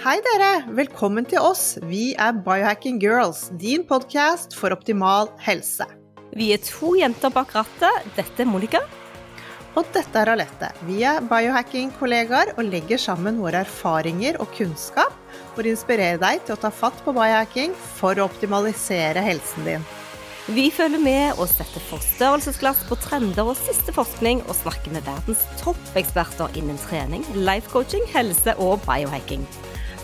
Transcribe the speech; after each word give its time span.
Hei 0.00 0.14
dere! 0.24 0.62
Velkommen 0.72 1.26
til 1.28 1.42
oss. 1.44 1.74
Vi 1.84 2.14
er 2.16 2.38
Biohacking 2.40 2.96
Girls, 3.02 3.50
din 3.60 3.82
podkast 3.84 4.54
for 4.56 4.72
optimal 4.72 5.28
helse. 5.44 5.84
Vi 6.32 6.46
er 6.54 6.62
to 6.64 6.94
jenter 6.96 7.28
bak 7.34 7.52
rattet. 7.52 8.06
Dette 8.16 8.40
er 8.40 8.48
Monica. 8.48 8.80
Og 9.76 9.84
dette 9.92 10.16
er 10.16 10.32
Alette. 10.32 10.70
Vi 10.88 11.02
er 11.04 11.20
biohacking-kollegaer 11.28 12.54
og 12.54 12.70
legger 12.72 13.02
sammen 13.02 13.42
våre 13.44 13.60
erfaringer 13.60 14.40
og 14.40 14.48
kunnskap 14.56 15.12
for 15.52 15.68
å 15.68 15.74
inspirere 15.74 16.16
deg 16.22 16.46
til 16.46 16.56
å 16.56 16.62
ta 16.64 16.72
fatt 16.72 17.04
på 17.04 17.12
biohacking 17.20 17.76
for 18.00 18.16
å 18.16 18.30
optimalisere 18.30 19.20
helsen 19.26 19.68
din. 19.68 19.88
Vi 20.48 20.70
følger 20.72 21.04
med 21.04 21.36
og 21.36 21.44
setter 21.50 21.84
forstørrelsesglass 21.90 22.86
på 22.88 22.96
trender 23.04 23.52
og 23.52 23.60
siste 23.60 23.92
forskning, 23.92 24.40
og 24.48 24.56
snakker 24.64 24.96
med 24.96 25.04
verdens 25.04 25.44
toppeksperter 25.60 26.56
innen 26.56 26.80
trening, 26.88 27.28
life 27.36 27.68
coaching, 27.68 28.08
helse 28.16 28.56
og 28.56 28.80
biohacking. 28.88 29.44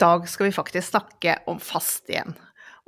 Dag 0.00 0.28
skal 0.30 0.48
vi 0.48 0.56
faktisk 0.56 0.92
snakke 0.92 1.38
om 1.50 1.60
fast 1.60 2.08
igjen. 2.10 2.36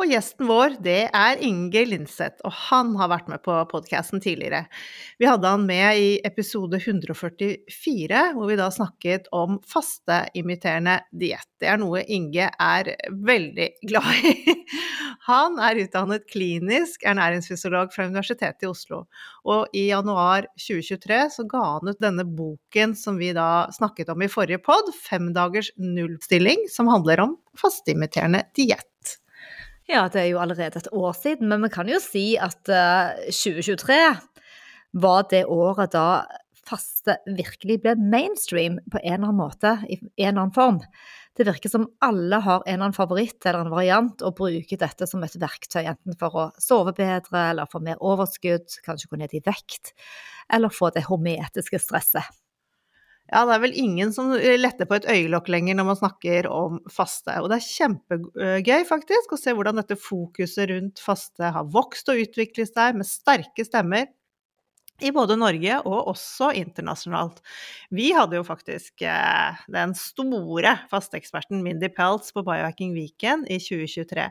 Og 0.00 0.08
gjesten 0.08 0.48
vår, 0.48 0.78
det 0.80 1.10
er 1.12 1.40
Inge 1.44 1.82
Lindseth, 1.84 2.40
og 2.48 2.54
han 2.70 2.94
har 2.96 3.10
vært 3.12 3.26
med 3.28 3.42
på 3.44 3.52
podkasten 3.68 4.22
tidligere. 4.24 4.62
Vi 5.20 5.28
hadde 5.28 5.50
han 5.52 5.66
med 5.68 6.00
i 6.00 6.06
episode 6.24 6.80
144, 6.80 8.22
hvor 8.32 8.48
vi 8.48 8.56
da 8.56 8.70
snakket 8.72 9.28
om 9.36 9.58
fasteimiterende 9.68 11.02
diett. 11.12 11.44
Det 11.60 11.68
er 11.68 11.82
noe 11.82 12.00
Inge 12.08 12.48
er 12.48 12.94
veldig 13.12 13.68
glad 13.90 14.24
i. 14.24 14.56
Han 15.28 15.58
er 15.60 15.82
utdannet 15.82 16.24
klinisk 16.32 17.04
ernæringsfysiolog 17.06 17.92
fra 17.92 18.06
Universitetet 18.08 18.64
i 18.64 18.70
Oslo, 18.70 19.02
og 19.44 19.76
i 19.76 19.84
januar 19.90 20.48
2023 20.56 21.20
så 21.36 21.44
ga 21.50 21.60
han 21.76 21.92
ut 21.92 22.00
denne 22.00 22.24
boken 22.24 22.96
som 22.98 23.20
vi 23.20 23.28
da 23.36 23.68
snakket 23.76 24.10
om 24.10 24.24
i 24.24 24.32
forrige 24.32 24.64
pod, 24.64 24.88
Fem 24.96 25.28
dagers 25.36 25.70
nullstilling, 25.76 26.64
som 26.72 26.88
handler 26.90 27.26
om 27.28 27.36
fasteimiterende 27.60 28.46
diett. 28.56 29.19
Ja, 29.90 30.04
det 30.06 30.20
er 30.22 30.28
jo 30.30 30.38
allerede 30.38 30.78
et 30.78 30.92
år 30.94 31.14
siden, 31.18 31.48
men 31.50 31.64
vi 31.66 31.72
kan 31.74 31.88
jo 31.90 31.98
si 32.02 32.36
at 32.38 32.62
2023 33.26 33.96
var 35.02 35.24
det 35.30 35.44
året 35.50 35.90
da 35.94 36.22
faste 36.70 37.16
virkelig 37.26 37.80
ble 37.82 37.96
mainstream 37.98 38.78
på 38.90 39.00
en 39.00 39.16
eller 39.16 39.32
annen 39.32 39.40
måte, 39.40 39.72
i 39.88 39.98
en 39.98 40.28
eller 40.28 40.44
annen 40.44 40.54
form. 40.54 40.78
Det 41.36 41.46
virker 41.48 41.72
som 41.72 41.86
alle 42.04 42.40
har 42.44 42.60
en 42.60 42.68
eller 42.68 42.84
annen 42.84 42.96
favoritt 42.96 43.46
eller 43.46 43.64
en 43.64 43.72
variant 43.72 44.22
og 44.26 44.36
bruker 44.38 44.80
dette 44.80 45.08
som 45.08 45.22
et 45.24 45.38
verktøy, 45.40 45.82
enten 45.82 46.18
for 46.20 46.36
å 46.36 46.46
sove 46.60 46.94
bedre 46.96 47.48
eller 47.52 47.70
få 47.70 47.82
mer 47.84 47.98
overskudd, 47.98 48.68
kanskje 48.86 49.10
gå 49.10 49.20
ned 49.22 49.34
i 49.34 49.42
vekt, 49.46 49.94
eller 50.52 50.74
få 50.74 50.92
det 50.94 51.06
hometiske 51.08 51.82
stresset. 51.82 52.39
Ja, 53.30 53.44
det 53.46 53.54
er 53.54 53.62
vel 53.62 53.76
ingen 53.78 54.10
som 54.14 54.32
letter 54.34 54.88
på 54.90 54.96
et 54.98 55.06
øyelokk 55.10 55.46
lenger 55.54 55.76
når 55.78 55.86
man 55.86 55.98
snakker 56.00 56.48
om 56.50 56.80
faste. 56.90 57.36
Og 57.38 57.46
det 57.52 57.60
er 57.60 57.68
kjempegøy 57.68 58.86
faktisk 58.88 59.34
å 59.36 59.38
se 59.38 59.54
hvordan 59.54 59.78
dette 59.78 59.98
fokuset 60.00 60.66
rundt 60.72 61.02
faste 61.02 61.52
har 61.54 61.68
vokst 61.70 62.10
og 62.10 62.18
utviklet 62.24 62.72
seg 62.72 62.98
med 62.98 63.06
sterke 63.06 63.66
stemmer 63.66 64.08
i 65.00 65.12
både 65.14 65.36
Norge 65.40 65.78
og 65.84 66.10
også 66.12 66.50
internasjonalt. 66.58 67.40
Vi 67.94 68.10
hadde 68.16 68.38
jo 68.38 68.44
faktisk 68.46 69.04
eh, 69.06 69.60
den 69.72 69.94
store 69.98 70.76
fasteeksperten 70.90 71.62
Mindy 71.64 71.90
Peltz 71.94 72.32
på 72.34 72.44
Biohacking 72.46 72.94
Weekend 72.96 73.48
i 73.50 73.58
2023. 73.62 74.28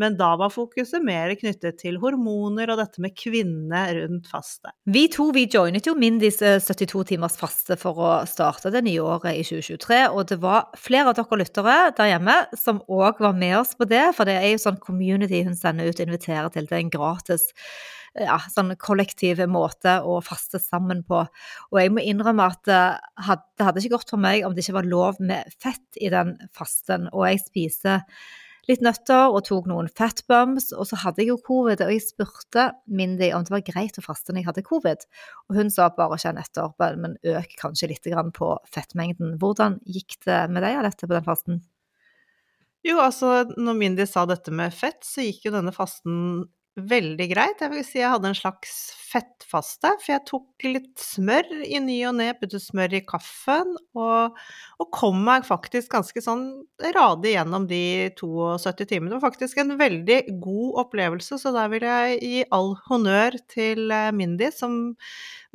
Men 0.00 0.18
da 0.20 0.32
var 0.40 0.52
fokuset 0.54 1.04
mer 1.04 1.32
knyttet 1.40 1.80
til 1.82 1.98
hormoner 2.02 2.72
og 2.72 2.80
dette 2.82 3.02
med 3.02 3.16
kvinner 3.18 3.94
rundt 3.98 4.30
faste. 4.30 4.72
Vi 4.90 5.06
to 5.12 5.30
vi 5.34 5.46
joinet 5.50 5.88
jo 5.88 5.96
Mindys 5.98 6.40
72 6.40 7.04
timers 7.12 7.38
faste 7.40 7.76
for 7.80 7.98
å 8.00 8.12
starte 8.30 8.72
det 8.72 8.84
nye 8.86 9.02
året 9.02 9.38
i 9.38 9.44
2023. 9.46 10.02
Og 10.14 10.26
det 10.30 10.40
var 10.42 10.68
flere 10.78 11.12
av 11.12 11.18
dere 11.18 11.40
lyttere 11.40 11.78
der 11.96 12.12
hjemme 12.14 12.36
som 12.58 12.82
òg 12.90 13.22
var 13.22 13.36
med 13.36 13.58
oss 13.60 13.74
på 13.78 13.88
det, 13.90 14.10
for 14.16 14.28
det 14.28 14.38
er 14.40 14.52
jo 14.52 14.64
sånn 14.66 14.80
community 14.82 15.42
hun 15.46 15.58
sender 15.58 15.90
ut 15.90 16.00
og 16.00 16.06
inviterer 16.06 16.52
til. 16.52 16.68
Det 16.68 16.76
er 16.76 16.84
en 16.84 16.92
gratis 16.92 17.50
ja, 18.18 18.36
sånn 18.50 18.74
kollektiv 18.80 19.40
måte 19.50 19.98
å 20.02 20.18
faste 20.24 20.60
sammen 20.62 21.04
på. 21.06 21.22
Og 21.70 21.80
jeg 21.80 21.94
må 21.94 22.02
innrømme 22.02 22.50
at 22.50 22.70
eh, 22.70 23.40
det 23.56 23.66
hadde 23.66 23.82
ikke 23.82 23.98
gått 23.98 24.12
for 24.14 24.22
meg 24.22 24.46
om 24.46 24.54
det 24.54 24.64
ikke 24.64 24.80
var 24.80 24.90
lov 24.90 25.20
med 25.22 25.50
fett 25.62 26.00
i 26.00 26.10
den 26.12 26.36
fasten. 26.56 27.08
Og 27.14 27.28
jeg 27.28 27.44
spiser 27.44 28.06
litt 28.68 28.82
nøtter 28.84 29.32
og 29.32 29.42
tok 29.46 29.66
noen 29.70 29.88
fatbums, 29.88 30.70
og 30.76 30.86
så 30.90 30.98
hadde 31.02 31.22
jeg 31.22 31.32
jo 31.32 31.40
covid. 31.46 31.82
Og 31.86 31.94
jeg 31.94 32.04
spurte 32.04 32.70
Mindy 32.86 33.32
om 33.34 33.46
det 33.46 33.54
var 33.54 33.66
greit 33.66 33.98
å 33.98 34.04
faste 34.04 34.34
når 34.34 34.42
jeg 34.42 34.50
hadde 34.50 34.68
covid, 34.68 35.08
og 35.48 35.58
hun 35.58 35.72
sa 35.72 35.90
bare 35.96 36.20
kjenn 36.20 36.40
etter, 36.42 36.70
men 37.00 37.18
øk 37.34 37.58
kanskje 37.60 37.92
litt 37.92 38.08
på 38.36 38.54
fettmengden. 38.70 39.36
Hvordan 39.40 39.80
gikk 39.86 40.20
det 40.26 40.44
med 40.52 40.66
deg, 40.66 40.80
Alette, 40.80 41.06
på 41.06 41.16
den 41.16 41.26
fasten? 41.26 41.62
Jo, 42.86 42.96
altså 43.02 43.44
når 43.60 43.76
Mindy 43.76 44.06
sa 44.08 44.24
dette 44.28 44.52
med 44.56 44.72
fett, 44.72 45.02
så 45.04 45.24
gikk 45.24 45.48
jo 45.48 45.52
denne 45.52 45.72
fasten 45.74 46.46
veldig 46.88 47.26
greit. 47.32 47.60
Jeg 47.62 47.72
vil 47.72 47.84
si 47.86 48.00
jeg 48.00 48.12
hadde 48.12 48.30
en 48.30 48.38
slags 48.38 48.78
fettfaste, 49.10 49.90
for 49.98 50.12
jeg 50.12 50.22
tok 50.28 50.64
litt 50.66 51.02
smør 51.02 51.48
i 51.64 51.80
ny 51.82 51.96
og 52.08 52.16
ne, 52.20 52.28
puttet 52.38 52.62
smør 52.62 52.94
i 52.98 53.02
kaffen, 53.06 53.72
og, 53.98 54.36
og, 54.78 54.86
kom 54.94 55.18
meg 55.26 55.46
faktisk 55.48 55.90
ganske 55.94 56.22
sånn 56.22 56.44
radig 56.94 57.34
gjennom 57.34 57.66
de 57.70 57.82
72 58.20 58.86
timene. 58.92 59.10
Det 59.10 59.18
var 59.18 59.26
faktisk 59.26 59.60
en 59.62 59.74
veldig 59.80 60.20
god 60.42 60.80
opplevelse, 60.84 61.40
så 61.42 61.54
der 61.56 61.72
vil 61.72 61.86
jeg 61.88 62.20
gi 62.22 62.44
all 62.54 62.74
honnør 62.86 63.38
til 63.50 63.90
eh, 63.94 64.10
Mindy, 64.14 64.52
som 64.54 64.78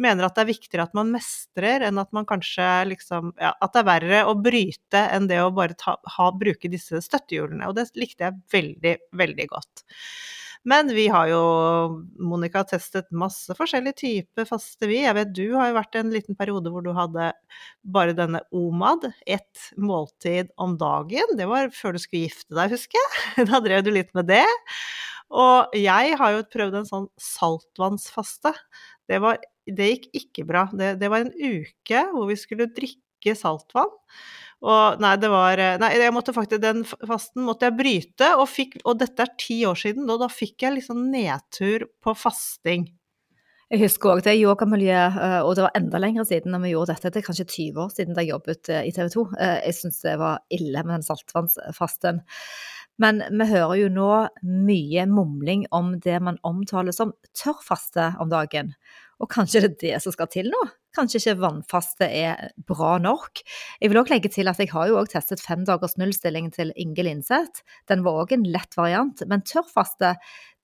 mener 0.02 0.28
at 0.28 0.35
det 0.35 0.44
er 0.44 0.52
viktigere 0.52 0.88
at 0.90 0.96
man 0.97 1.14
mestrer 1.14 1.85
enn 1.88 2.02
at 2.02 2.12
man 2.16 2.28
kanskje 2.28 2.68
liksom 2.90 3.31
Ja, 3.40 3.53
at 3.64 3.72
det 3.74 3.81
er 3.81 3.88
verre 3.88 4.24
å 4.28 4.35
bryte 4.35 5.02
enn 5.16 5.30
det 5.31 5.40
å 5.44 5.53
bare 5.56 5.78
ta, 5.80 5.96
ha, 6.18 6.31
bruke 6.35 6.72
disse 6.72 7.00
støttehjulene. 7.03 7.69
Og 7.69 7.78
det 7.78 7.88
likte 8.00 8.28
jeg 8.28 8.41
veldig, 8.52 8.97
veldig 9.16 9.47
godt. 9.52 9.85
Men 10.66 10.90
vi 10.98 11.06
har 11.14 11.30
jo, 11.30 11.42
Monica, 12.18 12.64
testet 12.66 13.12
masse 13.14 13.53
forskjellige 13.53 14.00
typer 14.02 14.48
faste, 14.50 14.88
vi. 14.90 15.03
Jeg 15.03 15.14
vet 15.14 15.34
du 15.38 15.44
har 15.53 15.70
jo 15.70 15.78
vært 15.78 15.98
en 16.00 16.09
liten 16.14 16.38
periode 16.38 16.72
hvor 16.74 16.81
du 16.86 16.90
hadde 16.98 17.30
bare 17.94 18.16
denne 18.18 18.42
OMAD, 18.50 19.06
ett 19.30 19.68
måltid 19.78 20.50
om 20.62 20.74
dagen. 20.81 21.36
Det 21.38 21.46
var 21.52 21.70
før 21.76 21.94
du 21.94 22.02
skulle 22.02 22.26
gifte 22.26 22.58
deg, 22.58 22.74
husker 22.74 22.98
jeg. 22.98 23.46
Da 23.52 23.62
drev 23.62 23.86
du 23.86 23.92
litt 23.94 24.09
med 24.18 24.31
det. 24.31 24.46
Og 25.34 25.78
jeg 25.78 26.18
har 26.18 26.34
jo 26.34 26.48
prøvd 26.56 26.80
en 26.82 26.90
sånn 26.90 27.08
saltvannsfaste. 27.22 28.56
Det, 29.06 29.22
var, 29.22 29.38
det 29.70 29.92
gikk 29.92 30.09
ikke 30.18 30.47
bra. 30.50 30.66
Det, 30.74 30.96
det 31.02 31.14
var 31.14 31.28
en 31.28 31.34
uke 31.34 32.06
hvor 32.09 32.30
vi 32.32 32.40
skulle 32.42 32.72
drikke 32.74 33.38
saltvann. 33.38 33.94
Og 34.66 35.02
nei, 35.03 35.14
det 35.22 35.30
var 35.30 35.62
eh, 35.62 35.78
Nei, 35.81 35.92
jeg 36.02 36.14
måtte 36.16 36.34
faktisk, 36.36 36.62
den 36.64 36.84
fasten 36.86 37.46
måtte 37.46 37.70
jeg 37.70 37.78
bryte, 37.78 38.31
og, 38.40 38.48
fikk, 38.50 38.80
og 38.84 39.00
dette 39.02 39.26
er 39.26 39.34
ti 39.42 39.59
år 39.70 39.78
siden, 39.78 40.09
og 40.09 40.24
da 40.24 40.30
fikk 40.31 40.66
jeg 40.66 40.80
liksom 40.80 41.03
nedtur 41.14 41.88
på 42.03 42.16
fasting. 42.18 42.88
Jeg 43.74 43.81
husker 43.81 44.14
òg 44.14 44.22
det 44.26 44.36
yogamiljøet, 44.38 45.18
eh, 45.26 45.40
og 45.42 45.56
det 45.58 45.66
var 45.68 45.78
enda 45.78 46.02
lenger 46.02 46.28
siden 46.30 46.53
da 46.56 46.62
vi 46.64 46.74
gjorde 46.74 46.96
dette. 46.96 47.14
Det 47.14 47.22
er 47.22 47.28
kanskje 47.28 47.50
20 47.50 47.84
år 47.86 47.94
siden 47.94 48.22
jeg 48.22 48.31
jobbet 48.31 48.72
eh, 48.74 48.88
i 48.90 48.94
TV 48.96 49.09
2. 49.14 49.26
Jeg 49.42 49.78
syns 49.78 50.02
det 50.06 50.16
var 50.22 50.42
ille 50.53 50.86
med 50.86 50.97
den 50.97 51.06
saltvannsfasten. 51.06 52.23
Men 53.02 53.20
vi 53.28 53.47
hører 53.50 53.76
jo 53.76 53.88
nå 53.91 54.11
mye 54.47 55.03
mumling 55.11 55.66
om 55.76 55.97
det 56.00 56.16
man 56.23 56.38
omtaler 56.47 56.96
som 56.96 57.11
tørrfaste 57.35 58.14
om 58.23 58.32
dagen. 58.32 58.72
Og 59.23 59.29
kanskje 59.32 59.62
det 59.64 59.70
er 59.70 59.78
det 59.84 60.02
som 60.03 60.16
skal 60.16 60.28
til 60.32 60.50
nå? 60.52 60.62
Kanskje 60.96 61.20
ikke 61.22 61.40
vannfaste 61.44 62.08
er 62.08 62.50
bra 62.67 62.96
nok? 63.03 63.41
Jeg 63.82 63.91
vil 63.91 64.00
også 64.00 64.16
legge 64.16 64.32
til 64.32 64.52
at 64.52 64.59
jeg 64.59 64.72
har 64.72 64.90
jo 64.90 64.97
også 65.00 65.17
testet 65.17 65.44
femdagers 65.44 65.97
nullstilling 66.00 66.52
til 66.56 66.73
Inge 66.79 67.03
Linseth. 67.08 67.64
Den 67.91 68.03
var 68.06 68.22
òg 68.23 68.35
en 68.35 68.47
lett 68.47 68.76
variant, 68.79 69.23
men 69.28 69.44
tørrfaste 69.47 70.16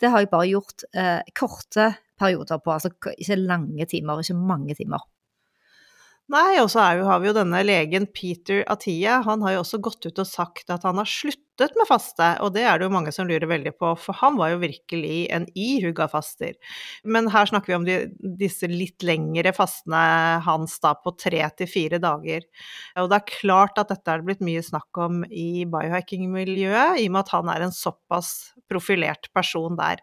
det 0.01 0.11
har 0.11 0.23
jeg 0.23 0.31
bare 0.31 0.49
gjort 0.49 0.85
eh, 0.97 1.19
korte 1.37 1.91
perioder 2.19 2.61
på. 2.63 2.73
Altså 2.73 2.91
ikke 3.13 3.39
lange 3.39 3.87
timer, 3.91 4.23
ikke 4.23 4.39
mange 4.39 4.75
timer. 4.79 5.03
Nei, 6.31 6.61
og 6.61 6.69
så 6.71 6.85
har 7.03 7.19
vi 7.19 7.27
jo 7.27 7.35
denne 7.35 7.59
legen 7.65 8.05
Peter 8.15 8.63
Atia. 8.71 9.19
Han 9.27 9.43
har 9.43 9.57
jo 9.57 9.63
også 9.65 9.81
gått 9.83 10.07
ut 10.07 10.21
og 10.21 10.29
sagt 10.29 10.71
at 10.71 10.85
han 10.87 11.01
har 11.01 11.09
sluttet 11.09 11.50
sluttet 11.61 11.77
med 11.77 11.87
faste, 11.89 12.27
og 12.41 12.53
det 12.55 12.63
er 12.65 12.79
det 12.79 12.87
jo 12.87 12.93
mange 12.93 13.11
som 13.13 13.27
lurer 13.29 13.45
veldig 13.49 13.73
på, 13.77 13.91
for 14.01 14.17
han 14.17 14.37
var 14.39 14.53
jo 14.53 14.61
virkelig 14.63 15.27
en 15.33 15.45
ihuga 15.53 16.07
faster. 16.09 16.55
Men 17.03 17.29
her 17.31 17.49
snakker 17.49 17.71
vi 17.71 17.77
om 17.77 17.85
de, 17.85 17.97
disse 18.39 18.67
litt 18.71 19.03
lengre 19.05 19.53
fastene 19.53 20.41
hans 20.45 20.79
da 20.81 20.95
på 20.97 21.13
tre 21.19 21.43
til 21.57 21.69
fire 21.69 21.99
dager. 22.01 22.47
Og 22.97 23.11
det 23.11 23.19
er 23.19 23.29
klart 23.29 23.77
at 23.81 23.91
dette 23.93 24.09
er 24.09 24.21
det 24.21 24.29
blitt 24.29 24.45
mye 24.45 24.63
snakk 24.65 25.01
om 25.05 25.21
i 25.29 25.67
biohacking-miljøet, 25.69 27.01
i 27.01 27.07
og 27.09 27.15
med 27.15 27.21
at 27.23 27.35
han 27.35 27.53
er 27.53 27.67
en 27.67 27.75
såpass 27.75 28.31
profilert 28.71 29.29
person 29.35 29.77
der. 29.77 30.01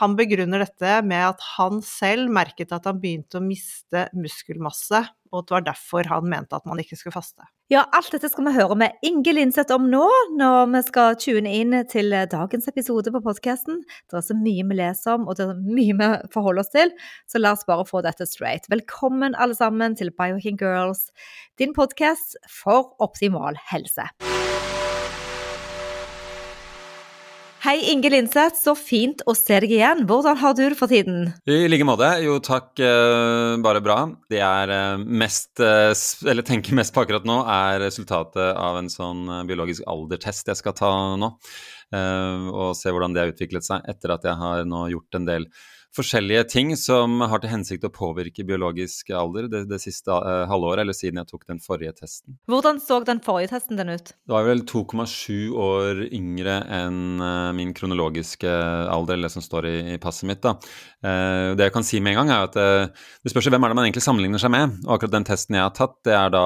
Han 0.00 0.16
begrunner 0.16 0.64
dette 0.64 1.00
med 1.04 1.32
at 1.34 1.44
han 1.56 1.82
selv 1.84 2.32
merket 2.32 2.72
at 2.72 2.88
han 2.88 3.02
begynte 3.02 3.40
å 3.40 3.44
miste 3.44 4.08
muskelmasse, 4.16 5.04
og 5.32 5.42
at 5.42 5.50
det 5.50 5.58
var 5.58 5.68
derfor 5.72 6.10
han 6.14 6.32
mente 6.32 6.56
at 6.56 6.66
man 6.68 6.80
ikke 6.80 6.96
skulle 6.96 7.16
faste. 7.18 7.44
Ja, 7.66 7.80
alt 7.98 8.12
dette 8.14 8.28
skal 8.30 8.46
vi 8.46 8.52
høre 8.54 8.76
med 8.78 9.00
Inge 9.02 9.32
Lindseth 9.34 9.74
om 9.74 9.88
nå, 9.90 10.04
når 10.38 10.68
vi 10.70 10.82
skal 10.86 11.16
tune 11.18 11.50
inn 11.50 11.74
til 11.90 12.14
dagens 12.30 12.70
episode 12.70 13.10
på 13.10 13.20
podkasten. 13.24 13.80
Det 14.06 14.20
er 14.20 14.22
så 14.22 14.36
mye 14.38 14.62
vi 14.68 14.76
leser 14.78 15.16
om, 15.16 15.26
og 15.26 15.34
det 15.40 15.48
er 15.48 15.64
mye 15.66 15.96
vi 15.98 16.10
forholder 16.30 16.62
oss 16.62 16.70
til, 16.70 16.94
så 17.26 17.42
la 17.42 17.56
oss 17.56 17.66
bare 17.66 17.88
få 17.90 18.04
dette 18.06 18.30
straight. 18.30 18.70
Velkommen 18.70 19.34
alle 19.34 19.58
sammen 19.58 19.98
til 19.98 20.14
Biohacking 20.14 20.62
Girls, 20.62 21.08
din 21.58 21.74
podkast 21.74 22.38
for 22.62 22.94
optimal 23.02 23.58
helse. 23.74 24.12
Hei, 27.66 27.80
Inge 27.90 28.12
Lindseth. 28.12 28.60
Så 28.62 28.76
fint 28.78 29.24
å 29.26 29.32
se 29.34 29.56
deg 29.64 29.72
igjen. 29.74 30.04
Hvordan 30.06 30.36
har 30.38 30.52
du 30.54 30.60
det 30.62 30.76
for 30.78 30.86
tiden? 30.86 31.32
I 31.50 31.64
like 31.66 31.82
måte. 31.82 32.06
Jo, 32.22 32.36
takk. 32.38 32.68
Eh, 32.78 33.56
bare 33.58 33.80
bra. 33.82 33.96
Det 34.30 34.38
er 34.38 34.70
eh, 34.70 35.02
mest 35.02 35.58
eh, 35.58 35.90
Eller 36.30 36.46
tenker 36.46 36.76
mest 36.78 36.94
på 36.94 37.02
akkurat 37.02 37.26
nå, 37.26 37.40
er 37.50 37.80
resultatet 37.82 38.52
av 38.54 38.78
en 38.78 38.90
sånn 38.92 39.26
biologisk 39.50 39.82
aldertest 39.90 40.46
jeg 40.52 40.60
skal 40.60 40.76
ta 40.78 40.92
nå. 41.18 41.32
Og 41.96 42.70
se 42.78 42.90
hvordan 42.94 43.14
det 43.14 43.24
har 43.24 43.34
utviklet 43.34 43.66
seg 43.66 43.82
etter 43.90 44.14
at 44.14 44.24
jeg 44.26 44.38
har 44.38 44.62
nå 44.66 44.86
gjort 44.94 45.18
en 45.18 45.26
del 45.26 45.50
forskjellige 45.96 46.44
ting 46.52 46.72
som 46.78 47.20
har 47.24 47.40
til 47.42 47.50
hensikt 47.52 47.86
å 47.86 47.92
påvirke 47.92 48.44
biologisk 48.46 49.10
alder 49.16 49.48
det, 49.50 49.62
det 49.70 49.78
siste 49.82 50.12
uh, 50.12 50.44
halvåret, 50.50 50.82
eller 50.84 50.96
siden 50.96 51.20
jeg 51.20 51.30
tok 51.30 51.46
den 51.48 51.60
forrige 51.62 51.94
testen. 51.96 52.36
Hvordan 52.50 52.80
så 52.82 53.00
den 53.06 53.22
forrige 53.24 53.54
testen 53.54 53.80
den 53.80 53.94
ut? 53.94 54.12
Det 54.12 54.34
var 54.34 54.46
vel 54.48 54.62
2,7 54.68 55.56
år 55.62 56.02
yngre 56.06 56.58
enn 56.78 57.22
uh, 57.22 57.54
min 57.56 57.72
kronologiske 57.76 58.50
alder, 58.92 59.16
eller 59.16 59.30
det 59.30 59.36
som 59.36 59.44
står 59.44 59.68
i, 59.70 59.76
i 59.94 59.98
passet 60.02 60.28
mitt. 60.28 60.42
da. 60.44 60.56
Uh, 61.04 61.54
det 61.56 61.68
jeg 61.68 61.74
kan 61.76 61.86
si 61.86 62.02
med 62.02 62.14
en 62.14 62.22
gang, 62.22 62.34
er 62.34 62.46
at 62.50 62.56
det 62.56 63.32
spørs 63.32 63.50
hvem 63.50 63.64
er 63.66 63.72
det 63.72 63.78
man 63.78 63.88
egentlig 63.88 64.04
sammenligner 64.04 64.42
seg 64.42 64.52
med. 64.54 64.76
Og 64.86 64.96
akkurat 64.96 65.16
den 65.16 65.28
testen 65.28 65.58
jeg 65.58 65.66
har 65.66 65.74
tatt, 65.76 65.96
det 66.06 66.14
er 66.16 66.32
da 66.34 66.44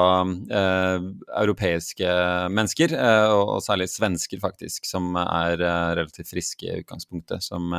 europeiske 1.40 2.08
mennesker, 2.52 2.94
og, 3.32 3.42
og, 3.56 3.60
særlig 3.64 3.88
svensker 3.92 4.40
faktisk, 4.42 4.86
som 4.88 5.14
er 5.20 5.56
relativt 5.58 6.30
friske 6.30 6.66
i 6.66 6.80
utgangspunktet. 6.82 7.44
Som, 7.44 7.72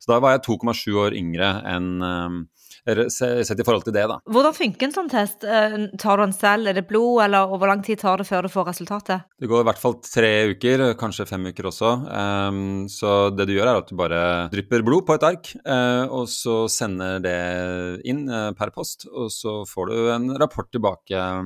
så 0.00 0.12
da 0.12 0.20
var 0.22 0.36
jeg 0.36 0.44
2,7 0.46 0.96
år 1.03 1.03
år 1.04 1.16
yngre 1.18 1.54
enn 1.70 1.94
eh, 2.08 2.42
Sett 2.84 3.56
i 3.56 3.64
forhold 3.64 3.86
til 3.86 3.94
det, 3.96 4.02
da. 4.10 4.18
Hvordan 4.28 4.52
funker 4.52 4.84
en 4.84 4.92
sånn 4.92 5.06
test? 5.08 5.44
Eh, 5.48 5.76
tar 5.96 6.20
du 6.20 6.24
den 6.26 6.34
selv, 6.36 6.68
er 6.68 6.76
det 6.76 6.82
blod, 6.90 7.22
eller 7.24 7.48
hvor 7.48 7.70
lang 7.70 7.80
tid 7.86 8.02
tar 8.02 8.20
det 8.20 8.26
før 8.28 8.44
du 8.44 8.52
får 8.52 8.68
resultatet? 8.68 9.24
Det 9.40 9.48
går 9.48 9.64
i 9.64 9.68
hvert 9.70 9.80
fall 9.80 9.96
tre 10.04 10.32
uker, 10.52 10.84
kanskje 11.00 11.24
fem 11.30 11.48
uker 11.48 11.70
også. 11.70 11.94
Um, 12.04 12.84
så 12.92 13.14
det 13.32 13.48
du 13.48 13.54
gjør, 13.54 13.70
er 13.72 13.80
at 13.80 13.88
du 13.88 13.96
bare 13.96 14.20
drypper 14.52 14.84
blod 14.84 15.08
på 15.08 15.16
et 15.16 15.24
ark, 15.30 15.54
uh, 15.64 16.04
og 16.12 16.28
så 16.28 16.66
sender 16.68 17.24
det 17.24 17.40
inn 18.04 18.26
uh, 18.28 18.52
per 18.58 18.74
post, 18.76 19.08
og 19.08 19.32
så 19.32 19.62
får 19.68 19.88
du 19.88 19.98
en 20.18 20.32
rapport 20.44 20.68
tilbake 20.68 21.24
Eh, 21.24 21.42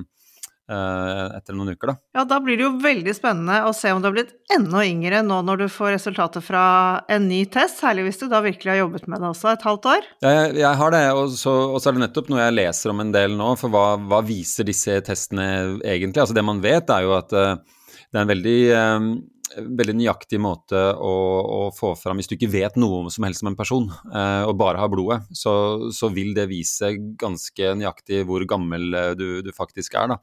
etter 0.69 1.57
noen 1.57 1.73
uker, 1.73 1.93
da. 1.93 1.97
Ja, 2.19 2.25
da 2.29 2.39
blir 2.45 2.59
det 2.59 2.67
jo 2.67 2.75
veldig 2.83 3.15
spennende 3.17 3.63
å 3.65 3.73
se 3.77 3.93
om 3.95 4.03
du 4.03 4.09
har 4.09 4.17
blitt 4.17 4.35
enda 4.53 4.83
yngre 4.85 5.23
nå 5.25 5.41
når 5.47 5.63
du 5.63 5.67
får 5.73 5.95
resultatet 5.97 6.45
fra 6.45 6.65
en 7.09 7.29
ny 7.31 7.45
test, 7.53 7.81
særlig 7.81 8.09
hvis 8.09 8.21
du 8.21 8.27
da 8.29 8.43
virkelig 8.45 8.75
har 8.75 8.83
jobbet 8.83 9.09
med 9.09 9.23
det 9.23 9.31
også 9.31 9.53
et 9.55 9.65
halvt 9.65 9.89
år? 9.95 10.11
Jeg, 10.27 10.53
jeg 10.61 10.75
har 10.83 10.95
det, 10.95 11.03
og 11.17 11.33
så, 11.33 11.55
og 11.73 11.81
så, 11.81 11.89
er 11.89 11.97
det 11.97 12.05
nettopp 12.05 12.31
noe 12.33 12.45
jeg 12.45 12.59
leser 12.59 12.93
om 12.93 13.03
en 13.05 13.15
del 13.15 13.35
nå, 13.39 13.55
for 13.61 13.73
hva, 13.73 13.87
hva, 14.11 14.21
viser 14.29 14.69
disse 14.69 15.01
testene 15.07 15.49
egentlig? 15.81 16.23
Altså 16.23 16.37
det 16.37 16.45
man 16.47 16.63
vet, 16.65 16.93
er 16.93 17.07
jo 17.07 17.17
at 17.17 17.35
uh, 17.35 17.57
det 18.09 18.17
er 18.17 18.25
en 18.25 18.33
veldig 18.35 18.61
um, 18.77 19.11
veldig 19.57 19.95
nøyaktig 19.97 20.41
måte 20.43 20.77
å, 20.77 21.15
å, 21.41 21.61
få 21.73 21.95
fram 21.97 22.19
Hvis 22.21 22.29
du 22.29 22.35
ikke 22.37 22.51
vet 22.53 22.77
noe 22.77 23.09
som 23.13 23.25
helst 23.25 23.45
om 23.45 23.49
en 23.51 23.57
person, 23.57 23.87
eh, 24.13 24.43
og 24.45 24.59
bare 24.61 24.81
har 24.83 24.91
blodet, 24.93 25.23
så, 25.33 25.53
så, 25.95 26.11
vil 26.13 26.35
det 26.37 26.45
vise 26.51 26.93
ganske 27.19 27.73
nøyaktig 27.81 28.27
hvor 28.29 28.45
gammel 28.51 28.93
du, 29.17 29.41
du 29.43 29.49
faktisk 29.57 29.97
er. 29.97 30.13
da. 30.13 30.19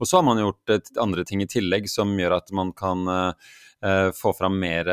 Og 0.00 0.08
så 0.08 0.18
har 0.18 0.26
man 0.26 0.40
gjort 0.40 0.72
andre 1.00 1.24
ting 1.24 1.44
i 1.44 1.50
tillegg 1.50 1.86
som 1.90 2.16
gjør 2.18 2.38
at 2.40 2.50
man 2.56 2.72
kan 2.76 3.06
uh, 3.08 3.52
få 4.16 4.32
fram 4.36 4.54
mer 4.60 4.88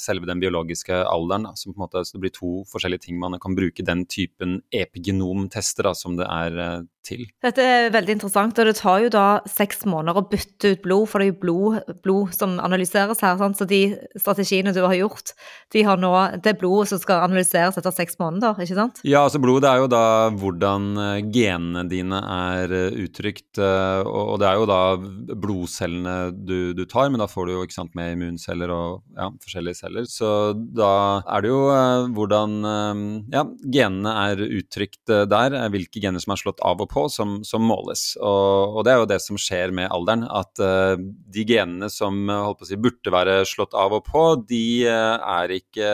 selve 0.00 0.28
den 0.28 0.40
biologiske 0.42 0.96
alderen. 1.08 1.46
Da, 1.48 1.54
som 1.56 1.72
på 1.72 1.78
en 1.78 1.84
måte, 1.86 2.02
så 2.04 2.16
det 2.16 2.22
blir 2.24 2.34
to 2.34 2.50
forskjellige 2.70 3.06
ting 3.06 3.20
man 3.20 3.38
kan 3.40 3.56
bruke 3.56 3.84
den 3.86 4.04
typen 4.10 4.58
epigenomtester 4.74 5.88
da, 5.88 5.94
som 5.96 6.18
det 6.18 6.28
er 6.28 6.58
uh, 6.60 6.82
til. 7.04 7.24
Dette 7.44 7.64
er 7.64 7.90
veldig 7.94 8.16
interessant, 8.16 8.58
og 8.58 8.68
det 8.68 8.76
tar 8.78 9.02
jo 9.04 9.10
da 9.12 9.26
seks 9.50 9.84
måneder 9.88 10.20
å 10.20 10.26
bytte 10.30 10.74
ut 10.74 10.82
blod, 10.84 11.08
for 11.10 11.20
det 11.20 11.26
er 11.26 11.32
jo 11.32 11.40
blod, 11.42 11.94
blod 12.04 12.34
som 12.36 12.56
analyseres 12.62 13.20
her. 13.24 13.36
Sant? 13.40 13.58
Så 13.60 13.68
de 13.68 13.82
strategiene 14.16 14.74
du 14.74 14.80
har 14.84 14.96
gjort, 14.96 15.34
de 15.74 15.84
har 15.86 16.00
nå 16.00 16.12
det 16.44 16.56
blodet 16.60 16.92
som 16.92 17.02
skal 17.02 17.24
analyseres 17.26 17.78
etter 17.80 17.94
seks 17.94 18.18
måneder, 18.20 18.58
ikke 18.64 18.78
sant? 18.78 19.02
Ja, 19.06 19.24
altså 19.24 19.40
blodet 19.42 19.70
er 19.70 19.82
jo 19.84 19.90
da 19.92 20.04
hvordan 20.34 20.90
eh, 21.04 21.30
genene 21.34 21.84
dine 21.90 22.20
er 22.20 22.74
eh, 22.74 22.98
uttrykt, 23.04 23.60
eh, 23.60 24.00
og 24.04 24.38
det 24.42 24.50
er 24.50 24.60
jo 24.60 24.68
da 24.70 24.80
blodcellene 25.44 26.16
du, 26.34 26.72
du 26.76 26.84
tar, 26.88 27.10
men 27.12 27.22
da 27.22 27.28
får 27.30 27.48
du 27.48 27.56
jo 27.56 27.64
ikke 27.66 27.78
sant 27.78 27.94
med 27.98 28.14
immunceller 28.34 28.72
og 28.74 29.02
ja, 29.16 29.28
forskjellige 29.42 29.78
celler. 29.78 30.08
Så 30.10 30.28
da 30.54 31.22
er 31.22 31.44
det 31.44 31.52
jo 31.52 31.62
hvordan 32.16 32.56
ja, 33.32 33.44
genene 33.62 34.14
er 34.26 34.44
uttrykt 34.44 35.14
der, 35.30 35.58
hvilke 35.72 36.02
gener 36.02 36.22
som 36.22 36.34
er 36.34 36.42
slått 36.42 36.62
av 36.64 36.82
og 36.84 36.90
på 36.92 37.06
som, 37.12 37.40
som 37.46 37.64
måles. 37.64 38.14
Og, 38.20 38.76
og, 38.76 38.80
det 38.84 38.94
er 38.94 39.02
jo 39.02 39.10
det 39.14 39.20
som 39.24 39.40
skjer 39.40 39.74
med 39.74 39.90
alderen. 39.94 40.26
At 40.28 40.58
de 40.58 41.46
genene 41.48 41.90
som 41.92 42.24
si, 42.64 42.78
burde 42.80 43.14
være 43.14 43.42
slått 43.48 43.76
av 43.78 43.98
og 44.00 44.06
på, 44.08 44.24
de 44.48 44.64
er 44.88 45.58
ikke 45.58 45.92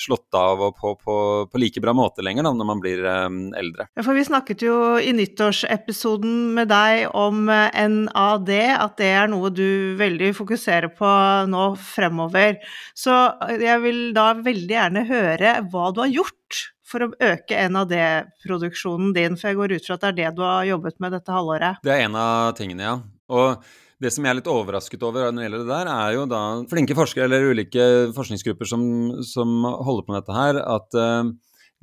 slått 0.00 0.36
av 0.36 0.62
og 0.66 0.78
på 0.80 0.94
på, 1.00 1.16
på 1.50 1.60
like 1.60 1.82
bra 1.82 1.94
måte 1.96 2.24
lenger 2.24 2.46
da, 2.46 2.54
når 2.56 2.68
man 2.68 2.82
blir 2.82 3.04
um, 3.04 3.38
eldre. 3.56 3.86
Ja, 3.96 4.04
for 4.06 4.16
Vi 4.16 4.26
snakket 4.26 4.64
jo 4.64 4.76
i 5.00 5.12
nyttårsepisoden 5.16 6.54
med 6.56 6.70
deg 6.72 7.06
om 7.16 7.46
NAD, 7.46 8.50
at 8.74 8.98
det 9.00 9.12
er 9.20 9.30
noe 9.32 9.52
du 9.54 9.96
veldig 10.00 10.32
fokuserer 10.36 10.92
på 10.96 11.12
nå 11.50 11.70
fremover. 11.80 12.58
Så 12.96 13.14
jeg 13.60 13.80
vil 13.84 14.02
da 14.16 14.32
veldig 14.40 14.76
gjerne 14.76 15.06
høre 15.08 15.56
hva 15.70 15.90
du 15.94 16.04
har 16.04 16.12
gjort 16.12 16.64
for 16.90 17.06
å 17.06 17.10
øke 17.22 17.68
NAD-produksjonen 17.70 19.14
din? 19.16 19.38
For 19.38 19.50
jeg 19.50 19.60
går 19.60 19.76
ut 19.76 19.86
fra 19.86 19.98
at 19.98 20.06
det 20.06 20.10
er 20.10 20.18
det 20.18 20.32
du 20.38 20.42
har 20.46 20.66
jobbet 20.68 20.98
med 21.02 21.14
dette 21.16 21.34
halvåret? 21.34 21.84
Det 21.86 21.94
er 21.94 22.08
en 22.08 22.18
av 22.18 22.50
tingene, 22.58 22.86
ja. 22.88 22.96
Og 23.30 23.70
det 24.00 24.10
som 24.14 24.24
jeg 24.24 24.32
er 24.32 24.38
litt 24.38 24.48
overrasket 24.50 25.02
over 25.04 25.28
når 25.28 25.36
det 25.36 25.46
gjelder 25.46 25.62
det 25.62 25.74
der, 25.74 25.92
er 25.92 26.16
jo 26.16 26.24
da 26.30 26.42
flinke 26.70 26.96
forskere 26.96 27.28
eller 27.28 27.50
ulike 27.52 27.86
forskningsgrupper 28.16 28.68
som, 28.68 28.82
som 29.26 29.62
holder 29.68 30.06
på 30.06 30.14
med 30.14 30.22
dette 30.22 30.36
her, 30.36 30.60
at 30.64 30.96
uh, 30.96 31.30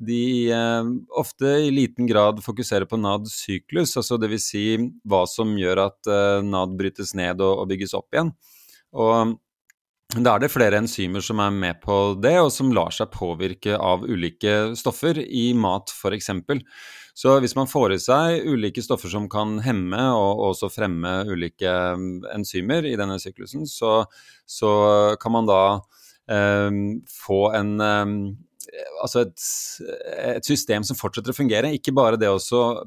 de 0.08 0.22
uh, 0.50 0.90
ofte 1.18 1.52
i 1.68 1.72
liten 1.74 2.10
grad 2.10 2.42
fokuserer 2.42 2.88
på 2.90 2.98
NAD-syklus, 2.98 3.96
altså 4.00 4.18
dvs. 4.18 4.48
Si 4.50 4.64
hva 5.06 5.24
som 5.30 5.54
gjør 5.58 5.84
at 5.88 6.10
uh, 6.10 6.38
NAD 6.46 6.74
brytes 6.80 7.14
ned 7.18 7.38
og, 7.38 7.62
og 7.62 7.70
bygges 7.70 7.94
opp 7.98 8.10
igjen. 8.14 8.34
Og 8.98 9.38
da 10.16 10.34
er 10.34 10.40
det 10.40 10.50
flere 10.50 10.78
enzymer 10.80 11.22
som 11.22 11.40
er 11.44 11.52
med 11.52 11.82
på 11.82 12.16
det, 12.18 12.38
og 12.40 12.50
som 12.54 12.72
lar 12.74 12.94
seg 12.94 13.10
påvirke 13.12 13.76
av 13.76 14.06
ulike 14.08 14.72
stoffer 14.78 15.20
i 15.20 15.50
mat 15.52 15.92
f.eks. 15.92 16.32
Så 17.18 17.34
hvis 17.42 17.56
man 17.58 17.66
får 17.66 17.96
i 17.96 18.00
seg 18.02 18.44
ulike 18.46 18.82
stoffer 18.84 19.10
som 19.10 19.26
kan 19.30 19.56
hemme 19.64 20.02
og 20.14 20.44
også 20.52 20.70
fremme 20.70 21.24
ulike 21.26 21.72
mm, 21.98 22.10
enzymer 22.36 22.86
i 22.86 22.94
denne 22.98 23.18
syklusen, 23.18 23.66
så, 23.66 24.04
så 24.46 24.70
kan 25.18 25.34
man 25.34 25.48
da 25.50 25.62
eh, 26.30 26.76
få 27.10 27.40
en 27.58 27.72
eh, 27.82 28.12
altså 29.02 29.22
et, 29.24 29.46
et, 30.36 30.46
system 30.46 30.84
som 30.86 30.98
fortsetter 30.98 31.32
å 31.32 31.36
fungere. 31.36 31.72
Ikke 31.74 31.94
bare 31.96 32.20
det 32.20 32.30
å 32.30 32.38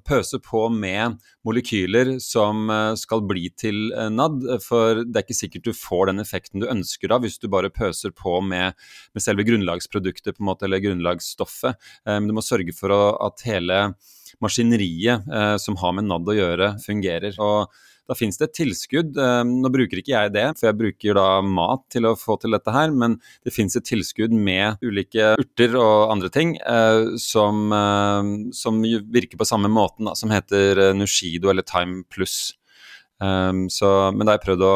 pøse 0.08 0.40
på 0.44 0.64
med 0.72 1.18
molekyler 1.48 2.14
som 2.24 2.70
eh, 2.72 2.94
skal 3.02 3.26
bli 3.28 3.50
til 3.60 3.92
eh, 3.92 4.08
NAD, 4.14 4.48
for 4.64 5.04
det 5.04 5.12
er 5.12 5.26
ikke 5.26 5.40
sikkert 5.42 5.68
du 5.68 5.74
får 5.76 6.12
den 6.12 6.24
effekten 6.24 6.64
du 6.64 6.70
ønsker 6.72 7.12
da, 7.12 7.20
hvis 7.20 7.40
du 7.42 7.50
bare 7.52 7.74
pøser 7.74 8.16
på 8.16 8.40
med, 8.46 8.80
med 9.12 9.28
selve 9.28 9.44
grunnlagsproduktet 9.48 10.38
på 10.38 10.46
en 10.46 10.52
måte, 10.54 10.70
eller 10.70 10.84
grunnlagsstoffet. 10.88 11.92
Men 12.08 12.32
du 12.32 12.36
må 12.38 12.46
sørge 12.46 12.72
for 12.78 12.96
at 12.96 13.44
hele 13.48 13.84
maskineriet 14.42 15.30
som 15.62 15.78
har 15.80 15.96
med 15.96 16.08
NAD 16.10 16.30
å 16.34 16.36
gjøre, 16.38 16.70
fungerer. 16.84 17.38
og 17.42 17.72
da 18.12 18.18
finnes 18.18 18.36
det 18.40 18.50
et 18.50 18.58
tilskudd. 18.60 19.16
Eh, 19.16 19.42
nå 19.48 19.72
bruker 19.72 20.02
ikke 20.02 20.12
jeg 20.12 20.34
det, 20.36 20.46
for 20.60 20.68
jeg 20.68 20.80
bruker 20.80 21.18
da 21.18 21.28
mat 21.46 21.86
til 21.94 22.10
å 22.10 22.16
få 22.20 22.36
til 22.42 22.56
dette 22.56 22.74
her, 22.76 22.92
men 22.92 23.16
det 23.46 23.54
finnes 23.56 23.78
et 23.80 23.88
tilskudd 23.88 24.34
med 24.36 24.82
ulike 24.84 25.36
urter 25.40 25.78
og 25.80 26.12
andre 26.12 26.32
ting 26.34 26.58
eh, 26.60 27.14
som, 27.22 27.70
eh, 27.76 28.32
som 28.58 28.82
virker 28.84 29.40
på 29.40 29.48
samme 29.48 29.72
måten, 29.72 30.10
da, 30.10 30.18
som 30.20 30.34
heter 30.34 30.92
Nushido 30.98 31.54
eller 31.54 31.68
Time 31.68 32.04
Plus. 32.12 32.58
Så, 33.22 33.88
men 34.18 34.26
da 34.26 34.32
har 34.32 34.40
jeg 34.40 34.46
prøvd 34.48 34.64
å, 34.66 34.70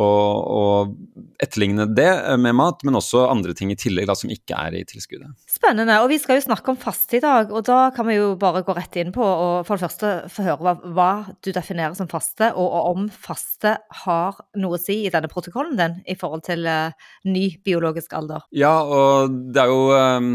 og, 0.00 0.94
etterligne 1.40 1.86
det 1.96 2.10
med 2.40 2.54
mat, 2.56 2.82
men 2.84 2.98
også 2.98 3.22
andre 3.30 3.54
ting 3.56 3.70
i 3.72 3.78
tillegg 3.78 4.08
da, 4.10 4.16
som 4.18 4.32
ikke 4.32 4.56
er 4.56 4.76
i 4.76 4.82
tilskuddet. 4.88 5.30
Spennende. 5.48 5.96
Og 6.04 6.10
vi 6.12 6.18
skal 6.20 6.36
jo 6.36 6.44
snakke 6.44 6.72
om 6.72 6.78
faste 6.80 7.16
i 7.16 7.22
dag, 7.24 7.52
og 7.52 7.64
da 7.68 7.78
kan 7.96 8.08
vi 8.08 8.18
jo 8.18 8.34
bare 8.40 8.64
gå 8.66 8.74
rett 8.76 8.98
inn 9.00 9.12
på 9.14 9.24
og 9.24 9.66
for 9.68 9.76
det 9.76 9.86
første 9.86 10.12
få 10.32 10.44
høre 10.46 10.66
hva, 10.66 10.74
hva, 10.96 11.10
du 11.40 11.52
definerer 11.56 11.96
som 11.96 12.10
faste, 12.10 12.52
og, 12.52 12.76
om 12.90 13.08
faste 13.12 13.76
har 14.04 14.40
noe 14.60 14.76
å 14.76 14.82
si 14.82 15.02
i 15.06 15.12
denne 15.12 15.30
protokollen 15.32 15.78
din 15.80 15.96
i 16.08 16.16
forhold 16.18 16.44
til 16.48 16.68
uh, 16.68 16.92
ny 17.28 17.46
biologisk 17.64 18.12
alder. 18.18 18.44
Ja, 18.56 18.76
og 18.84 19.40
det 19.54 19.64
er 19.64 19.72
jo 19.72 19.88
um 19.96 20.30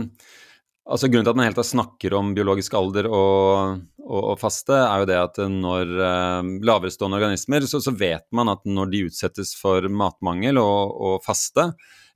Altså 0.86 1.10
Grunnen 1.10 1.25
til 1.25 1.34
at 1.34 1.39
man 1.39 1.48
helt 1.48 1.60
snakker 1.65 2.13
om 2.13 2.34
biologisk 2.38 2.75
alder 2.77 3.08
og, 3.10 3.80
og, 4.04 4.20
og 4.20 4.36
faste, 4.38 4.75
er 4.77 5.01
jo 5.01 5.08
det 5.10 5.18
at 5.18 5.39
når 5.50 5.94
eh, 5.98 6.50
laverestående 6.70 7.18
organismer, 7.18 7.65
så, 7.65 7.82
så, 7.82 7.94
vet 7.98 8.27
man 8.38 8.51
at 8.54 8.62
når 8.70 8.92
de 8.92 9.06
utsettes 9.08 9.56
for 9.58 9.88
matmangel 9.89 10.62
og, 10.62 10.94
og 10.94 11.24
faste, 11.25 11.72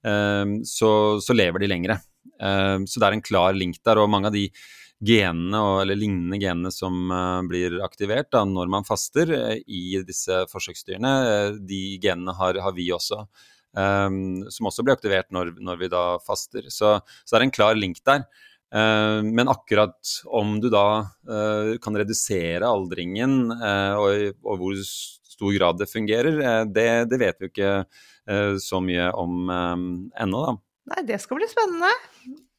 eh, 0.05 0.59
så, 0.69 0.91
så, 1.17 1.37
lever 1.37 1.65
de 1.65 1.71
lengre. 1.71 1.97
Eh, 2.37 2.75
så 2.85 3.01
det 3.01 3.09
er 3.09 3.17
en 3.17 3.25
klar 3.25 3.57
link 3.57 3.81
der. 3.81 4.03
Og 4.03 4.11
mange 4.13 4.29
av 4.29 4.37
de 4.37 4.45
genene, 4.99 5.59
eller 5.81 5.95
lignende 5.95 6.39
genene 6.39 6.71
som 6.75 7.11
eh, 7.11 7.41
blir 7.47 7.79
aktivert 7.85 8.29
da, 8.35 8.43
når 8.45 8.71
man 8.71 8.87
faster 8.87 9.31
eh, 9.35 9.61
i 9.65 10.01
disse 10.05 10.43
forsøksdyrene, 10.51 11.13
eh, 11.29 11.55
de 11.57 11.83
genene 12.03 12.35
har, 12.35 12.59
har 12.59 12.75
vi 12.75 12.91
også. 12.93 13.25
som 14.49 14.65
også 14.65 14.81
blir 14.81 14.95
aktivert 14.95 15.27
når, 15.29 15.51
når 15.61 15.77
vi 15.77 15.87
da 15.93 16.03
faster. 16.25 16.65
Så, 16.73 16.95
så 17.05 17.35
det 17.35 17.37
er 17.37 17.43
en 17.45 17.53
klar 17.53 17.77
link 17.77 17.99
der. 18.03 18.23
Eh, 18.75 19.23
men 19.23 19.49
akkurat 19.49 19.97
om 20.25 20.59
du 20.61 20.69
da 20.69 20.99
eh, 21.29 21.77
kan 21.81 21.97
redusere 21.97 22.69
aldringen, 22.69 23.49
eh, 23.51 23.95
og, 23.97 24.59
hvor 24.61 24.77
stor 24.85 25.55
grad 25.55 25.79
det 25.81 25.89
fungerer, 25.89 26.65
det, 26.69 26.89
det 27.09 27.19
vet 27.21 27.39
vi 27.39 27.51
ikke 27.53 27.73
så 28.61 28.77
mye 28.83 29.07
om 29.17 29.47
ennå, 29.49 30.41
da. 30.43 30.51
Nei, 30.91 31.03
det 31.07 31.17
skal 31.23 31.39
bli 31.39 31.47
spennende. 31.49 31.87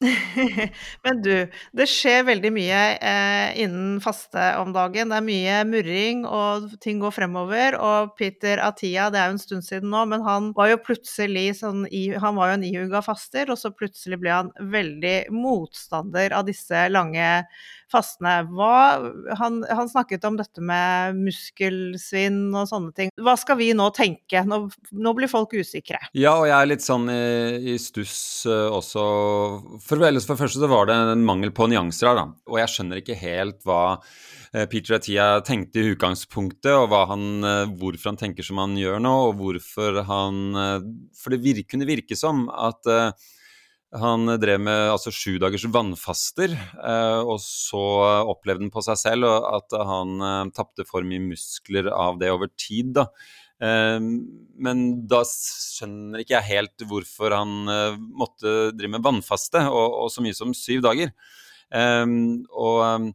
Men 1.04 1.18
du, 1.20 1.32
det 1.76 1.86
skjer 1.92 2.22
veldig 2.24 2.50
mye 2.54 2.78
eh, 3.04 3.58
innen 3.60 3.98
faste 4.00 4.46
om 4.60 4.72
dagen. 4.72 5.12
Det 5.12 5.18
er 5.18 5.26
mye 5.26 5.58
murring, 5.68 6.22
og 6.24 6.70
ting 6.80 7.02
går 7.02 7.12
fremover. 7.12 7.76
Og 7.76 8.14
Peter 8.16 8.62
Atia, 8.64 9.10
det 9.12 9.20
er 9.20 9.28
jo 9.28 9.36
en 9.36 9.42
stund 9.42 9.66
siden 9.66 9.92
nå, 9.92 10.06
men 10.08 10.24
han 10.24 10.50
var 10.56 10.72
jo 10.72 10.80
plutselig 10.86 11.58
sånn 11.60 11.84
Han 12.22 12.38
var 12.38 12.52
jo 12.52 12.56
en 12.58 12.66
ihuga 12.70 13.02
faster, 13.04 13.52
og 13.52 13.60
så 13.60 13.72
plutselig 13.76 14.20
ble 14.22 14.32
han 14.38 14.52
veldig 14.72 15.18
motstander 15.36 16.32
av 16.36 16.48
disse 16.48 16.86
lange 16.92 17.28
fastene. 17.90 18.40
Hva, 18.50 18.74
han, 19.38 19.60
han, 19.66 19.90
snakket 19.90 20.24
om 20.28 20.36
dette 20.38 20.62
med 20.64 21.18
muskelsvinn 21.18 22.42
og 22.54 22.68
sånne 22.70 22.94
ting. 22.96 23.12
Hva 23.20 23.36
skal 23.40 23.58
vi 23.60 23.70
nå 23.76 23.90
tenke? 23.96 24.44
Nå, 24.46 24.62
nå 24.92 25.14
blir 25.16 25.30
folk 25.30 25.54
usikre. 25.56 26.00
Ja, 26.16 26.36
og 26.38 26.48
jeg 26.48 26.56
er 26.56 26.70
litt 26.70 26.84
sånn 26.84 27.08
i, 27.12 27.74
i 27.74 27.78
stuss 27.82 28.46
uh, 28.48 28.70
også. 28.76 29.06
For, 29.84 29.96
for 29.96 30.00
det 30.00 30.40
første 30.42 30.62
så 30.62 30.70
var 30.70 30.90
det 30.90 30.98
en 31.14 31.26
mangel 31.26 31.54
på 31.54 31.68
nyanser 31.70 32.12
her, 32.12 32.20
da. 32.22 32.26
Og 32.50 32.60
jeg 32.62 32.74
skjønner 32.74 33.02
ikke 33.02 33.18
helt 33.20 33.60
hva 33.68 33.82
uh, 33.98 34.64
Peter 34.70 34.98
Atia 35.00 35.32
tenkte 35.46 35.82
i 35.82 35.90
utgangspunktet, 35.94 36.72
og 36.76 36.94
han, 37.10 37.26
uh, 37.44 37.66
hvorfor 37.80 38.12
han 38.12 38.20
tenker 38.20 38.46
som 38.46 38.62
han 38.62 38.78
gjør 38.78 39.02
nå, 39.02 39.16
og 39.30 39.36
hvorfor 39.40 40.02
han 40.06 40.38
For 41.16 41.34
det 41.34 41.66
kunne 41.68 41.88
virke 41.88 42.16
som 42.18 42.46
at 42.50 42.86
han 43.98 44.30
drev 44.38 44.60
med 44.62 44.92
altså 44.92 45.10
sju 45.10 45.34
dagers 45.42 45.64
vannfaster, 45.72 46.52
eh, 46.54 47.20
og 47.24 47.40
så 47.42 47.82
opplevde 48.30 48.68
han 48.68 48.72
på 48.74 48.84
seg 48.86 48.98
selv 49.00 49.26
at 49.26 49.74
han 49.74 50.12
eh, 50.22 50.50
tapte 50.54 50.86
for 50.86 51.06
mye 51.06 51.22
muskler 51.32 51.90
av 51.90 52.20
det 52.20 52.30
over 52.30 52.52
tid. 52.54 52.92
da. 53.00 53.08
Eh, 53.58 53.98
men 53.98 54.84
da 55.10 55.24
skjønner 55.26 56.22
ikke 56.22 56.36
jeg 56.36 56.50
helt 56.52 56.86
hvorfor 56.86 57.34
han 57.34 57.74
måtte 58.14 58.70
drive 58.78 58.94
med 58.94 59.06
vannfaste, 59.06 59.66
og, 59.66 59.98
og 60.04 60.14
så 60.14 60.22
mye 60.22 60.38
som 60.38 60.54
syv 60.54 60.86
dager. 60.86 61.10
Og 61.70 63.12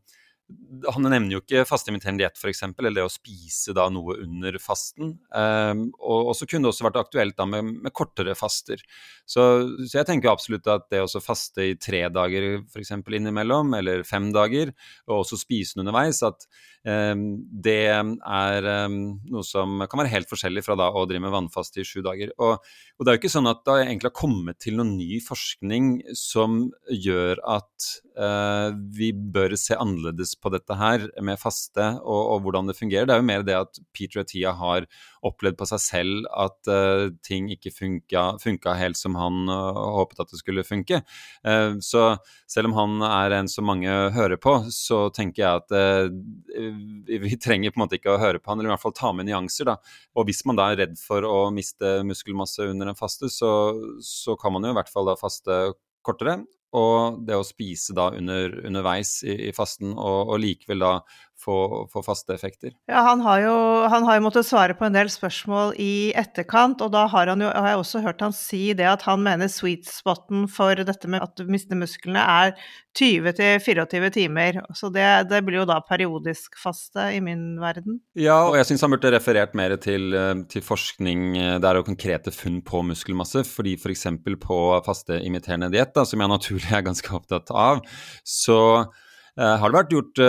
han 0.93 1.07
nevner 1.07 1.33
jo 1.33 1.39
ikke 1.41 1.63
fastimiterende 1.65 2.21
diett 2.21 2.37
f.eks., 2.37 2.61
eller 2.67 2.93
det 2.93 3.05
å 3.05 3.11
spise 3.11 3.73
da 3.73 3.87
noe 3.89 4.17
under 4.21 4.57
fasten. 4.61 5.15
Um, 5.33 5.87
og, 5.97 6.33
så 6.37 6.45
kunne 6.45 6.67
det 6.67 6.73
også 6.73 6.85
vært 6.85 6.99
aktuelt 7.01 7.37
da 7.39 7.47
med, 7.49 7.71
med 7.85 7.93
kortere 7.95 8.35
faster. 8.37 8.83
Så, 9.25 9.41
så, 9.81 9.91
jeg 9.97 10.07
tenker 10.09 10.29
absolutt 10.29 10.69
at 10.69 10.85
det 10.93 11.01
å 11.01 11.23
faste 11.23 11.65
i 11.71 11.73
tre 11.81 12.03
dager 12.13 12.47
f.eks. 12.59 12.93
innimellom, 12.93 13.73
eller 13.79 14.05
fem 14.05 14.29
dager, 14.35 14.75
og 15.09 15.23
også 15.23 15.41
spise 15.41 15.81
underveis, 15.81 16.21
at 16.25 16.45
um, 16.85 17.25
det 17.49 17.79
er 17.89 18.71
um, 18.85 19.01
noe 19.33 19.45
som 19.47 19.81
kan 19.89 20.03
være 20.03 20.13
helt 20.13 20.29
forskjellig 20.29 20.65
fra 20.67 20.77
da 20.77 20.91
å 20.93 21.07
drive 21.09 21.25
med 21.25 21.33
vannfaste 21.33 21.81
i 21.81 21.87
sju 21.89 22.03
dager. 22.05 22.35
Og, 22.37 22.59
og, 22.61 23.01
det 23.01 23.09
er 23.09 23.17
jo 23.17 23.23
ikke 23.23 23.37
sånn 23.39 23.49
at 23.49 23.65
det 23.65 23.81
egentlig 23.87 24.13
har 24.13 24.19
kommet 24.21 24.61
til 24.61 24.77
noen 24.77 24.93
ny 24.99 25.17
forskning 25.25 25.95
som 26.13 26.67
gjør 26.93 27.41
at 27.57 27.95
vi 28.95 29.09
bør 29.13 29.53
se 29.59 29.75
annerledes 29.75 30.35
på 30.39 30.51
dette 30.53 30.77
her 30.79 31.03
med 31.25 31.39
faste 31.41 31.83
og, 31.99 32.21
og, 32.35 32.37
hvordan 32.45 32.69
det 32.69 32.77
fungerer. 32.77 33.07
Det 33.07 33.15
er 33.15 33.21
jo 33.21 33.27
mer 33.27 33.43
det 33.43 33.57
at 33.57 33.79
Peter 33.95 34.21
og 34.21 34.29
Tia 34.29 34.53
har 34.55 34.87
opplevd 35.25 35.57
på 35.59 35.67
seg 35.69 35.81
selv 35.81 36.27
at 36.35 36.69
uh, 36.69 37.09
ting 37.25 37.49
ikke 37.53 37.73
funka, 37.73 38.25
funka, 38.41 38.75
helt 38.79 38.99
som 38.99 39.17
han 39.19 39.49
uh, 39.49 39.81
håpet 39.97 40.21
at 40.23 40.33
det 40.33 40.41
skulle 40.41 40.65
funke. 40.67 41.01
Uh, 41.45 41.77
så 41.83 42.05
selv 42.51 42.71
om 42.71 42.77
han 42.77 43.05
er 43.07 43.37
en 43.39 43.49
som 43.51 43.67
mange 43.67 43.91
hører 44.15 44.39
på, 44.41 44.57
så 44.73 45.07
tenker 45.15 45.43
jeg 45.43 45.63
at 45.63 45.73
vi 47.25 47.37
trenger 47.41 47.73
på 47.73 47.79
en 47.79 47.85
måte 47.85 47.97
ikke 47.99 48.13
å 48.13 48.21
høre 48.21 48.41
på 48.41 48.51
han, 48.51 48.61
eller 48.61 48.71
i 48.71 48.75
hvert 48.75 48.85
fall 48.85 48.95
ta 48.97 49.11
med 49.15 49.27
nyanser. 49.29 49.71
da. 49.71 49.77
Og 50.15 50.29
hvis 50.29 50.43
man 50.47 50.59
da 50.59 50.69
er 50.71 50.83
redd 50.83 50.99
for 51.01 51.25
å 51.27 51.49
miste 51.53 51.97
muskelmasse 52.07 52.69
under 52.71 52.91
en 52.91 52.99
faste, 52.99 53.31
så, 53.33 53.51
så 54.05 54.37
kan 54.39 54.55
man 54.55 54.67
jo 54.67 54.75
i 54.75 54.77
hvert 54.77 54.91
fall 54.91 55.09
da 55.09 55.17
faste 55.19 55.59
kortere 56.05 56.43
og 56.75 57.21
det 57.27 57.37
å 57.37 57.45
spise 57.45 57.95
da 57.95 58.09
under, 58.15 58.57
underveis 58.65 59.19
i, 59.23 59.35
i 59.49 59.53
fasten, 59.55 59.93
og, 59.93 60.31
og, 60.31 60.39
likevel 60.41 60.83
da 60.83 60.93
få, 61.45 61.57
få 61.93 62.03
faste 62.05 62.35
effekter. 62.35 62.73
Ja, 62.89 63.05
han 63.07 63.21
har, 63.25 63.41
jo, 63.45 63.55
han 63.91 64.07
har, 64.07 64.19
jo, 64.19 64.25
måttet 64.27 64.49
svare 64.49 64.75
på 64.77 64.87
en 64.87 64.95
del 64.95 65.11
spørsmål 65.13 65.75
i 65.81 66.11
etterkant, 66.17 66.81
og 66.81 66.93
da 66.95 67.05
har, 67.11 67.31
han 67.31 67.43
jo, 67.45 67.51
har 67.53 67.73
jeg 67.73 67.83
også 67.83 68.03
hørt 68.05 68.25
han 68.25 68.35
si 68.35 68.63
det 68.77 68.87
at 68.89 69.05
han 69.07 69.23
mener 69.25 69.51
sweet 69.51 69.87
spoten 69.89 70.49
for 70.51 70.75
dette 70.75 71.11
med 71.11 71.23
at 71.23 71.35
du 71.37 71.45
mister 71.51 71.77
musklene 71.79 72.21
er 72.21 72.55
20-24 72.95 74.09
timer. 74.15 74.61
Så 74.73 74.89
det, 74.93 75.05
det, 75.29 75.41
blir 75.45 75.61
jo 75.61 75.67
da 75.67 75.81
periodisk 75.85 76.55
faste 76.59 77.09
i 77.15 77.21
min 77.23 77.59
verden. 77.61 77.99
Ja, 78.17 78.37
og 78.47 78.57
jeg 78.59 78.69
syns 78.69 78.85
han 78.85 78.93
burde 78.95 79.11
referert 79.13 79.55
mer 79.57 79.75
til, 79.81 80.13
eh, 80.15 80.33
til 80.51 80.63
forskning 80.65 81.25
eh, 81.37 81.57
der 81.63 81.81
og 81.81 81.89
konkrete 81.89 82.33
funn 82.35 82.61
på 82.65 82.83
muskelmasse. 82.87 83.43
fordi 83.45 83.75
f.eks. 83.79 84.07
For 84.25 84.37
på 84.41 84.59
fasteimiterende 84.85 85.69
diett, 85.73 85.97
som 86.07 86.21
jeg 86.21 86.31
naturlig 86.31 86.71
er 86.73 86.85
ganske 86.85 87.11
opptatt 87.15 87.51
av, 87.51 87.81
så 88.25 88.59
uh, 88.85 89.55
har 89.59 89.71
det 89.71 89.77
vært 89.77 89.93
gjort 89.95 90.21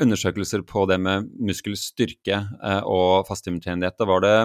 undersøkelser 0.00 0.64
på 0.66 0.86
det 0.90 1.00
med 1.02 1.28
muskelstyrke 1.40 2.38
eh, 2.40 2.82
og 2.84 3.26
fastimiterende 3.28 3.92
Da 3.96 4.08
var 4.08 4.24
det 4.24 4.36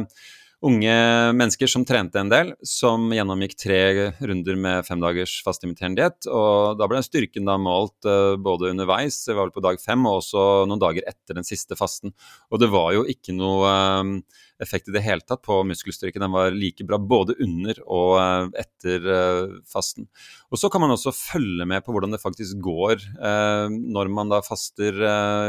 unge 0.66 0.96
mennesker 1.38 1.70
som 1.70 1.86
trente 1.86 2.20
en 2.20 2.32
del, 2.32 2.54
som 2.66 3.12
gjennomgikk 3.14 3.56
tre 3.60 3.80
runder 4.18 4.58
med 4.60 4.88
femdagers 4.88 5.38
fastimiterende 5.46 6.02
diett. 6.02 6.30
Og 6.32 6.80
da 6.80 6.88
ble 6.90 7.04
styrken 7.06 7.48
da 7.48 7.58
målt 7.62 8.08
uh, 8.10 8.34
både 8.42 8.72
underveis, 8.74 9.22
det 9.28 9.36
var 9.36 9.48
vel 9.48 9.56
på 9.56 9.66
dag 9.66 9.82
fem, 9.82 10.08
og 10.10 10.22
også 10.22 10.66
noen 10.70 10.82
dager 10.82 11.06
etter 11.10 11.38
den 11.38 11.48
siste 11.48 11.78
fasten. 11.80 12.16
Og 12.50 12.62
det 12.64 12.72
var 12.74 12.94
jo 12.98 13.06
ikke 13.12 13.36
noe 13.38 13.70
uh, 13.70 14.42
effekt 14.62 14.90
i 14.90 14.94
det 14.96 15.04
hele 15.04 15.24
tatt 15.26 15.44
på 15.46 15.58
muskelstyrke. 15.68 16.20
Den 16.22 16.34
var 16.34 16.54
like 16.56 16.86
bra 16.88 17.00
både 17.00 17.36
under 17.44 17.80
og 17.84 18.16
eh, 18.22 18.62
etter 18.64 19.08
eh, 19.16 19.56
fasten. 19.70 20.08
Og 20.52 20.60
Så 20.62 20.70
kan 20.72 20.84
man 20.84 20.94
også 20.96 21.14
følge 21.16 21.68
med 21.68 21.84
på 21.84 21.96
hvordan 21.96 22.16
det 22.16 22.22
faktisk 22.24 22.62
går 22.64 22.96
eh, 22.96 23.68
når 23.72 24.12
man 24.14 24.32
da 24.32 24.42
faster 24.46 25.02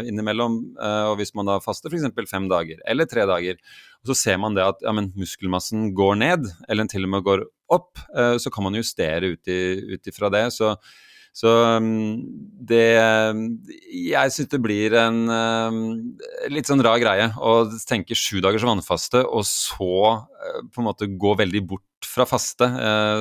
innimellom. 0.07 0.59
Og 0.77 1.17
hvis 1.21 1.35
man 1.37 1.49
da 1.49 1.61
faster 1.63 1.93
f.eks. 1.93 2.31
fem 2.31 2.49
dager 2.51 2.81
eller 2.89 3.09
tre 3.09 3.27
dager, 3.29 3.61
og 4.07 4.13
så 4.13 4.19
ser 4.19 4.39
man 4.43 4.55
det 4.57 4.65
at 4.65 4.87
ja, 4.87 4.95
muskelmassen 4.95 5.91
går 5.97 6.21
ned, 6.23 6.47
eller 6.71 6.89
til 6.91 7.09
og 7.09 7.13
med 7.17 7.27
går 7.27 7.45
opp, 7.75 7.99
så 8.39 8.51
kan 8.55 8.63
man 8.63 8.79
justere 8.79 9.33
ut 9.35 10.07
ifra 10.07 10.31
det. 10.31 10.45
Så 10.55 10.77
så 11.37 11.51
um, 11.77 12.23
det 12.65 12.97
Jeg 13.93 14.33
syns 14.33 14.49
det 14.53 14.61
blir 14.65 14.95
en 14.97 15.27
um, 15.29 15.81
litt 16.49 16.69
sånn 16.69 16.81
rar 16.85 16.97
greie 17.03 17.27
å 17.37 17.67
tenke 17.85 18.17
sju 18.17 18.41
dagers 18.45 18.65
vannfaste, 18.65 19.21
og 19.21 19.45
så 19.45 19.91
uh, 20.17 20.63
på 20.73 20.81
en 20.81 20.89
måte 20.89 21.11
gå 21.13 21.35
veldig 21.37 21.63
bort 21.69 21.85
fra 22.07 22.25
faste 22.29 22.67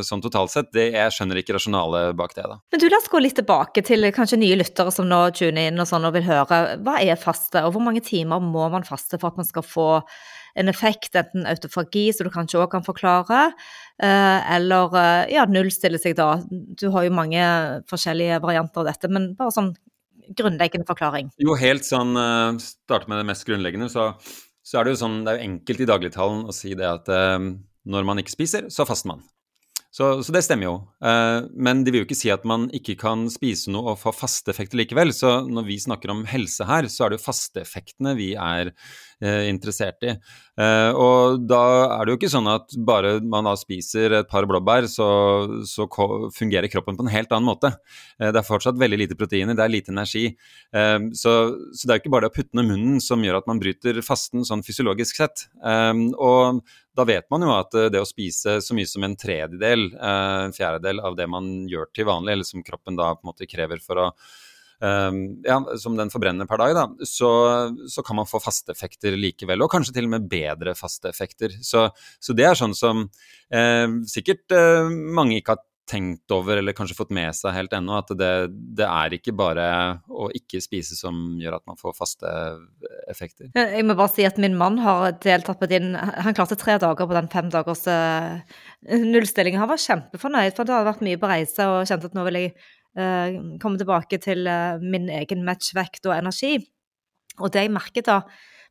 sånn 0.05 0.21
totalt 0.21 0.51
sett. 0.51 0.67
Det, 0.75 0.83
jeg 0.93 1.13
skjønner 1.15 1.39
ikke 1.39 1.55
rasjonalet 1.55 2.15
bak 2.19 2.35
det, 2.35 2.43
da. 2.45 2.57
Men 2.71 2.81
du, 2.81 2.85
la 2.91 2.99
oss 2.99 3.07
gå 3.09 3.21
litt 3.23 3.37
tilbake 3.39 3.81
til 3.87 4.07
kanskje 4.13 4.37
nye 4.39 4.57
lyttere 4.59 4.91
som 4.93 5.07
nå 5.09 5.21
tuner 5.35 5.71
inn 5.71 5.81
og 5.81 5.87
sånn 5.89 6.05
og 6.05 6.13
vil 6.13 6.27
høre. 6.27 6.59
Hva 6.85 6.97
er 7.01 7.17
faste, 7.19 7.63
og 7.65 7.73
hvor 7.73 7.83
mange 7.87 8.03
timer 8.05 8.43
må 8.43 8.67
man 8.71 8.85
faste 8.85 9.17
for 9.17 9.31
at 9.31 9.39
man 9.39 9.47
skal 9.47 9.65
få 9.65 9.87
en 10.55 10.71
effekt, 10.71 11.15
enten 11.19 11.45
autofagi, 11.49 12.07
som 12.15 12.27
du 12.27 12.33
kanskje 12.33 12.61
òg 12.61 12.69
kan 12.71 12.85
forklare, 12.85 13.49
eh, 14.03 14.53
eller 14.55 14.95
eh, 15.01 15.33
ja, 15.35 15.45
nullstille 15.49 15.99
seg 16.01 16.17
da. 16.19 16.29
Du 16.49 16.87
har 16.95 17.07
jo 17.07 17.15
mange 17.15 17.43
forskjellige 17.91 18.39
varianter 18.45 18.83
av 18.83 18.89
dette, 18.93 19.11
men 19.11 19.33
bare 19.39 19.55
sånn 19.55 19.73
grunnleggende 20.35 20.87
forklaring. 20.87 21.29
Jo, 21.43 21.53
helt 21.59 21.85
sånn 21.85 22.15
eh, 22.17 22.63
Starte 22.63 23.11
med 23.11 23.21
det 23.21 23.29
mest 23.29 23.47
grunnleggende, 23.47 23.91
så 23.91 24.13
så 24.65 24.79
er 24.79 24.87
det 24.87 24.95
jo 24.95 24.97
sånn, 24.97 25.19
det 25.21 25.29
er 25.29 25.35
jo 25.37 25.45
enkelt 25.45 25.81
i 25.83 25.85
dagligtalen 25.85 26.39
å 26.49 26.53
si 26.57 26.71
det 26.73 26.87
at 26.89 27.09
når 27.85 28.07
man 28.09 28.17
ikke 28.17 28.33
spiser, 28.33 28.65
så 28.73 28.81
faster 28.89 29.11
man. 29.11 29.19
Så, 29.95 30.07
så, 30.27 30.33
det 30.35 30.41
stemmer 30.43 30.67
jo. 30.67 30.73
Eh, 31.07 31.45
men 31.55 31.85
de 31.85 31.91
vil 31.93 32.01
jo 32.01 32.05
ikke 32.09 32.17
si 32.19 32.27
at 32.33 32.43
man 32.47 32.65
ikke 32.75 32.97
kan 32.99 33.29
spise 33.31 33.71
noe 33.71 33.93
og 33.93 34.01
få 34.01 34.11
faste 34.11 34.51
effekter 34.51 34.81
likevel. 34.81 35.13
Så 35.15 35.37
når 35.47 35.69
vi 35.69 35.77
snakker 35.79 36.11
om 36.11 36.25
helse 36.27 36.67
her, 36.67 36.89
så 36.91 37.05
er 37.05 37.13
det 37.13 37.21
jo 37.21 37.27
fasteeffektene 37.29 38.11
vi 38.19 38.33
er 38.35 38.73
interessert 39.21 40.03
i. 40.03 40.15
Eh, 40.55 40.91
og 40.95 41.41
da 41.49 41.61
er 41.97 42.05
det 42.05 42.13
jo 42.13 42.17
ikke 42.19 42.31
sånn 42.31 42.47
at 42.47 42.75
bare 42.87 43.17
man 43.19 43.47
da 43.47 43.55
spiser 43.59 44.13
et 44.21 44.29
par 44.31 44.47
blåbær, 44.47 44.87
så, 44.91 45.07
så 45.67 45.87
fungerer 46.35 46.71
kroppen 46.71 46.95
på 46.95 47.03
en 47.03 47.11
helt 47.11 47.33
annen 47.35 47.49
måte. 47.49 47.73
Eh, 48.19 48.31
det 48.31 48.39
er 48.39 48.47
fortsatt 48.47 48.79
veldig 48.79 49.01
lite 49.03 49.19
proteiner, 49.19 49.57
det 49.57 49.65
er 49.65 49.73
lite 49.73 49.91
energi. 49.91 50.29
Eh, 50.75 50.97
så, 51.11 51.35
så, 51.73 51.83
det 51.83 51.91
er 51.91 51.99
jo 51.99 52.05
ikke 52.05 52.15
bare 52.15 52.27
det 52.27 52.33
å 52.33 52.37
putte 52.37 52.59
ned 52.59 52.71
munnen 52.71 53.03
som 53.03 53.23
gjør 53.25 53.41
at 53.41 53.51
man 53.51 53.59
bryter 53.61 53.99
fasten 54.05 54.47
sånn 54.47 54.63
fysiologisk 54.65 55.19
sett. 55.19 55.47
Eh, 55.59 55.93
og 56.15 56.63
da 56.95 57.03
vet 57.07 57.27
man 57.33 57.43
jo 57.43 57.51
at 57.57 57.75
eh, 57.75 57.91
det 57.91 57.99
å 57.99 58.07
spise 58.07 58.61
så 58.63 58.77
mye 58.77 58.87
som 58.87 59.03
en 59.03 59.19
tredjedel, 59.19 59.89
eh, 59.91 60.39
en 60.47 60.55
fjerdedel 60.55 61.03
av 61.03 61.19
det 61.19 61.27
man 61.31 61.51
gjør 61.71 61.91
til 61.91 62.07
vanlig, 62.07 62.37
eller 62.37 62.47
som 62.47 62.63
kroppen 62.63 62.99
da 62.99 63.11
på 63.17 63.25
en 63.25 63.33
måte 63.33 63.49
krever 63.51 63.83
for 63.83 64.05
å 64.05 64.09
ja, 64.81 65.59
som 65.79 65.95
den 65.97 66.11
forbrenner 66.13 66.49
per 66.49 66.59
dag, 66.61 66.73
da, 66.75 67.05
så, 67.07 67.29
så, 67.91 68.03
kan 68.05 68.19
man 68.19 68.27
få 68.29 68.41
fasteeffekter 68.43 69.15
likevel. 69.19 69.63
Og 69.63 69.71
kanskje 69.71 69.95
til 69.95 70.09
og 70.09 70.15
med 70.17 70.27
bedre 70.31 70.75
fasteeffekter. 70.77 71.55
Så, 71.63 71.87
så 72.19 72.35
det 72.35 72.49
er 72.49 72.59
sånn 72.59 72.75
som 72.77 73.05
eh, 73.53 73.87
sikkert 74.11 74.51
eh, 74.55 74.91
mange 74.91 75.39
ikke 75.39 75.55
har 75.55 75.63
tenkt 75.85 76.31
over 76.33 76.57
eller 76.57 76.73
kanskje 76.73 76.97
fått 76.97 77.13
med 77.13 77.35
seg 77.37 77.53
helt 77.55 77.73
ennå, 77.77 77.99
at 77.99 78.11
det, 78.17 78.31
det, 78.77 78.85
er 78.87 79.15
ikke 79.17 79.35
bare 79.37 79.65
å 80.09 80.29
ikke 80.35 80.61
spise 80.63 80.97
som 80.97 81.37
gjør 81.41 81.59
at 81.59 81.65
man 81.69 81.79
får 81.79 81.95
faste 81.97 82.31
effekter. 83.11 83.51
Jeg 83.53 83.85
må 83.85 83.97
bare 83.97 84.13
si 84.15 84.25
at 84.25 84.39
min 84.41 84.57
mann 84.57 84.79
har 84.81 85.13
deltatt 85.21 85.61
på 85.61 85.69
din 85.69 85.93
Han 85.95 86.35
klarte 86.37 86.57
tre 86.59 86.79
dager 86.81 87.05
på 87.05 87.17
den 87.17 87.29
fem 87.31 87.51
dagers 87.53 87.85
uh, 87.85 88.41
nullstillingen. 88.89 89.61
Han 89.61 89.71
var 89.71 89.81
kjempefornøyd, 89.81 90.55
for 90.57 90.65
det 90.65 90.75
hadde 90.75 90.89
vært 90.89 91.05
mye 91.05 91.21
på 91.21 91.29
reise 91.29 91.69
og 91.69 91.85
kjente 91.85 92.09
at 92.09 92.17
nå 92.17 92.25
vil 92.29 92.41
jeg 92.41 92.55
komme 92.95 93.79
tilbake 93.79 94.19
til 94.23 94.47
uh, 94.47 94.81
min 94.81 95.09
egen 95.11 95.45
matchvekt 95.47 96.07
og 96.07 96.15
energi. 96.15 96.57
Og 97.41 97.51
det 97.51 97.65
jeg 97.65 97.73
merket 97.75 98.07
da, 98.07 98.21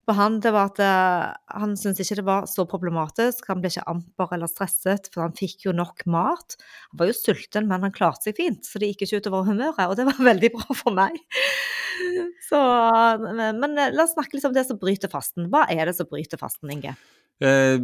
på 0.05 0.15
han, 0.17 0.39
det 0.45 0.53
var 0.53 0.71
at 0.71 0.81
uh, 0.85 1.59
han 1.61 1.75
syntes 1.81 2.05
ikke 2.05 2.21
det 2.21 2.27
var 2.29 2.49
så 2.49 2.67
problematisk. 2.69 3.47
Han 3.49 3.61
ble 3.61 3.73
ikke 3.73 3.87
amper 3.91 4.35
eller 4.37 4.51
stresset, 4.51 5.09
for 5.13 5.25
han 5.25 5.37
fikk 5.37 5.67
jo 5.69 5.77
nok 5.77 6.07
mat. 6.13 6.57
Han 6.93 7.03
var 7.03 7.11
jo 7.13 7.17
sulten, 7.19 7.69
men 7.71 7.85
han 7.85 7.95
klarte 7.95 8.29
seg 8.29 8.39
fint, 8.41 8.65
så 8.69 8.81
det 8.81 8.93
gikk 8.93 9.07
ikke 9.07 9.25
utover 9.25 9.49
humøret. 9.49 9.85
Og 9.89 9.97
det 10.01 10.09
var 10.09 10.21
veldig 10.31 10.53
bra 10.57 10.79
for 10.79 10.97
meg. 10.97 11.21
Så, 12.49 12.59
men 13.57 13.77
la 13.77 14.05
oss 14.05 14.17
snakke 14.17 14.37
litt 14.37 14.49
om 14.49 14.57
det 14.57 14.67
som 14.69 14.81
bryter 14.81 15.13
fasten. 15.13 15.49
Hva 15.53 15.65
er 15.73 15.89
det 15.89 15.97
som 15.97 16.09
bryter 16.11 16.41
fasten, 16.41 16.73
Inge? 16.73 16.97
Eh, 17.43 17.77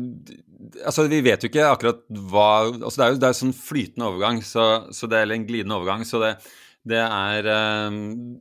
altså, 0.87 1.09
Vi 1.11 1.21
vet 1.27 1.43
jo 1.43 1.51
ikke 1.51 1.67
akkurat 1.67 2.05
hva 2.31 2.51
altså 2.71 2.95
Det 3.01 3.07
er 3.07 3.15
jo 3.15 3.21
er 3.29 3.39
sånn 3.41 3.57
flytende 3.57 4.11
overgang, 4.11 4.43
så, 4.47 4.67
så 4.95 5.09
det 5.11 5.25
eller 5.25 5.41
en 5.41 5.47
glidende 5.49 5.79
overgang. 5.79 6.07
så 6.07 6.23
det 6.23 6.35
det 6.89 6.97
er 6.97 7.45
eh, 7.45 7.97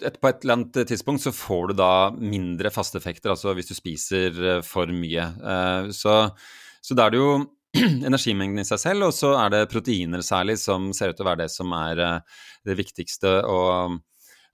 et, 0.08 0.18
På 0.22 0.30
et 0.30 0.44
eller 0.44 0.56
annet 0.60 0.82
tidspunkt 0.88 1.24
så 1.26 1.34
får 1.36 1.72
du 1.72 1.80
da 1.82 1.94
mindre 2.16 2.72
fasteeffekter, 2.72 3.34
altså 3.34 3.54
hvis 3.58 3.72
du 3.72 3.76
spiser 3.76 4.44
eh, 4.56 4.62
for 4.64 4.92
mye. 4.96 5.26
Eh, 5.44 5.90
så, 5.96 6.22
så 6.80 6.96
da 6.96 7.08
er 7.08 7.16
det 7.16 7.20
jo 7.20 7.34
energimengden 8.10 8.64
i 8.64 8.68
seg 8.68 8.80
selv, 8.82 9.10
og 9.10 9.18
så 9.18 9.34
er 9.42 9.52
det 9.54 9.66
proteiner 9.74 10.24
særlig 10.26 10.56
som 10.62 10.94
ser 10.96 11.12
ut 11.12 11.20
til 11.20 11.28
å 11.28 11.32
være 11.34 11.44
det 11.44 11.52
som 11.54 11.76
er 11.76 12.00
det 12.66 12.78
viktigste. 12.80 13.42
og 13.44 14.00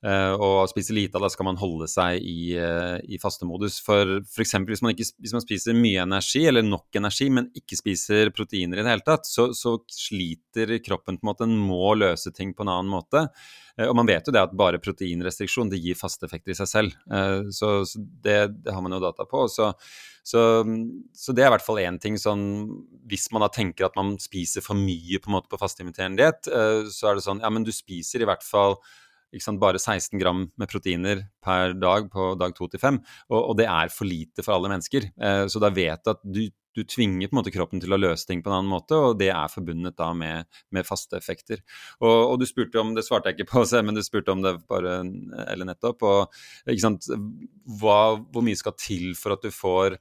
og 0.05 0.67
spiser 0.69 0.93
lite 0.93 1.17
av 1.17 1.23
det, 1.25 1.31
skal 1.33 1.47
man 1.47 1.57
holde 1.57 1.87
seg 1.89 2.21
i, 2.21 2.53
i 2.53 3.17
fastemodus. 3.17 3.79
For 3.81 4.19
f.eks. 4.19 4.53
Hvis, 4.67 4.83
man 4.85 4.93
hvis 4.93 5.33
man 5.33 5.41
spiser 5.41 5.77
mye 5.77 6.03
energi, 6.03 6.43
eller 6.45 6.65
nok 6.65 6.99
energi, 6.99 7.29
men 7.33 7.47
ikke 7.57 7.79
spiser 7.79 8.29
proteiner 8.35 8.77
i 8.77 8.85
det 8.85 8.91
hele 8.91 9.05
tatt, 9.07 9.25
så, 9.25 9.47
så 9.57 9.79
sliter 9.89 10.75
kroppen 10.85 11.17
på 11.17 11.25
en 11.25 11.31
måte. 11.31 11.47
Den 11.47 11.57
må 11.57 11.95
løse 11.97 12.29
ting 12.35 12.53
på 12.53 12.67
en 12.67 12.73
annen 12.75 12.91
måte. 12.91 13.25
Eh, 13.79 13.87
og 13.87 13.95
man 13.97 14.09
vet 14.09 14.27
jo 14.27 14.35
det 14.35 14.43
at 14.45 14.53
bare 14.57 14.81
proteinrestriksjon 14.83 15.71
det 15.73 15.81
gir 15.81 15.97
faste 15.97 16.27
effekter 16.27 16.53
i 16.53 16.59
seg 16.59 16.69
selv. 16.69 16.99
Så, 17.55 17.71
så, 17.89 18.01
det, 18.23 18.37
det, 18.61 18.73
har 18.73 18.83
man 18.85 18.93
jo 18.95 19.01
data 19.03 19.25
på. 19.29 19.45
Så, 19.51 19.71
så, 20.25 20.41
så 21.13 21.35
det 21.35 21.43
er 21.43 21.51
i 21.51 21.53
hvert 21.53 21.65
fall 21.65 21.83
én 21.83 21.99
ting 22.01 22.15
sånn 22.17 22.45
Hvis 23.05 23.27
man 23.29 23.43
da 23.45 23.49
tenker 23.53 23.85
at 23.85 23.97
man 23.97 24.15
spiser 24.21 24.63
for 24.65 24.77
mye 24.79 25.19
på 25.21 25.29
en 25.29 25.35
måte 25.37 25.51
på 25.51 25.59
fastimiterende 25.61 26.23
diett, 26.23 26.49
eh, 26.49 26.87
så 26.89 27.11
er 27.11 27.17
det 27.17 27.25
sånn 27.27 27.43
ja, 27.43 27.51
men 27.53 27.67
du 27.67 27.69
spiser 27.75 28.23
i 28.23 28.29
hvert 28.29 28.45
fall 28.45 28.79
sant, 29.43 29.61
bare 29.61 29.81
16 29.81 30.19
gram 30.21 30.45
med 30.55 30.71
proteiner 30.71 31.25
per 31.43 31.75
dag 31.77 32.11
på 32.11 32.33
dag 32.39 32.55
2 32.57 32.69
til 32.73 32.83
5, 32.83 33.01
og, 33.31 33.39
og, 33.39 33.55
det 33.59 33.67
er 33.71 33.91
for 33.93 34.09
lite 34.09 34.45
for 34.45 34.55
alle 34.55 34.71
mennesker. 34.71 35.09
så 35.51 35.61
da 35.61 35.69
vet 35.73 36.05
du 36.05 36.13
at 36.13 36.23
du 36.23 36.45
du 36.75 36.83
tvinger 36.83 37.29
på 37.29 37.35
en 37.35 37.39
måte 37.39 37.53
kroppen 37.55 37.79
til 37.81 37.95
å 37.95 37.99
løse 37.99 38.27
ting 38.27 38.41
på 38.43 38.51
en 38.51 38.57
annen 38.57 38.71
måte, 38.71 38.97
og 38.99 39.19
det 39.19 39.29
er 39.31 39.51
forbundet 39.51 39.95
da 39.99 40.09
med, 40.17 40.49
med 40.75 40.87
faste 40.87 41.15
effekter. 41.17 41.61
Og, 42.01 42.11
og, 42.11 42.35
du 42.41 42.45
spurte 42.49 42.81
om, 42.81 42.91
det 42.97 43.05
svarte 43.07 43.31
jeg 43.31 43.39
ikke 43.39 43.53
på, 43.53 43.63
men 43.87 43.95
du 43.95 44.03
spurte 44.05 44.35
om 44.35 44.43
det 44.43 44.57
bare 44.69 44.97
eller 45.45 45.71
nettopp. 45.71 46.03
og 46.03 46.71
ikke 46.71 46.83
sant, 46.83 47.07
hva, 47.79 47.99
Hvor 48.19 48.45
mye 48.45 48.59
skal 48.59 48.75
til 48.79 49.13
for 49.19 49.37
at 49.37 49.45
du 49.45 49.55
får 49.55 49.97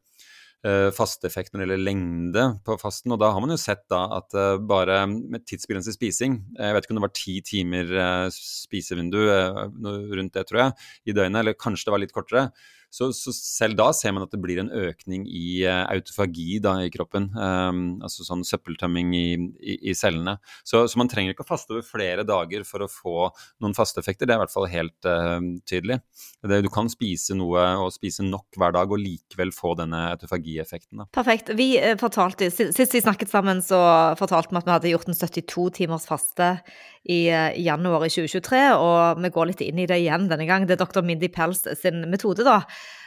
faste 0.96 1.28
effekt 1.28 1.52
når 1.52 1.60
det 1.60 1.66
gjelder 1.66 1.82
lengde 1.84 2.44
på 2.64 2.76
fasten? 2.80 3.12
Og 3.14 3.20
da 3.20 3.32
har 3.34 3.42
man 3.44 3.52
jo 3.52 3.58
sett 3.60 3.82
da 3.92 4.04
at 4.16 4.36
uh, 4.38 4.56
bare 4.58 5.02
med 5.10 5.44
tidsbegrenset 5.44 5.98
spising, 5.98 6.38
jeg 6.56 6.76
vet 6.76 6.86
ikke 6.86 6.96
om 6.96 7.00
det 7.02 7.06
var 7.06 7.16
ti 7.18 7.34
timer 7.44 7.92
spisevindu 8.34 9.20
rundt 9.24 10.38
det, 10.38 10.46
tror 10.48 10.62
jeg, 10.62 10.78
i 11.10 11.16
døgnet, 11.16 11.42
eller 11.42 11.58
kanskje 11.60 11.88
det 11.88 11.94
var 11.96 12.04
litt 12.04 12.16
kortere 12.16 12.48
så, 12.94 13.08
så, 13.16 13.32
selv 13.34 13.74
da 13.78 13.88
ser 13.96 14.12
man 14.14 14.22
at 14.22 14.30
det 14.30 14.38
blir 14.42 14.60
en 14.62 14.70
økning 14.70 15.24
i 15.26 15.64
uh, 15.66 15.82
autofagi 15.90 16.60
da, 16.62 16.76
i 16.84 16.92
kroppen. 16.94 17.26
Um, 17.34 17.80
altså 18.06 18.26
sånn 18.26 18.44
søppeltømming 18.46 19.10
i, 19.18 19.26
i, 19.58 19.74
i 19.90 19.94
cellene. 19.98 20.36
Så, 20.62 20.84
så, 20.86 21.00
man 21.00 21.10
trenger 21.10 21.34
ikke 21.34 21.42
å 21.42 21.48
faste 21.48 21.74
over 21.74 21.82
flere 21.86 22.26
dager 22.28 22.62
for 22.68 22.84
å 22.84 22.90
få 22.90 23.16
noen 23.64 23.74
fasteeffekter. 23.74 24.30
Det 24.30 24.36
er 24.36 24.38
i 24.38 24.44
hvert 24.44 24.54
fall 24.54 24.68
helt 24.70 25.10
uh, 25.10 25.40
tydelig. 25.66 25.98
Det, 26.46 26.60
du 26.62 26.70
kan 26.70 26.90
spise 26.92 27.34
noe 27.38 27.66
og 27.82 27.90
spise 27.96 28.26
nok 28.26 28.60
hver 28.60 28.76
dag 28.78 28.94
og 28.94 29.02
likevel 29.02 29.50
få 29.54 29.74
denne 29.80 30.04
autofagieffekten. 30.12 31.08
Perfekt. 31.18 31.50
Vi 31.58 31.72
uh, 31.82 31.96
fortalte, 32.00 32.52
Sist 32.54 32.94
vi 32.94 33.02
snakket 33.02 33.32
sammen, 33.32 33.64
så 33.64 33.80
fortalte 34.20 34.54
vi 34.54 34.62
at 34.62 34.70
vi 34.70 34.76
hadde 34.76 34.94
gjort 34.94 35.10
en 35.10 35.18
72 35.18 35.68
timers 35.80 36.06
faste 36.06 36.54
i, 37.04 37.28
i 37.28 37.64
januar 37.66 38.06
i 38.06 38.10
2023, 38.12 38.64
og 38.80 39.22
vi 39.22 39.30
går 39.34 39.50
litt 39.50 39.62
inn 39.64 39.80
i 39.82 39.88
det 39.88 40.00
igjen 40.02 40.28
denne 40.30 40.48
gang. 40.48 40.66
Det 40.66 40.78
er 40.78 40.84
dr. 40.84 41.04
Mindy 41.04 41.28
Pels 41.32 41.66
sin 41.80 42.04
metode, 42.10 42.46
da. 42.46 42.62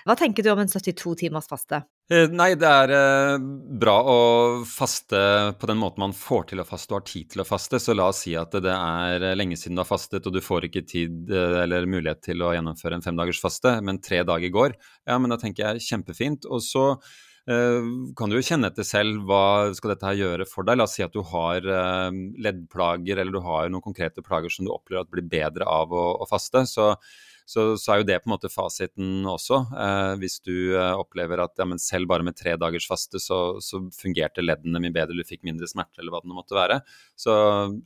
Hva 0.07 0.15
tenker 0.15 0.45
du 0.45 0.53
om 0.53 0.61
en 0.61 0.69
72 0.71 1.17
timers 1.19 1.49
faste? 1.49 1.81
Eh, 2.07 2.29
nei, 2.31 2.53
det 2.55 2.67
er 2.69 2.93
eh, 2.95 3.33
bra 3.81 3.95
å 4.07 4.19
faste 4.63 5.19
på 5.59 5.67
den 5.67 5.81
måten 5.81 6.05
man 6.05 6.15
får 6.15 6.45
til 6.53 6.61
å 6.63 6.67
faste 6.67 6.93
og 6.93 7.01
har 7.01 7.07
tid 7.09 7.33
til 7.33 7.43
å 7.43 7.47
faste. 7.47 7.81
Så 7.83 7.95
la 7.97 8.05
oss 8.13 8.21
si 8.23 8.37
at 8.39 8.55
det 8.63 8.71
er 8.71 9.25
lenge 9.35 9.57
siden 9.59 9.75
du 9.75 9.83
har 9.83 9.89
fastet 9.89 10.29
og 10.29 10.37
du 10.37 10.39
får 10.43 10.69
ikke 10.69 10.85
tid 10.87 11.33
eh, 11.33 11.57
eller 11.65 11.89
mulighet 11.91 12.23
til 12.29 12.45
å 12.45 12.53
gjennomføre 12.55 13.01
en 13.01 13.03
femdagers 13.03 13.43
faste, 13.43 13.75
men 13.83 13.99
tre 13.99 14.21
dager 14.27 14.53
går. 14.53 14.77
Ja, 15.09 15.19
men 15.19 15.33
da 15.33 15.39
tenker 15.41 15.65
jeg 15.65 15.83
kjempefint. 15.89 16.47
Og 16.47 16.63
så 16.63 16.93
kan 17.47 18.27
du 18.27 18.35
jo 18.35 18.43
kjenne 18.43 18.67
etter 18.67 18.83
selv 18.83 19.21
hva 19.29 19.71
skal 19.75 19.93
dette 19.93 20.09
her 20.09 20.17
gjøre 20.19 20.47
for 20.49 20.67
deg. 20.67 20.75
La 20.79 20.83
oss 20.83 20.97
si 20.97 21.05
at 21.05 21.13
du 21.15 21.21
har 21.29 21.63
leddplager 21.63 23.21
eller 23.21 23.31
du 23.31 23.39
har 23.45 23.71
noen 23.71 23.85
konkrete 23.85 24.23
plager 24.25 24.51
som 24.51 24.67
du 24.67 24.73
opplever 24.73 25.05
at 25.05 25.13
blir 25.13 25.29
bedre 25.31 25.63
av 25.63 25.95
å, 25.95 26.05
å 26.19 26.27
faste. 26.27 26.65
Så 26.67 26.89
så, 27.47 27.63
så, 27.79 27.93
er 27.93 28.01
jo 28.01 28.07
det 28.09 28.17
på 28.19 28.27
en 28.27 28.33
måte 28.33 28.51
fasiten 28.51 29.27
også. 29.27 29.61
Eh, 29.71 30.13
hvis 30.19 30.41
du 30.43 30.75
eh, 30.75 30.99
opplever 30.99 31.39
at 31.39 31.55
ja, 31.61 31.67
selv 31.79 32.09
bare 32.11 32.25
med 32.27 32.35
tre 32.35 32.57
dagers 32.59 32.87
faste 32.89 33.21
så, 33.23 33.39
så, 33.63 33.79
fungerte 33.95 34.43
leddene 34.43 34.81
mye 34.83 34.91
bedre, 34.95 35.15
du 35.15 35.23
fikk 35.27 35.45
mindre 35.47 35.69
smerte 35.69 36.03
eller 36.03 36.11
hva 36.11 36.21
det 36.25 36.35
måtte 36.35 36.57
være, 36.57 36.81
så, 37.15 37.37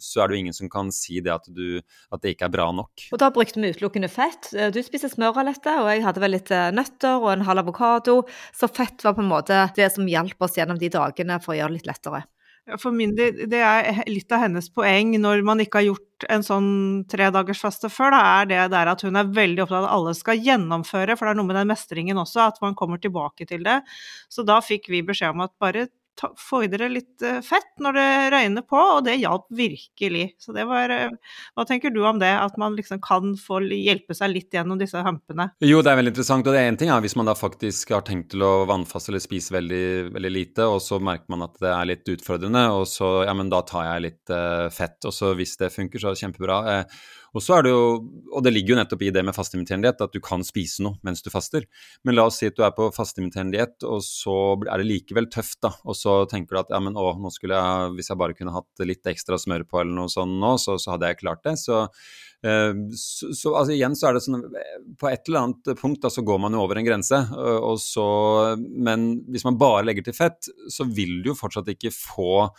så, 0.02 0.24
er 0.24 0.32
det 0.32 0.38
jo 0.38 0.42
ingen 0.48 0.58
som 0.58 0.72
kan 0.72 0.90
si 0.96 1.22
det 1.22 1.34
at, 1.36 1.46
du, 1.54 1.78
at 2.10 2.26
det 2.26 2.34
ikke 2.34 2.50
er 2.50 2.56
bra 2.58 2.68
nok. 2.74 3.06
Og 3.14 3.22
da 3.22 3.30
brukte 3.34 3.62
vi 3.62 3.70
utelukkende 3.76 4.10
fett. 4.12 4.50
Eh, 4.58 4.74
du 4.74 4.82
spiser 4.86 5.14
smørralette, 5.14 5.78
og 5.84 5.92
jeg 5.94 6.06
hadde 6.08 6.26
vel 6.26 6.38
litt 6.40 6.54
eh, 6.56 6.74
nøtter 6.74 7.22
og 7.22 7.30
en 7.36 7.46
halv 7.46 7.68
avokado. 7.68 8.22
Så 8.58 8.72
fett 8.72 9.06
var 9.06 9.14
på 9.18 9.22
en 9.22 9.32
måte 9.32 9.68
det 9.78 9.92
som 9.94 10.10
hjalp 10.10 10.42
oss 10.42 10.58
gjennom 10.58 10.82
de 10.82 10.90
dagene 10.90 11.38
for 11.44 11.54
å 11.54 11.62
gjøre 11.62 11.76
det 11.76 11.84
litt 11.84 11.94
lettere. 11.94 12.26
For 12.80 12.94
min 12.94 13.16
del, 13.18 13.48
det 13.50 13.60
er 13.66 14.04
litt 14.06 14.32
av 14.32 14.44
hennes 14.44 14.68
poeng 14.70 15.16
når 15.20 15.42
man 15.46 15.64
ikke 15.64 15.80
har 15.80 15.88
gjort 15.88 16.26
en 16.30 16.44
sånn 16.46 16.68
tredagersfaste 17.10 17.90
før, 17.90 18.14
da 18.14 18.20
er 18.42 18.52
det 18.52 18.60
der 18.76 18.92
at 18.92 19.02
hun 19.02 19.18
er 19.18 19.32
veldig 19.34 19.64
opptatt 19.64 19.80
av 19.80 19.88
at 19.88 19.96
alle 19.96 20.14
skal 20.18 20.44
gjennomføre, 20.46 21.16
for 21.18 21.26
det 21.26 21.34
er 21.34 21.40
noe 21.40 21.50
med 21.50 21.58
den 21.58 21.72
mestringen 21.72 22.22
også, 22.22 22.46
at 22.46 22.62
man 22.62 22.78
kommer 22.78 23.02
tilbake 23.02 23.50
til 23.50 23.66
det. 23.66 23.80
Så 24.30 24.46
da 24.46 24.60
fikk 24.62 24.92
vi 24.94 25.02
beskjed 25.08 25.34
om 25.34 25.42
at 25.48 25.56
bare 25.62 25.88
dere 26.72 26.90
litt 26.92 27.22
eh, 27.26 27.40
fett 27.46 27.80
når 27.82 27.98
det 27.98 28.08
røyner 28.34 28.66
på, 28.68 28.78
og 28.78 29.06
det 29.06 29.18
hjalp 29.22 29.48
virkelig. 29.50 30.26
Så 30.42 30.54
det 30.56 30.66
var 30.70 30.92
eh, 30.94 31.14
Hva 31.56 31.66
tenker 31.68 31.94
du 31.94 32.02
om 32.06 32.20
det, 32.22 32.32
at 32.32 32.58
man 32.62 32.76
liksom 32.78 33.02
kan 33.04 33.36
få 33.40 33.62
hjelpe 33.66 34.16
seg 34.18 34.34
litt 34.34 34.54
gjennom 34.54 34.80
disse 34.80 35.02
hampene? 35.02 35.52
Jo, 35.64 35.82
det 35.82 35.94
er 35.94 36.02
veldig 36.02 36.14
interessant, 36.14 36.48
og 36.48 36.56
det 36.56 36.62
er 36.62 36.72
én 36.72 36.80
ting 36.80 36.92
ja, 36.92 37.00
hvis 37.04 37.18
man 37.20 37.30
da 37.30 37.36
faktisk 37.38 37.94
har 37.96 38.06
tenkt 38.08 38.32
til 38.34 38.46
å 38.46 38.66
vannfaste 38.70 39.14
eller 39.14 39.24
spise 39.24 39.56
veldig, 39.56 40.12
veldig 40.16 40.34
lite, 40.34 40.68
og 40.68 40.82
så 40.84 41.00
merker 41.02 41.32
man 41.34 41.48
at 41.48 41.58
det 41.62 41.72
er 41.72 41.90
litt 41.90 42.14
utfordrende, 42.16 42.68
og 42.76 42.86
så 42.90 43.22
ja, 43.28 43.36
men 43.38 43.52
da 43.52 43.64
tar 43.68 43.88
jeg 43.88 44.06
litt 44.08 44.34
uh, 44.34 44.68
fett, 44.74 45.00
og 45.08 45.16
så 45.16 45.34
hvis 45.38 45.58
det 45.62 45.72
funker, 45.74 46.02
så 46.02 46.12
er 46.12 46.18
det 46.18 46.24
kjempebra. 46.26 46.60
Uh, 46.68 47.10
Og 47.32 47.44
så 47.44 47.58
er 47.58 47.66
det 47.66 47.72
jo, 47.72 47.84
og 48.36 48.44
det 48.44 48.52
ligger 48.52 48.74
jo 48.74 48.80
nettopp 48.82 49.04
i 49.08 49.12
det 49.16 49.24
med 49.24 49.36
fastimiterende 49.36 49.88
diett 49.88 50.04
at 50.04 50.16
du 50.16 50.20
kan 50.24 50.44
spise 50.44 50.84
noe 50.84 51.00
mens 51.06 51.24
du 51.24 51.30
faster. 51.32 51.68
Men 52.04 52.18
la 52.18 52.26
oss 52.28 52.42
si 52.42 52.50
at 52.52 52.58
du 52.58 52.66
er 52.68 52.74
på 52.76 52.90
fastimiterende 52.96 53.56
diett, 53.56 53.86
og 53.88 54.04
så 54.04 54.36
er 54.66 54.82
det 54.82 54.90
likevel 54.90 55.30
tøft, 55.32 55.62
da. 55.64 55.72
Og 55.88 55.96
så 55.98 56.18
tenker 56.32 56.58
du 56.58 56.62
at 56.64 56.74
ja, 56.76 56.82
men 56.84 57.00
å, 57.00 57.14
nå 57.22 57.32
skulle 57.34 57.60
jeg, 57.60 57.94
hvis 57.96 58.12
jeg 58.12 58.20
bare 58.20 58.36
kunne 58.38 58.56
hatt 58.58 58.84
litt 58.88 59.08
ekstra 59.14 59.40
smør 59.40 59.64
på 59.70 59.80
eller 59.82 59.96
noe 60.02 60.12
sånt 60.12 60.36
nå, 60.42 60.58
så, 60.62 60.76
så 60.82 60.96
hadde 60.96 61.14
jeg 61.14 61.22
klart 61.22 61.44
det. 61.48 61.56
Så, 61.62 61.80
eh, 62.44 62.84
så, 63.00 63.32
så 63.38 63.56
altså, 63.56 63.78
igjen 63.78 63.96
så 63.96 64.10
er 64.10 64.18
det 64.18 64.26
sånn 64.26 64.44
På 65.00 65.08
et 65.12 65.24
eller 65.30 65.46
annet 65.46 65.74
punkt 65.80 66.04
da 66.04 66.12
så 66.12 66.26
går 66.28 66.44
man 66.44 66.58
jo 66.58 66.66
over 66.66 66.82
en 66.82 66.88
grense, 66.88 67.24
og 67.62 67.80
så 67.80 68.06
Men 68.60 69.12
hvis 69.32 69.48
man 69.48 69.60
bare 69.62 69.86
legger 69.88 70.10
til 70.10 70.18
fett, 70.18 70.52
så 70.72 70.88
vil 70.88 71.22
du 71.24 71.32
jo 71.32 71.40
fortsatt 71.40 71.72
ikke 71.72 71.94
få 71.96 72.50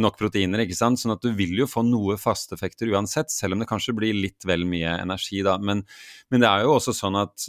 nok 0.00 0.16
proteiner, 0.20 0.62
ikke 0.62 0.76
sant. 0.78 1.00
Sånn 1.00 1.12
at 1.14 1.24
du 1.24 1.32
vil 1.36 1.52
jo 1.58 1.66
få 1.68 1.82
noe 1.84 2.16
fasteffekter 2.20 2.88
uansett, 2.94 3.32
selv 3.32 3.56
om 3.56 3.62
det 3.62 3.68
kanskje 3.68 3.94
blir 3.96 4.16
litt 4.16 4.46
vel 4.48 4.64
mye 4.68 4.94
energi, 5.02 5.42
da. 5.44 5.58
Men, 5.60 5.82
men 6.32 6.44
det 6.44 6.48
er 6.48 6.64
jo 6.64 6.76
også 6.78 6.94
sånn 6.96 7.18
at 7.20 7.46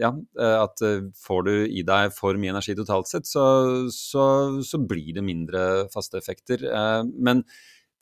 ja, 0.00 0.12
at 0.50 0.84
får 1.22 1.44
du 1.46 1.52
i 1.68 1.84
deg 1.86 2.14
for 2.16 2.38
mye 2.40 2.54
energi 2.54 2.74
totalt 2.78 3.10
sett, 3.10 3.28
så, 3.30 3.44
så, 3.94 4.24
så 4.66 4.80
blir 4.82 5.12
det 5.18 5.26
mindre 5.26 5.66
fasteeffekter. 5.94 6.66
Men 7.14 7.44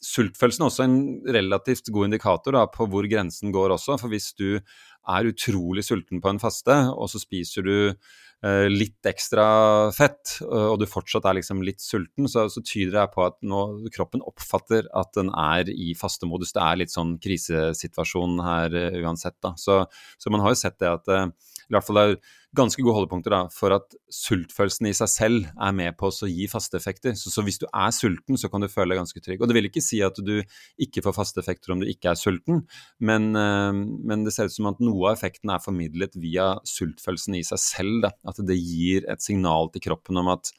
sultfølelsen 0.04 0.64
er 0.64 0.70
også 0.70 0.86
en 0.86 1.00
relativt 1.34 1.90
god 1.92 2.08
indikator 2.08 2.56
da, 2.56 2.68
på 2.72 2.86
hvor 2.88 3.08
grensen 3.10 3.52
går 3.52 3.74
også. 3.76 3.98
For 4.00 4.12
hvis 4.14 4.30
du 4.38 4.62
er 5.08 5.28
utrolig 5.28 5.84
sulten 5.84 6.22
på 6.24 6.32
en 6.32 6.40
faste, 6.40 6.78
og 6.94 7.10
så 7.12 7.20
spiser 7.20 7.66
du 7.66 7.76
Eh, 7.88 8.27
litt 8.70 9.02
ekstra 9.10 9.44
fett, 9.90 10.36
og 10.46 10.76
du 10.78 10.84
fortsatt 10.86 11.24
er 11.26 11.40
liksom 11.40 11.58
litt 11.66 11.82
sulten, 11.82 12.28
så, 12.30 12.44
så 12.46 12.62
tyder 12.62 12.94
det 12.94 13.06
på 13.16 13.24
at 13.24 13.34
nå, 13.42 13.62
kroppen 13.94 14.22
oppfatter 14.22 14.86
at 14.94 15.10
den 15.16 15.32
er 15.34 15.66
i 15.72 15.90
fastemodus. 15.98 16.54
Det 16.54 16.62
er 16.62 16.78
litt 16.78 16.94
sånn 16.94 17.16
krisesituasjon 17.22 18.38
her 18.44 18.76
uh, 18.78 18.98
uansett, 19.02 19.34
da. 19.42 19.56
Så, 19.58 19.80
så, 20.18 20.30
man 20.30 20.44
har 20.44 20.54
jo 20.54 20.60
sett 20.60 20.78
det 20.78 20.92
at 20.92 21.10
uh, 21.10 21.26
i 21.68 21.74
hvert 21.74 21.84
fall 21.84 22.00
er 22.00 22.14
ganske 22.56 22.80
gode 22.80 22.96
holdepunkter 22.96 23.32
da, 23.34 23.40
for 23.52 23.74
at 23.76 23.92
sultfølelsen 24.14 24.88
i 24.88 24.94
seg 24.96 25.10
selv 25.12 25.48
er 25.52 25.74
med 25.76 25.98
på 26.00 26.08
å 26.08 26.30
gi 26.30 26.46
faste 26.48 26.78
effekter. 26.80 27.12
Så, 27.18 27.32
så, 27.32 27.44
hvis 27.44 27.60
du 27.60 27.66
er 27.68 27.92
sulten, 27.92 28.38
så 28.40 28.48
kan 28.48 28.64
du 28.64 28.70
føle 28.72 28.94
deg 28.94 29.02
ganske 29.02 29.22
trygg. 29.24 29.42
Og 29.44 29.50
det 29.50 29.58
vil 29.58 29.68
ikke 29.68 29.84
si 29.84 30.00
at 30.04 30.16
du 30.24 30.38
ikke 30.80 31.04
får 31.04 31.16
faste 31.18 31.42
effekter 31.44 31.74
om 31.74 31.84
du 31.84 31.88
ikke 31.90 32.14
er 32.14 32.20
sulten, 32.20 32.64
men, 33.04 33.30
uh, 33.36 33.70
men 33.76 34.24
det 34.24 34.32
ser 34.34 34.48
ut 34.48 34.56
som 34.56 34.70
at 34.72 34.80
noe 34.80 35.10
av 35.10 35.18
effekten 35.18 35.52
er 35.52 35.62
formidlet 35.62 36.16
via 36.20 36.54
sultfølelsen 36.68 37.36
i 37.38 37.44
seg 37.46 37.62
selv. 37.62 38.00
Da. 38.06 38.14
At 38.32 38.40
det 38.48 38.56
gir 38.56 39.04
et 39.12 39.24
signal 39.24 39.68
til 39.74 39.84
kroppen 39.90 40.20
om 40.24 40.32
at 40.32 40.52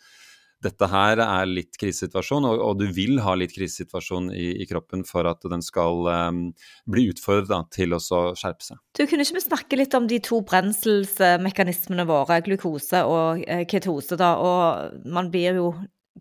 dette 0.63 0.87
her 0.91 1.21
er 1.23 1.47
litt 1.47 1.77
krisesituasjon, 1.79 2.47
og, 2.49 2.61
og, 2.63 2.79
du 2.81 2.89
vil 2.95 3.21
ha 3.23 3.35
litt 3.39 3.53
krisesituasjon 3.55 4.29
i, 4.35 4.49
i 4.63 4.67
kroppen 4.69 5.05
for 5.07 5.27
at 5.29 5.45
den 5.51 5.63
skal 5.65 6.09
um, 6.09 6.41
bli 6.89 7.07
utfordra 7.13 7.61
til 7.73 7.95
å 7.95 8.01
skjerpe 8.01 8.65
seg. 8.65 8.81
Du, 8.97 9.05
Kunne 9.05 9.23
ikke 9.23 9.37
vi 9.39 9.45
snakke 9.45 9.79
litt 9.79 9.95
om 9.97 10.09
de 10.09 10.19
to 10.23 10.41
brenselsmekanismene 10.47 12.07
våre, 12.09 12.41
glukose 12.45 13.05
og 13.07 13.45
eh, 13.47 13.63
ketose? 13.69 14.19
da, 14.19 14.33
og 14.35 14.99
Man 15.07 15.31
blir 15.31 15.61
jo, 15.61 15.71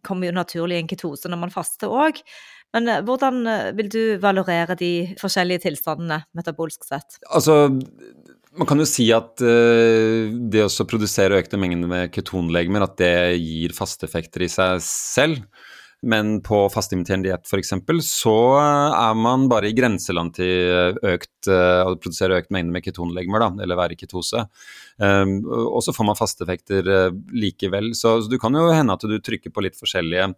kommer 0.06 0.30
jo 0.30 0.38
naturlig 0.38 0.78
i 0.78 0.84
en 0.84 0.90
ketose 0.90 1.30
når 1.30 1.42
man 1.42 1.54
faster 1.54 1.90
òg. 1.90 2.22
Men 2.76 2.92
eh, 2.92 3.02
hvordan 3.02 3.42
vil 3.78 3.90
du 3.90 4.02
valorere 4.22 4.78
de 4.78 4.92
forskjellige 5.18 5.66
tilstandene 5.66 6.22
metabolsk 6.38 6.86
sett? 6.86 7.18
Altså, 7.26 7.64
man 8.56 8.68
kan 8.68 8.80
jo 8.80 8.86
si 8.88 9.08
at 9.14 9.42
uh, 9.44 10.28
det 10.50 10.64
å 10.64 10.88
produsere 10.88 11.40
økte 11.42 11.60
mengder 11.60 11.90
med 11.90 12.12
ketonlegemer, 12.14 12.86
at 12.86 12.96
det 13.00 13.16
gir 13.42 13.74
fasteeffekter 13.76 14.46
i 14.46 14.52
seg 14.52 14.80
selv. 14.84 15.42
Men 15.98 16.36
på 16.46 16.60
fastimiterende 16.70 17.26
diett 17.26 17.48
f.eks. 17.48 17.72
så 18.06 18.34
er 18.62 19.16
man 19.18 19.48
bare 19.50 19.66
i 19.66 19.74
grenseland 19.74 20.36
til 20.36 20.94
økt, 21.02 21.48
uh, 21.50 21.90
å 21.90 21.96
produsere 21.98 22.38
økt 22.38 22.52
mengde 22.54 22.70
med 22.74 22.86
ketonlegemer, 22.86 23.42
da, 23.42 23.64
eller 23.64 23.80
være 23.80 23.96
i 23.96 23.98
ketose. 23.98 24.44
Um, 25.02 25.40
og 25.48 25.82
så 25.82 25.94
får 25.94 26.06
man 26.06 26.18
fasteeffekter 26.18 26.92
uh, 26.92 27.08
likevel. 27.34 27.90
Så, 27.98 28.20
så, 28.22 28.30
du 28.30 28.38
kan 28.38 28.54
jo 28.54 28.68
hende 28.70 28.94
at 28.94 29.08
du 29.10 29.18
trykker 29.18 29.50
på 29.50 29.66
litt 29.66 29.78
forskjellige 29.78 30.30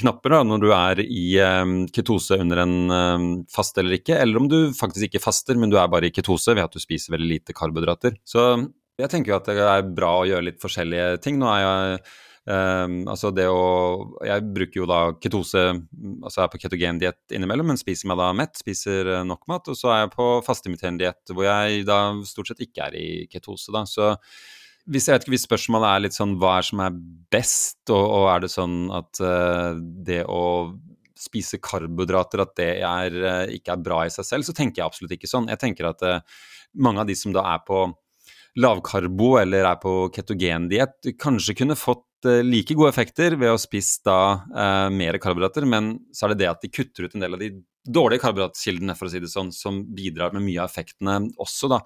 knapper 0.00 0.32
da, 0.32 0.40
når 0.46 0.62
du 0.62 0.70
er 0.72 1.02
i 1.04 1.24
um, 1.44 1.74
ketose 1.92 2.38
under 2.40 2.62
en 2.64 2.76
um, 2.88 3.26
fast 3.52 3.76
eller 3.80 3.98
ikke, 3.98 4.16
eller 4.16 4.40
om 4.40 4.48
du 4.48 4.58
faktisk 4.76 5.10
ikke 5.10 5.22
faster, 5.22 5.58
men 5.58 5.72
du 5.72 5.78
er 5.80 5.90
bare 5.92 6.08
i 6.08 6.14
ketose 6.14 6.54
ved 6.56 6.64
at 6.64 6.74
du 6.74 6.80
spiser 6.82 7.14
veldig 7.14 7.28
lite 7.28 7.56
karbohydrater. 7.56 8.16
Så 8.24 8.46
jeg 9.00 9.12
tenker 9.12 9.32
jo 9.32 9.38
at 9.38 9.48
det 9.48 9.56
er 9.60 9.88
bra 9.92 10.14
å 10.20 10.28
gjøre 10.28 10.46
litt 10.48 10.60
forskjellige 10.62 11.18
ting. 11.24 11.38
Nå 11.40 11.50
er 11.52 11.62
jeg 11.62 12.00
um, 12.48 12.96
altså 13.12 13.32
det 13.34 13.46
å 13.52 13.60
Jeg 14.28 14.46
bruker 14.56 14.82
jo 14.82 14.88
da 14.88 15.02
ketose, 15.20 15.66
altså 16.22 16.40
jeg 16.40 16.46
er 16.46 16.54
på 16.54 16.62
ketogendiett 16.64 17.36
innimellom, 17.36 17.72
men 17.72 17.80
spiser 17.80 18.10
meg 18.12 18.20
da 18.22 18.32
mett, 18.36 18.56
spiser 18.64 19.12
nok 19.28 19.44
mat, 19.52 19.68
og 19.68 19.78
så 19.78 19.92
er 19.92 20.04
jeg 20.06 20.16
på 20.16 20.32
fastimiterende 20.48 21.04
diett 21.04 21.36
hvor 21.36 21.48
jeg 21.48 21.86
da 21.88 22.00
stort 22.28 22.52
sett 22.52 22.64
ikke 22.64 22.88
er 22.88 22.98
i 22.98 23.08
ketose, 23.32 23.72
da. 23.74 23.84
Så 23.88 24.14
hvis, 24.90 25.06
jeg 25.06 25.14
vet 25.14 25.26
ikke, 25.26 25.34
hvis 25.36 25.46
spørsmålet 25.46 25.88
er 25.88 26.02
litt 26.06 26.16
sånn 26.16 26.36
hva 26.40 26.56
er 26.58 26.66
som 26.66 26.82
er 26.82 26.96
best, 27.32 27.80
og, 27.92 28.02
og 28.02 28.28
er 28.32 28.44
det 28.44 28.52
sånn 28.52 28.76
at 28.94 29.22
uh, 29.22 29.78
det 29.78 30.22
å 30.26 30.42
spise 31.22 31.60
karbohydrater 31.62 32.42
at 32.42 32.54
det 32.58 32.70
er, 32.82 33.18
uh, 33.22 33.44
ikke 33.54 33.76
er 33.76 33.84
bra 33.84 34.02
i 34.06 34.12
seg 34.12 34.26
selv, 34.26 34.46
så 34.46 34.54
tenker 34.56 34.82
jeg 34.82 34.88
absolutt 34.88 35.14
ikke 35.16 35.30
sånn. 35.30 35.50
Jeg 35.52 35.62
tenker 35.62 35.90
at 35.92 36.02
uh, 36.06 36.22
mange 36.82 37.04
av 37.04 37.10
de 37.10 37.16
som 37.18 37.34
da 37.34 37.44
er 37.54 37.62
på 37.66 37.84
lavkarbo 38.62 39.36
eller 39.40 39.70
er 39.70 39.78
på 39.80 39.94
ketogendiett, 40.12 41.14
kanskje 41.20 41.56
kunne 41.62 41.78
fått 41.78 42.08
like 42.44 42.74
gode 42.78 42.92
effekter 42.92 43.34
ved 43.34 43.50
å 43.50 43.58
spise 43.58 44.04
da 44.06 44.88
mer 44.94 45.16
karbohydrater, 45.18 45.64
men 45.66 45.88
så 46.14 46.28
er 46.28 46.34
det 46.34 46.44
det 46.44 46.50
at 46.52 46.60
de 46.62 46.70
kutter 46.70 47.08
ut 47.08 47.16
en 47.16 47.24
del 47.24 47.34
av 47.34 47.40
de 47.40 47.48
dårlige 47.84 48.22
karbohydratkildene, 48.22 48.96
for 48.98 49.08
å 49.08 49.12
si 49.12 49.22
det 49.22 49.32
sånn, 49.32 49.52
som 49.54 49.82
bidrar 49.96 50.34
med 50.36 50.46
mye 50.46 50.62
av 50.62 50.70
effektene 50.70 51.18
også, 51.42 51.72
da. 51.72 51.82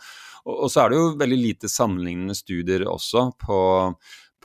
Og, 0.46 0.54
og, 0.54 0.68
så 0.70 0.84
er 0.84 0.92
det 0.92 1.00
jo 1.00 1.16
veldig 1.18 1.40
lite 1.40 1.70
sammenlignende 1.72 2.36
studier 2.38 2.84
også 2.90 3.30
på, 3.42 3.58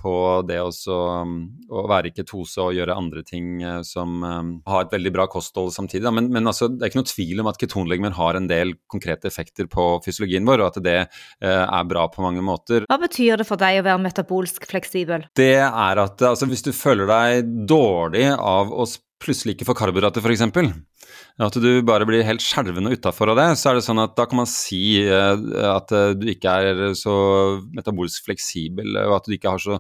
på 0.02 0.14
det 0.48 0.58
også, 0.64 0.96
um, 1.22 1.36
å 1.70 1.84
være 1.92 2.10
i 2.10 2.16
ketose 2.16 2.64
og 2.64 2.74
gjøre 2.78 2.96
andre 2.98 3.22
ting 3.28 3.60
uh, 3.62 3.82
som 3.86 4.24
um, 4.24 4.54
har 4.70 4.88
et 4.88 4.96
veldig 4.96 5.14
bra 5.14 5.28
kosthold 5.32 5.70
samtidig. 5.76 6.10
Men, 6.16 6.32
men 6.34 6.50
altså, 6.50 6.72
det 6.72 6.88
er 6.88 6.94
ikke 6.94 7.02
noe 7.04 7.12
tvil 7.12 7.44
om 7.44 7.52
at 7.52 7.62
ketonlegemer 7.62 8.18
har 8.18 8.40
en 8.40 8.50
del 8.50 8.74
konkrete 8.92 9.30
effekter 9.30 9.70
på 9.72 9.92
fysiologien 10.06 10.48
vår, 10.48 10.64
og 10.64 10.72
at 10.72 10.82
det 10.88 10.98
uh, 11.06 11.46
er 11.68 11.92
bra 11.92 12.08
på 12.12 12.26
mange 12.26 12.44
måter. 12.46 12.88
Hva 12.90 13.00
betyr 13.04 13.44
det 13.44 13.50
for 13.50 13.62
deg 13.62 13.84
å 13.84 13.88
være 13.92 14.06
metabolsk 14.08 14.66
fleksibel? 14.72 15.30
Det 15.38 15.54
er 15.62 16.06
at 16.08 16.28
altså, 16.32 16.50
hvis 16.50 16.66
du 16.66 16.74
føler 16.76 17.12
deg 17.12 17.56
dårlig 17.70 18.30
av 18.40 18.74
å 18.74 18.90
plutselig 19.22 19.56
ikke 19.56 19.68
får 19.70 19.78
karbohydrater, 19.82 20.24
f.eks., 20.24 20.44
at 21.42 21.58
du 21.64 21.70
bare 21.88 22.06
blir 22.06 22.26
helt 22.28 22.44
skjelven 22.44 22.90
utafor 22.92 23.32
av 23.32 23.40
det, 23.40 23.48
så 23.58 23.72
er 23.72 23.78
det 23.78 23.86
sånn 23.86 24.02
at 24.04 24.16
da 24.18 24.28
kan 24.30 24.42
man 24.42 24.50
si 24.50 25.02
eh, 25.02 25.46
at 25.72 25.94
eh, 25.96 26.14
du 26.18 26.28
ikke 26.34 26.56
er 26.62 26.82
så 26.98 27.14
metabolsk 27.72 28.28
fleksibel, 28.28 28.98
og 29.08 29.20
at 29.20 29.30
du 29.30 29.38
ikke 29.38 29.56
har 29.56 29.64
så 29.64 29.80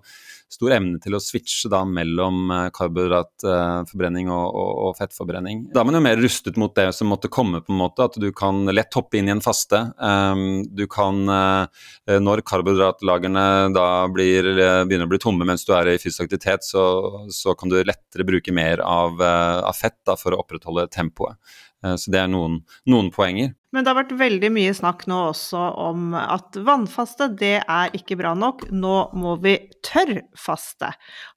stor 0.51 0.73
evne 0.75 0.99
til 1.01 1.15
å 1.15 1.21
switche 1.23 1.69
da 1.71 1.81
mellom 1.87 2.51
eh, 2.51 2.67
karbohydratforbrenning 2.75 4.31
og, 4.31 4.47
og, 4.49 4.71
og, 4.85 4.97
fettforbrenning. 4.99 5.63
Da 5.71 5.81
er 5.81 5.87
man 5.87 5.97
jo 5.97 6.03
mer 6.03 6.19
rustet 6.21 6.59
mot 6.61 6.73
det 6.75 6.89
som 6.97 7.11
måtte 7.11 7.31
komme, 7.31 7.63
på 7.63 7.73
en 7.73 7.79
måte, 7.79 8.07
at 8.09 8.17
du 8.19 8.27
kan 8.35 8.65
lett 8.71 8.93
hoppe 8.97 9.19
inn 9.19 9.31
i 9.31 9.35
en 9.35 9.43
faste. 9.43 9.79
Um, 9.97 10.61
du 10.67 10.85
kan, 10.91 11.23
uh, 11.31 11.87
når 12.11 12.43
karbohydratlagerne 12.47 13.45
da 13.75 13.87
blir, 14.11 14.51
begynner 14.87 15.07
å 15.07 15.13
bli 15.13 15.21
tomme 15.23 15.47
mens 15.47 15.65
du 15.67 15.73
er 15.77 15.93
i 15.93 15.97
fysisk 16.01 16.27
aktivitet, 16.27 16.67
så, 16.67 16.83
så 17.31 17.55
kan 17.57 17.71
du 17.71 17.79
lettere 17.79 18.27
bruke 18.27 18.53
mer 18.55 18.83
av, 18.83 19.21
av 19.21 19.75
fett 19.77 19.99
da, 20.07 20.17
for 20.19 20.35
å 20.35 20.43
opprettholde 20.43 20.89
tempoet. 20.91 21.39
Uh, 21.85 21.95
så 21.97 22.13
det 22.13 22.21
er 22.21 22.29
noen, 22.31 22.59
noen 22.89 23.09
poenger. 23.13 23.55
Men 23.71 23.85
det 23.85 23.93
har 23.93 24.01
vært 24.01 24.17
veldig 24.19 24.51
mye 24.51 24.73
snakk 24.75 25.05
nå 25.07 25.17
også 25.29 25.59
om 25.79 26.15
at 26.19 26.57
vannfaste, 26.59 27.29
det 27.39 27.57
er 27.61 27.97
ikke 27.97 28.19
bra 28.19 28.33
nok. 28.37 28.67
Nå 28.75 28.95
må 29.17 29.37
vi 29.43 29.55
tørrfaste. 29.87 30.91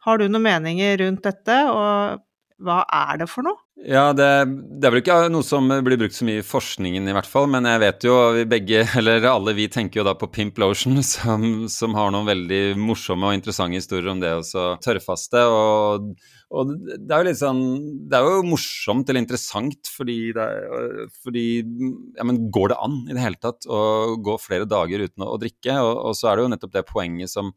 Har 0.06 0.18
du 0.18 0.26
noen 0.26 0.46
meninger 0.48 0.98
rundt 1.04 1.26
dette, 1.28 1.60
og 1.70 2.24
hva 2.62 2.84
er 2.86 3.18
det 3.22 3.26
for 3.30 3.46
noe? 3.46 3.58
Ja, 3.84 4.12
det, 4.16 4.28
det, 4.78 4.86
er 4.86 4.92
vel 4.94 5.00
ikke 5.02 5.16
noe 5.32 5.44
som 5.44 5.66
blir 5.66 5.98
brukt 5.98 6.14
så 6.14 6.24
mye 6.24 6.40
i 6.40 6.46
forskningen, 6.46 7.08
i 7.10 7.14
hvert 7.16 7.28
fall. 7.28 7.48
Men 7.50 7.66
jeg 7.68 7.82
vet 7.82 8.06
jo, 8.06 8.14
vi 8.36 8.44
begge, 8.48 8.84
eller 9.00 9.26
alle 9.28 9.56
vi 9.58 9.66
tenker 9.72 10.00
jo 10.00 10.06
da 10.06 10.14
på 10.18 10.30
Pimp 10.32 10.60
Lotion, 10.62 11.02
som, 11.14 11.66
som 11.72 11.98
har 11.98 12.14
noen 12.14 12.30
veldig 12.30 12.62
morsomme 12.80 13.28
og 13.28 13.36
interessante 13.36 13.80
historier 13.80 14.12
om 14.14 14.22
det 14.22 14.32
også. 14.38 14.74
tørrfaste. 14.84 15.44
og 15.50 16.14
og 16.54 16.70
det 16.70 17.10
er 17.10 17.22
jo 17.22 17.26
litt 17.26 17.38
sånn 17.40 17.62
Det 18.06 18.18
er 18.18 18.26
jo 18.28 18.42
morsomt 18.46 19.08
eller 19.08 19.24
interessant 19.24 19.88
fordi, 19.90 20.18
er, 20.36 21.06
fordi 21.24 21.46
ja, 21.58 22.26
men 22.26 22.44
Går 22.54 22.70
det 22.70 22.80
an 22.84 22.98
i 23.08 23.16
det 23.16 23.24
hele 23.24 23.40
tatt 23.40 23.66
å 23.66 23.80
gå 24.22 24.36
flere 24.38 24.68
dager 24.68 25.02
uten 25.06 25.24
å, 25.24 25.32
å 25.34 25.40
drikke? 25.40 25.74
Og, 25.80 25.94
og, 25.96 26.12
så 26.18 26.30
er 26.30 26.36
det 26.36 26.44
jo 26.44 26.52
nettopp 26.52 26.76
det 26.76 26.84
poenget 26.86 27.32
som, 27.32 27.50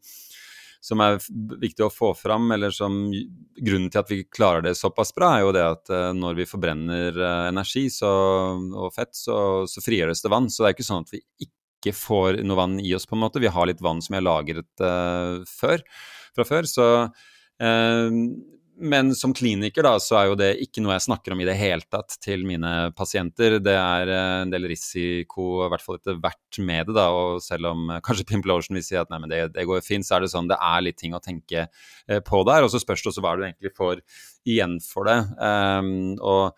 som 0.80 1.02
er 1.02 1.18
viktig 1.60 1.84
å 1.84 1.92
få 1.92 2.12
fram, 2.14 2.50
eller 2.54 2.72
som 2.74 2.96
grunnen 3.10 3.90
til 3.90 4.00
at 4.00 4.10
vi 4.12 4.20
klarer 4.24 4.62
det 4.64 4.76
såpass 4.78 5.10
bra, 5.16 5.32
er 5.34 5.44
jo 5.44 5.54
det 5.56 5.64
at 5.66 5.92
uh, 5.92 6.10
når 6.16 6.38
vi 6.38 6.48
forbrenner 6.48 7.18
uh, 7.18 7.46
energi 7.48 7.88
så, 7.92 8.10
og 8.56 8.92
fett, 8.94 9.14
så, 9.18 9.38
så 9.70 9.82
frigjøres 9.84 10.22
det 10.24 10.32
vann. 10.32 10.50
Så 10.52 10.62
det 10.62 10.70
er 10.70 10.76
ikke 10.76 10.88
sånn 10.88 11.06
at 11.06 11.14
vi 11.14 11.22
ikke 11.48 11.94
får 11.94 12.40
noe 12.46 12.58
vann 12.58 12.78
i 12.82 12.94
oss, 12.96 13.08
på 13.10 13.18
en 13.18 13.24
måte. 13.26 13.42
Vi 13.42 13.50
har 13.52 13.70
litt 13.70 13.82
vann 13.84 14.02
som 14.04 14.14
vi 14.14 14.20
har 14.20 14.28
lagret 14.28 14.84
uh, 14.84 15.42
før, 15.50 15.82
fra 16.36 16.46
før. 16.46 16.70
Så 16.70 16.86
men 18.80 19.14
som 19.14 19.34
kliniker 19.34 19.82
da, 19.82 19.94
så 20.02 20.16
er 20.20 20.28
jo 20.30 20.36
det 20.38 20.48
ikke 20.62 20.82
noe 20.84 20.94
jeg 20.94 21.06
snakker 21.08 21.34
om 21.34 21.42
i 21.42 21.46
det 21.48 21.56
hele 21.58 21.84
tatt 21.90 22.14
til 22.22 22.44
mine 22.46 22.90
pasienter. 22.98 23.58
Det 23.62 23.74
er 23.74 24.12
eh, 24.14 24.34
en 24.44 24.52
del 24.52 24.68
risiko, 24.70 25.48
i 25.66 25.70
hvert 25.72 25.84
fall 25.84 25.98
etter 25.98 26.18
hvert 26.22 26.60
med 26.62 26.88
det, 26.88 26.96
da. 26.98 27.08
Og 27.14 27.42
selv 27.44 27.72
om 27.72 27.90
eh, 27.90 28.02
kanskje 28.04 28.26
Pimplotion 28.28 28.78
vil 28.78 28.86
si 28.86 28.98
at 28.98 29.10
nei, 29.12 29.20
men 29.22 29.32
det, 29.32 29.42
det 29.56 29.66
går 29.68 29.84
fint, 29.84 30.06
så 30.06 30.16
er 30.16 30.24
det 30.24 30.32
sånn 30.34 30.50
det 30.50 30.60
er 30.62 30.84
litt 30.86 30.98
ting 31.00 31.16
å 31.16 31.22
tenke 31.24 31.66
eh, 31.66 32.20
på 32.24 32.42
der. 32.48 32.66
Og 32.66 32.72
så 32.72 32.82
spørs 32.82 33.02
det 33.04 33.12
også 33.12 33.24
hva 33.24 33.34
du 33.38 33.46
egentlig 33.48 33.74
får 33.78 34.04
igjen 34.48 34.78
for 34.84 35.08
det. 35.10 35.18
Um, 35.42 36.14
og 36.22 36.54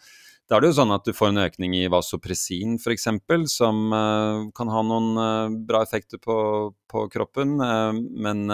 da 0.51 0.59
er 0.59 0.65
det 0.65 0.73
jo 0.73 0.79
sånn 0.81 0.93
at 0.95 1.07
du 1.07 1.15
får 1.15 1.31
en 1.31 1.45
økning 1.45 1.77
i 1.79 1.89
vasopressin 1.91 2.75
f.eks., 2.81 3.07
som 3.55 3.83
uh, 3.95 4.49
kan 4.57 4.71
ha 4.73 4.81
noen 4.83 5.11
uh, 5.15 5.59
bra 5.67 5.85
effekter 5.87 6.19
på, 6.23 6.37
på 6.91 7.05
kroppen. 7.13 7.57
Uh, 7.63 7.95
men 7.95 8.45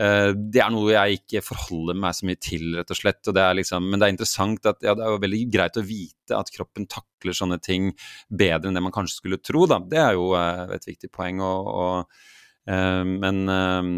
det 0.00 0.60
er 0.62 0.70
noe 0.72 0.94
jeg 0.94 1.18
ikke 1.18 1.42
forholder 1.44 1.96
meg 1.98 2.14
så 2.16 2.24
mye 2.24 2.38
til, 2.40 2.70
rett 2.78 2.92
og 2.92 2.96
slett. 2.96 3.20
Og 3.28 3.36
det 3.36 3.44
liksom, 3.58 3.84
men 3.90 4.00
det 4.00 4.06
er 4.06 4.14
interessant 4.14 4.68
at 4.70 4.80
ja, 4.86 4.94
det 4.96 5.04
er 5.04 5.12
jo 5.12 5.20
veldig 5.20 5.40
greit 5.52 5.76
å 5.76 5.84
vite 5.84 6.38
at 6.38 6.52
kroppen 6.54 6.88
takler 6.88 7.36
sånne 7.36 7.58
ting 7.60 7.90
bedre 8.28 8.70
enn 8.70 8.78
det 8.78 8.84
man 8.86 8.94
kanskje 8.94 9.18
skulle 9.18 9.40
tro. 9.44 9.66
Da. 9.68 9.80
Det 9.90 10.00
er 10.00 10.16
jo 10.16 10.30
uh, 10.32 10.72
et 10.72 10.88
viktig 10.88 11.10
poeng. 11.12 11.42
Og, 11.44 11.70
og, 11.84 12.24
uh, 12.70 13.04
men 13.04 13.42
uh, 13.52 13.92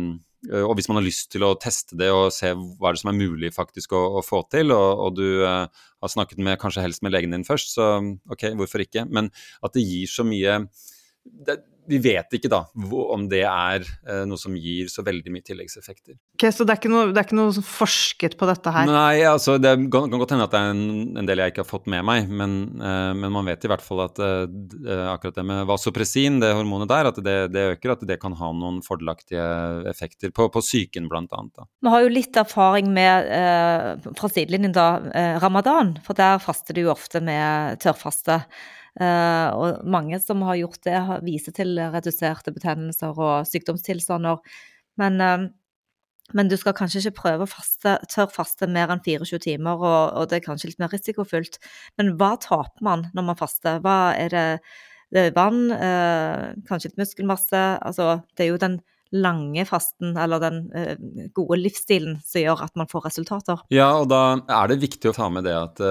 og 0.66 0.74
hvis 0.74 0.90
man 0.90 0.98
har 0.98 1.06
lyst 1.06 1.30
til 1.30 1.46
å 1.46 1.54
teste 1.62 1.94
det 2.00 2.08
og 2.10 2.32
se 2.34 2.50
hva 2.50 2.90
er 2.90 2.96
det 2.96 3.02
som 3.04 3.12
er 3.12 3.20
mulig 3.20 3.52
faktisk 3.54 3.94
å, 3.94 4.00
å 4.18 4.24
få 4.26 4.40
til, 4.50 4.74
og, 4.74 5.04
og 5.04 5.20
du 5.20 5.44
har 5.46 6.10
snakket 6.10 6.42
med 6.42 6.58
kanskje 6.58 6.82
helst 6.82 7.04
med 7.06 7.14
legen 7.14 7.30
din 7.30 7.46
først, 7.46 7.76
så 7.76 7.92
ok, 8.26 8.48
hvorfor 8.58 8.82
ikke? 8.82 9.06
Men 9.06 9.30
at 9.62 9.78
det 9.78 9.86
gir 9.86 10.10
så 10.10 10.26
mye 10.26 10.64
det, 11.46 11.60
vi 11.88 11.99
vet 12.03 12.37
ikke 12.37 12.51
da 12.51 12.62
om 13.12 13.25
det 13.31 13.42
er 13.49 13.83
eh, 13.83 14.23
noe 14.29 14.38
som 14.40 14.55
gir 14.55 14.90
så 14.92 15.03
veldig 15.05 15.33
mye 15.35 15.45
tilleggseffekter. 15.47 16.14
Ok, 16.37 16.45
Så 16.55 16.66
det 16.66 16.75
er 16.75 16.81
ikke 16.81 16.92
noe, 16.92 17.09
det 17.11 17.21
er 17.21 17.27
ikke 17.27 17.38
noe 17.38 17.64
forsket 17.66 18.37
på 18.38 18.49
dette 18.49 18.73
her? 18.75 18.88
Nei, 18.88 19.23
altså 19.27 19.57
det 19.61 19.75
kan, 19.92 20.11
kan 20.11 20.23
godt 20.23 20.35
hende 20.35 20.47
at 20.47 20.55
det 20.55 20.61
er 20.61 20.73
en, 20.75 20.85
en, 21.18 21.29
del 21.29 21.42
jeg 21.42 21.53
ikke 21.53 21.64
har 21.64 21.71
fått 21.71 21.88
med 21.92 22.05
meg, 22.07 22.31
men, 22.31 22.57
eh, 22.79 23.12
men 23.18 23.35
man 23.35 23.49
vet 23.51 23.66
i 23.66 23.73
hvert 23.73 23.85
fall 23.85 24.05
at 24.07 24.21
eh, 24.23 24.45
eh 24.47 25.05
akkurat 25.12 25.40
det 25.40 25.47
med 25.49 25.64
vasopressin, 25.68 26.38
det 26.42 26.53
hormonet 26.57 26.90
der, 26.92 27.11
at 27.11 27.18
det, 27.23 27.37
det, 27.53 27.64
øker, 27.77 27.97
at 27.97 28.05
det 28.09 28.18
kan 28.23 28.37
ha 28.38 28.53
noen 28.57 28.81
fordelaktige 28.87 29.47
effekter 29.90 30.33
på, 30.35 30.49
på 30.53 30.62
psyken 30.62 31.11
bl.a. 31.11 31.42
Vi 31.83 31.92
har 31.92 32.05
jo 32.05 32.12
litt 32.12 32.38
erfaring 32.38 32.92
med, 32.95 33.33
eh, 33.35 34.12
fra 34.18 34.31
sidelinjen 34.31 34.77
da, 34.77 34.88
eh, 35.11 35.35
ramadan, 35.42 35.97
for 36.07 36.18
der 36.18 36.38
faster 36.42 36.79
du 36.79 36.87
jo 36.87 36.95
ofte 36.95 37.23
med 37.25 37.83
tørrfaste. 37.83 38.42
Uh, 39.00 39.48
og 39.57 39.87
mange 39.88 40.18
som 40.20 40.42
har 40.44 40.59
gjort 40.61 40.83
det, 40.85 40.98
viser 41.24 41.55
til 41.57 41.81
reduserte 41.94 42.52
betennelser 42.52 43.16
og 43.16 43.48
sykdomstilstander. 43.48 44.42
Men, 45.00 45.16
uh, 45.16 45.46
men 46.37 46.50
du 46.50 46.59
skal 46.61 46.76
kanskje 46.76 47.07
ikke 47.07 47.22
prøve 47.22 47.46
å 47.46 47.50
faste, 47.50 47.96
tørrfaste 48.12 48.68
mer 48.68 48.92
enn 48.92 49.02
24 49.05 49.40
timer, 49.46 49.81
og, 49.81 50.12
og, 50.12 50.28
det 50.28 50.40
er 50.40 50.46
kanskje 50.46 50.72
litt 50.72 50.83
mer 50.83 50.92
risikofullt. 50.92 51.59
Men 52.00 52.14
hva 52.20 52.35
taper 52.40 52.85
man 52.85 53.09
når 53.16 53.28
man 53.33 53.40
faster? 53.40 53.81
Hva 53.85 54.12
er 54.18 54.33
det, 54.33 54.46
det 55.12 55.28
er 55.31 55.37
vann, 55.40 55.66
uh, 55.72 56.52
kanskje 56.68 56.92
litt 56.92 57.05
muskelmasse? 57.07 57.66
Altså, 57.81 58.18
det 58.37 58.46
er 58.46 58.52
jo 58.52 58.64
den 58.64 58.83
lange 59.12 59.66
fasten 59.68 60.14
eller 60.16 60.40
den 60.40 60.62
gode 61.37 61.59
livsstilen 61.61 62.14
som 62.24 62.40
gjør 62.40 62.62
at 62.64 62.78
man 62.81 62.88
får 62.88 63.11
resultater. 63.11 63.61
Ja, 63.68 63.90
og 64.00 64.07
da 64.09 64.38
er 64.40 64.70
det 64.70 64.78
viktig 64.81 65.11
å 65.11 65.16
ta 65.18 65.26
med 65.28 65.44
det 65.44 65.52
at 65.52 65.83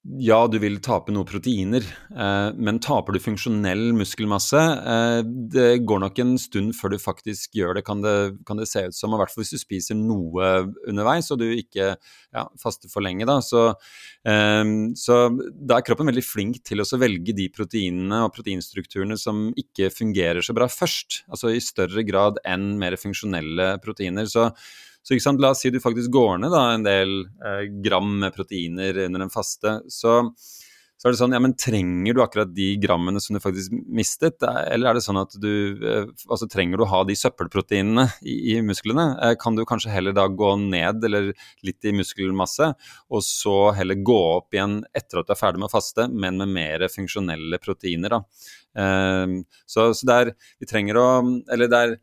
ja, 0.00 0.38
du 0.48 0.56
vil 0.62 0.78
tape 0.80 1.12
noen 1.12 1.28
proteiner, 1.28 1.84
eh, 1.84 2.50
men 2.56 2.78
taper 2.80 3.12
du 3.12 3.20
funksjonell 3.20 3.90
muskelmasse 3.92 4.62
eh, 4.92 5.18
Det 5.52 5.82
går 5.84 6.00
nok 6.00 6.20
en 6.22 6.32
stund 6.40 6.72
før 6.78 6.94
du 6.94 6.96
faktisk 7.02 7.58
gjør 7.58 7.76
det, 7.76 7.82
kan 7.84 8.00
det, 8.00 8.14
kan 8.48 8.56
det 8.56 8.70
se 8.70 8.86
ut 8.88 8.96
som. 8.96 9.12
I 9.12 9.20
hvert 9.20 9.34
fall 9.34 9.44
hvis 9.44 9.52
du 9.52 9.60
spiser 9.60 10.00
noe 10.00 10.48
underveis 10.88 11.28
og 11.34 11.42
du 11.42 11.50
ikke 11.50 11.92
ja, 11.92 12.46
faster 12.62 12.88
for 12.88 13.04
lenge. 13.04 13.28
Da. 13.28 13.42
Så, 13.44 13.66
eh, 14.24 14.64
så, 14.96 15.20
da 15.52 15.76
er 15.76 15.84
kroppen 15.84 16.08
veldig 16.08 16.24
flink 16.24 16.62
til 16.64 16.80
å 16.80 16.88
velge 17.00 17.36
de 17.36 17.50
proteinene 17.52 18.24
og 18.24 18.32
proteinstrukturene 18.38 19.20
som 19.20 19.50
ikke 19.52 19.92
fungerer 19.92 20.40
så 20.40 20.56
bra 20.56 20.70
først. 20.72 21.26
Altså 21.28 21.52
i 21.52 21.60
større 21.60 22.08
grad 22.08 22.40
enn 22.48 22.72
mer 22.80 22.96
funksjonelle 22.96 23.74
proteiner. 23.84 24.32
Så 24.32 24.48
så 25.02 25.32
la 25.38 25.50
oss 25.50 25.62
si 25.64 25.70
du 25.70 25.80
faktisk 25.80 26.12
går 26.12 26.40
ned 26.42 26.52
da, 26.52 26.64
en 26.74 26.86
del 26.86 27.20
eh, 27.44 27.66
gram 27.84 28.18
med 28.20 28.34
proteiner 28.36 29.06
under 29.06 29.24
en 29.24 29.32
faste. 29.32 29.80
Så, 29.88 30.18
så, 30.96 31.08
er 31.08 31.14
det 31.14 31.20
sånn, 31.22 31.34
ja, 31.34 31.40
men 31.40 31.56
trenger 31.56 32.14
du 32.14 32.20
akkurat 32.22 32.52
de 32.54 32.74
grammene 32.82 33.22
som 33.24 33.36
du 33.36 33.40
faktisk 33.42 33.72
mistet? 33.72 34.44
Eller 34.44 34.90
er 34.90 34.98
det 34.98 35.04
sånn 35.06 35.22
at 35.22 35.34
du 35.40 35.80
eh, 35.80 36.12
altså 36.28 36.48
trenger 36.52 36.76
du 36.76 36.84
å 36.84 36.90
ha 36.92 37.00
de 37.08 37.16
søppelproteinene 37.16 38.06
i, 38.20 38.36
i 38.52 38.58
musklene? 38.66 39.08
Eh, 39.24 39.34
kan 39.40 39.56
du 39.56 39.64
kanskje 39.68 39.94
heller 39.94 40.14
da 40.16 40.28
gå 40.28 40.52
ned 40.66 41.08
eller 41.08 41.32
litt 41.66 41.88
i 41.88 41.96
muskelmasse, 41.96 42.70
og 43.08 43.24
så 43.24 43.58
heller 43.80 44.04
gå 44.04 44.20
opp 44.36 44.54
igjen 44.54 44.82
etter 44.92 45.22
at 45.22 45.30
du 45.30 45.34
er 45.34 45.42
ferdig 45.42 45.64
med 45.64 45.72
å 45.72 45.74
faste, 45.78 46.10
men 46.12 46.38
med 46.44 46.54
mer 46.60 46.88
funksjonelle 46.92 47.58
proteiner, 47.64 48.20
da. 48.20 48.48
Eh, 48.78 49.40
så, 49.64 49.90
så 49.96 50.06
der 50.06 50.34
vi 50.60 50.68
trenger 50.68 50.94
å 51.00 51.08
Eller 51.50 51.66
der 51.66 51.96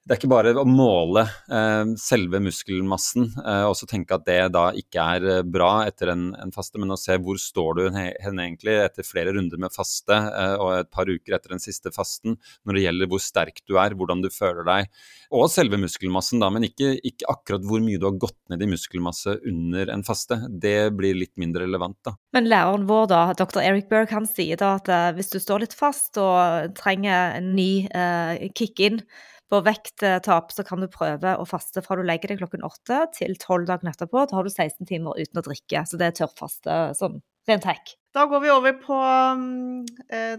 det 0.00 0.14
er 0.14 0.18
ikke 0.18 0.30
bare 0.32 0.52
å 0.56 0.64
måle 0.64 1.26
eh, 1.52 1.92
selve 2.00 2.40
muskelmassen 2.42 3.26
eh, 3.44 3.64
og 3.68 3.74
så 3.76 3.86
tenke 3.88 4.16
at 4.16 4.24
det 4.24 4.38
da 4.54 4.70
ikke 4.76 5.04
er 5.16 5.26
eh, 5.28 5.42
bra 5.44 5.84
etter 5.84 6.14
en, 6.14 6.30
en, 6.40 6.52
faste, 6.54 6.80
men 6.80 6.94
å 6.94 6.98
se 6.98 7.18
hvor 7.20 7.38
står 7.40 7.76
du 7.76 7.82
hen 7.94 8.40
egentlig 8.40 8.78
etter 8.80 9.06
flere 9.06 9.34
runder 9.36 9.60
med 9.60 9.74
faste 9.74 10.16
eh, 10.16 10.56
og 10.56 10.72
et 10.78 10.90
par 10.90 11.10
uker 11.10 11.36
etter 11.36 11.52
den 11.52 11.62
siste 11.62 11.92
fasten, 11.92 12.38
når 12.64 12.78
det 12.78 12.86
gjelder 12.86 13.12
hvor 13.12 13.22
sterk 13.22 13.62
du 13.68 13.76
er, 13.76 13.94
hvordan 13.98 14.24
du 14.24 14.30
føler 14.32 14.64
deg, 14.66 14.90
og 15.36 15.46
selve 15.52 15.78
muskelmassen, 15.78 16.40
da, 16.42 16.48
men 16.50 16.66
ikke, 16.66 16.94
ikke 17.06 17.28
akkurat 17.30 17.66
hvor 17.68 17.84
mye 17.84 18.00
du 18.00 18.08
har 18.08 18.18
gått 18.24 18.40
ned 18.50 18.64
i 18.64 18.72
muskelmasse 18.72 19.36
under 19.46 19.92
en 19.94 20.02
faste. 20.06 20.40
Det 20.50 20.90
blir 20.96 21.18
litt 21.18 21.36
mindre 21.38 21.68
relevant, 21.68 22.00
da. 22.08 22.16
Men 22.34 22.48
læreren 22.50 22.88
vår, 22.88 23.10
da, 23.12 23.24
dr. 23.38 23.60
Eric 23.62 23.92
Berg, 23.92 24.10
han 24.16 24.26
sier 24.26 24.58
da 24.60 24.74
at 24.80 24.90
eh, 24.90 25.10
hvis 25.18 25.30
du 25.30 25.38
står 25.42 25.68
litt 25.68 25.76
fast 25.76 26.18
og 26.18 26.72
trenger 26.80 27.36
en 27.38 27.52
ny 27.54 27.72
eh, 27.86 28.48
kick-in, 28.56 29.04
på 29.50 29.60
vekttap 29.66 30.52
så 30.54 30.64
kan 30.66 30.82
du 30.82 30.86
prøve 30.90 31.34
å 31.36 31.46
faste 31.48 31.82
fra 31.82 31.98
du 31.98 32.04
legger 32.06 32.32
deg 32.32 32.42
klokken 32.42 32.66
åtte 32.66 33.00
til 33.16 33.34
tolv 33.42 33.66
dager 33.70 33.90
etterpå. 33.90 34.22
Da 34.30 34.38
har 34.38 34.46
du 34.46 34.52
16 34.52 34.86
timer 34.86 35.18
uten 35.18 35.40
å 35.42 35.46
drikke, 35.46 35.82
så 35.86 35.98
det 35.98 36.10
er 36.10 36.18
tørrfaste 36.20 36.78
sånn 36.98 37.18
rent 37.50 37.66
hack. 37.66 37.96
Da 38.10 38.24
går 38.26 38.40
vi 38.42 38.50
over 38.50 38.74
på 38.82 38.96
um, 38.98 39.84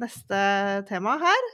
neste 0.02 0.40
tema 0.90 1.14
her, 1.22 1.46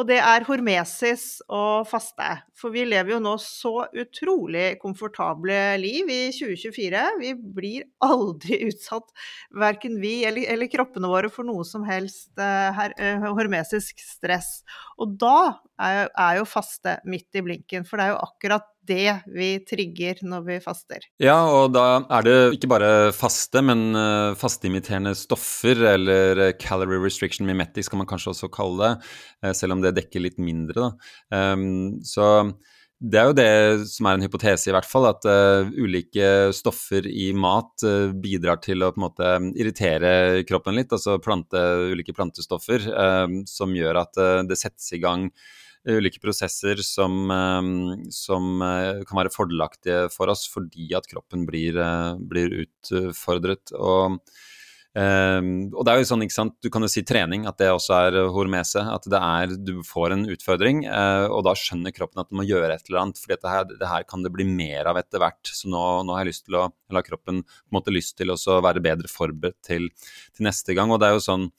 og 0.00 0.06
det 0.08 0.16
er 0.16 0.46
hormesis 0.46 1.42
og 1.44 1.84
faste. 1.90 2.28
For 2.56 2.72
vi 2.72 2.86
lever 2.88 3.12
jo 3.12 3.18
nå 3.20 3.34
så 3.42 3.84
utrolig 3.92 4.78
komfortable 4.80 5.58
liv 5.82 6.08
i 6.08 6.20
2024. 6.32 7.02
Vi 7.20 7.34
blir 7.36 7.84
aldri 8.04 8.62
utsatt, 8.70 9.12
verken 9.60 10.00
vi 10.00 10.22
eller, 10.28 10.48
eller 10.54 10.72
kroppene 10.72 11.12
våre, 11.12 11.28
for 11.32 11.44
noe 11.44 11.66
som 11.68 11.84
helst 11.88 12.32
uh, 12.40 12.72
her, 12.78 12.96
uh, 12.96 13.28
hormesisk 13.36 14.00
stress. 14.00 14.62
Og 14.96 15.18
da 15.20 15.36
er, 15.76 16.08
er 16.08 16.40
jo 16.40 16.48
faste 16.48 16.96
midt 17.04 17.36
i 17.36 17.44
blinken, 17.44 17.84
for 17.84 18.00
det 18.00 18.08
er 18.08 18.16
jo 18.16 18.24
akkurat 18.24 18.72
det 18.88 19.12
vi 19.34 19.50
trigger 19.68 20.22
når 20.24 20.44
vi 20.46 20.56
faster. 20.64 21.04
Ja, 21.20 21.36
og 21.44 21.74
da 21.74 21.84
er 22.18 22.24
det 22.24 22.36
ikke 22.56 22.70
bare 22.70 22.90
faste, 23.16 23.60
men 23.64 23.90
uh, 23.96 24.36
fasteimiterende 24.38 25.14
stoffer, 25.18 25.57
eller 25.64 26.52
calorie 26.60 27.00
restriction 27.02 27.46
mimetics 27.46 27.88
kan 27.88 27.98
man 27.98 28.08
kanskje 28.08 28.32
også 28.34 28.50
kalle 28.52 28.78
det, 28.82 29.12
uh, 29.44 29.52
selv 29.56 29.76
om 29.76 29.84
det 29.84 29.96
dekker 29.96 30.24
litt 30.24 30.38
mindre, 30.38 30.88
da. 30.88 31.52
Um, 31.54 31.98
så 32.06 32.50
det 32.98 33.18
er 33.20 33.28
jo 33.28 33.34
det 33.38 33.50
som 33.86 34.08
er 34.10 34.16
en 34.18 34.24
hypotese, 34.26 34.70
i 34.70 34.74
hvert 34.74 34.88
fall, 34.88 35.06
at 35.10 35.26
uh, 35.28 35.68
ulike 35.78 36.50
stoffer 36.56 37.06
i 37.06 37.30
mat 37.36 37.86
bidrar 38.18 38.58
til 38.64 38.82
å 38.82 38.90
på 38.90 38.98
en 38.98 39.06
måte 39.06 39.36
irritere 39.54 40.42
kroppen 40.48 40.78
litt. 40.78 40.90
Altså 40.94 41.20
plante, 41.22 41.62
ulike 41.92 42.16
plantestoffer 42.16 42.90
uh, 42.90 43.40
som 43.46 43.76
gjør 43.76 44.02
at 44.02 44.22
det 44.50 44.58
settes 44.58 44.92
i 44.98 45.02
gang 45.02 45.28
ulike 45.86 46.20
prosesser 46.20 46.82
som, 46.82 47.30
eh, 47.30 48.10
som, 48.10 48.62
eh, 48.62 49.04
kan 49.04 49.18
være 49.18 49.32
fordelaktige 49.32 50.10
for 50.12 50.28
oss 50.28 50.46
fordi 50.48 50.94
at 50.94 51.06
kroppen 51.06 51.46
blir, 51.46 51.76
eh, 51.78 52.14
blir 52.18 52.66
utfordret. 52.66 53.72
Og, 53.72 54.20
og 54.98 55.84
det 55.86 55.92
er 55.92 56.00
jo 56.00 56.06
sånn, 56.08 56.22
ikke 56.24 56.34
sant, 56.34 56.54
Du 56.64 56.70
kan 56.72 56.82
jo 56.82 56.88
si 56.90 57.04
trening, 57.06 57.44
at 57.46 57.58
det 57.60 57.68
også 57.70 57.94
er 58.08 58.18
hormese. 58.34 58.82
At 58.82 59.06
det 59.06 59.20
er, 59.20 59.54
du 59.60 59.82
får 59.86 60.14
en 60.16 60.24
utfordring, 60.32 60.82
og 60.88 61.44
da 61.46 61.54
skjønner 61.58 61.94
kroppen 61.94 62.22
at 62.22 62.32
du 62.32 62.38
må 62.40 62.46
gjøre 62.48 62.72
et 62.74 62.88
eller 62.88 63.04
annet. 63.04 63.20
For 63.20 63.34
det 63.34 63.52
her, 63.52 63.68
det 63.70 63.92
her 63.92 64.08
kan 64.08 64.24
det 64.24 64.32
bli 64.34 64.48
mer 64.48 64.90
av 64.90 64.98
etter 65.00 65.22
hvert. 65.22 65.52
Så 65.52 65.70
nå, 65.70 65.84
nå 66.08 66.16
har 66.16 66.24
jeg 66.24 66.32
lyst 66.32 66.46
til 66.48 66.58
å, 66.58 66.66
eller 66.88 67.02
har 67.02 67.08
kroppen 67.10 67.44
på 67.44 67.70
en 67.70 67.78
måte 67.78 67.94
lyst 67.94 68.16
til 68.18 68.34
å 68.34 68.60
være 68.64 68.82
bedre 68.84 69.12
forberedt 69.12 69.60
til, 69.68 69.90
til 70.34 70.48
neste 70.48 70.74
gang. 70.78 70.90
Og 70.90 71.02
det 71.02 71.10
er 71.10 71.18
jo 71.18 71.26
sånn 71.28 71.50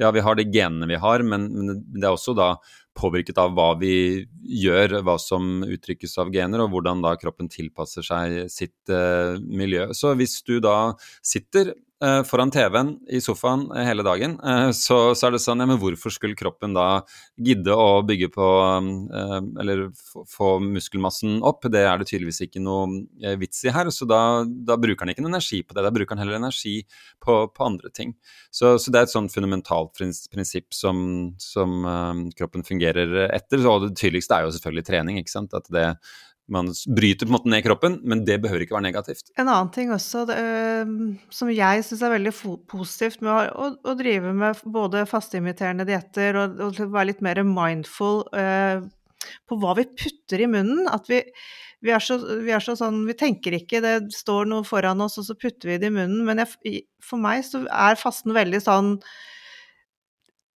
ja, 0.00 0.10
vi 0.10 0.22
har 0.24 0.36
de 0.38 0.46
genene 0.48 0.88
vi 0.88 0.96
har, 1.00 1.22
men, 1.26 1.48
men, 1.52 1.82
det 1.92 2.06
er 2.06 2.14
også 2.14 2.32
da 2.36 2.54
påvirket 2.96 3.38
av 3.40 3.52
hva 3.56 3.74
vi 3.80 4.24
gjør, 4.62 5.00
hva 5.06 5.16
som 5.20 5.60
uttrykkes 5.66 6.16
av 6.22 6.32
gener, 6.34 6.64
og 6.64 6.72
hvordan 6.72 7.02
da 7.04 7.14
kroppen 7.20 7.50
tilpasser 7.52 8.04
seg 8.06 8.38
sitt 8.52 8.92
uh, 8.92 9.36
miljø. 9.40 9.90
Så 9.96 10.14
hvis 10.18 10.38
du 10.46 10.56
da 10.64 10.94
sitter 11.20 11.74
eh, 12.04 12.20
foran 12.28 12.50
TV-en 12.52 12.92
i 13.12 13.20
sofaen 13.22 13.66
eh, 13.76 13.84
hele 13.86 14.04
dagen, 14.06 14.36
uh, 14.40 14.70
så, 14.76 15.14
så, 15.18 15.26
er 15.26 15.34
det 15.34 15.40
sånn 15.44 15.62
ja, 15.62 15.66
men 15.68 15.78
hvorfor 15.80 16.12
skulle 16.14 16.38
kroppen 16.38 16.74
da 16.76 17.02
gidde 17.40 17.74
å 17.74 18.00
bygge 18.06 18.30
på 18.34 18.46
uh, 18.46 19.36
Eller 19.60 19.86
få 20.30 20.52
muskelmassen 20.64 21.38
opp? 21.46 21.68
Det 21.72 21.82
er 21.84 22.00
det 22.00 22.08
tydeligvis 22.10 22.42
ikke 22.46 22.62
noe 22.62 23.34
vits 23.40 23.64
i 23.66 23.74
her. 23.74 23.90
Så 23.94 24.08
da, 24.08 24.42
da, 24.46 24.78
bruker 24.80 25.04
han 25.04 25.14
ikke 25.14 25.24
noe 25.24 25.34
energi 25.34 25.62
på 25.64 25.76
det. 25.76 25.84
Da 25.86 25.92
bruker 25.94 26.16
han 26.16 26.24
heller 26.24 26.40
energi 26.40 26.80
på, 27.22 27.42
på 27.54 27.66
andre 27.66 27.92
ting. 27.94 28.14
Så, 28.50 28.76
så, 28.80 28.90
det 28.90 29.00
er 29.00 29.08
et 29.08 29.14
sånn 29.14 29.30
fundamentalt 29.32 29.92
prinsipp 29.96 30.74
som, 30.74 31.04
som 31.42 31.84
kroppen 32.38 32.66
fungerer 32.66 33.28
etter. 33.28 33.62
Og 33.68 33.88
det 33.88 33.94
tydeligste 34.00 34.38
er 34.38 34.46
jo 34.46 34.54
selvfølgelig 34.56 34.88
trening. 34.88 35.20
ikke 35.20 35.34
sant? 35.34 35.56
At 35.56 35.68
det 35.72 35.86
man 36.52 36.70
bryter 36.96 37.26
på 37.26 37.30
en 37.30 37.36
måte 37.36 37.50
ned 37.52 37.64
kroppen, 37.64 37.98
men 38.04 38.24
det 38.26 38.40
behøver 38.42 38.64
ikke 38.64 38.76
være 38.76 38.88
negativt. 38.88 39.32
En 39.38 39.48
annen 39.48 39.70
ting 39.74 39.92
også 39.94 40.24
det, 40.28 40.36
øh, 40.40 40.92
som 41.34 41.52
jeg 41.54 41.86
syns 41.86 42.04
er 42.06 42.14
veldig 42.14 42.34
positivt 42.70 43.24
med 43.24 43.52
å, 43.54 43.70
å, 43.80 43.96
drive 43.98 44.34
med 44.36 44.62
både 44.64 45.06
fasteimiterende 45.10 45.86
dietter 45.88 46.38
og, 46.40 46.60
og 46.66 46.82
være 46.82 47.12
litt 47.12 47.24
mer 47.24 47.42
mindful 47.46 48.24
øh, 48.36 48.86
på 49.48 49.58
hva 49.60 49.74
vi 49.78 49.88
putter 50.02 50.44
i 50.44 50.50
munnen. 50.50 50.86
At 50.90 51.10
vi, 51.10 51.22
vi, 51.84 51.94
er 51.94 52.04
så, 52.04 52.18
vi, 52.44 52.52
er 52.54 52.64
så, 52.64 52.76
sånn 52.78 53.02
Vi 53.08 53.16
tenker 53.18 53.56
ikke, 53.56 53.82
det 53.84 53.96
står 54.16 54.48
noe 54.50 54.66
foran 54.66 55.02
oss, 55.04 55.18
og 55.20 55.28
så 55.28 55.38
putter 55.38 55.74
vi 55.74 55.80
det 55.82 55.90
i 55.92 55.96
munnen. 55.96 56.24
Men 56.26 56.42
jeg, 56.42 56.86
for 57.04 57.22
meg 57.22 57.44
så 57.46 57.64
er 57.66 58.00
fasten 58.00 58.36
veldig 58.36 58.62
sånn 58.64 58.96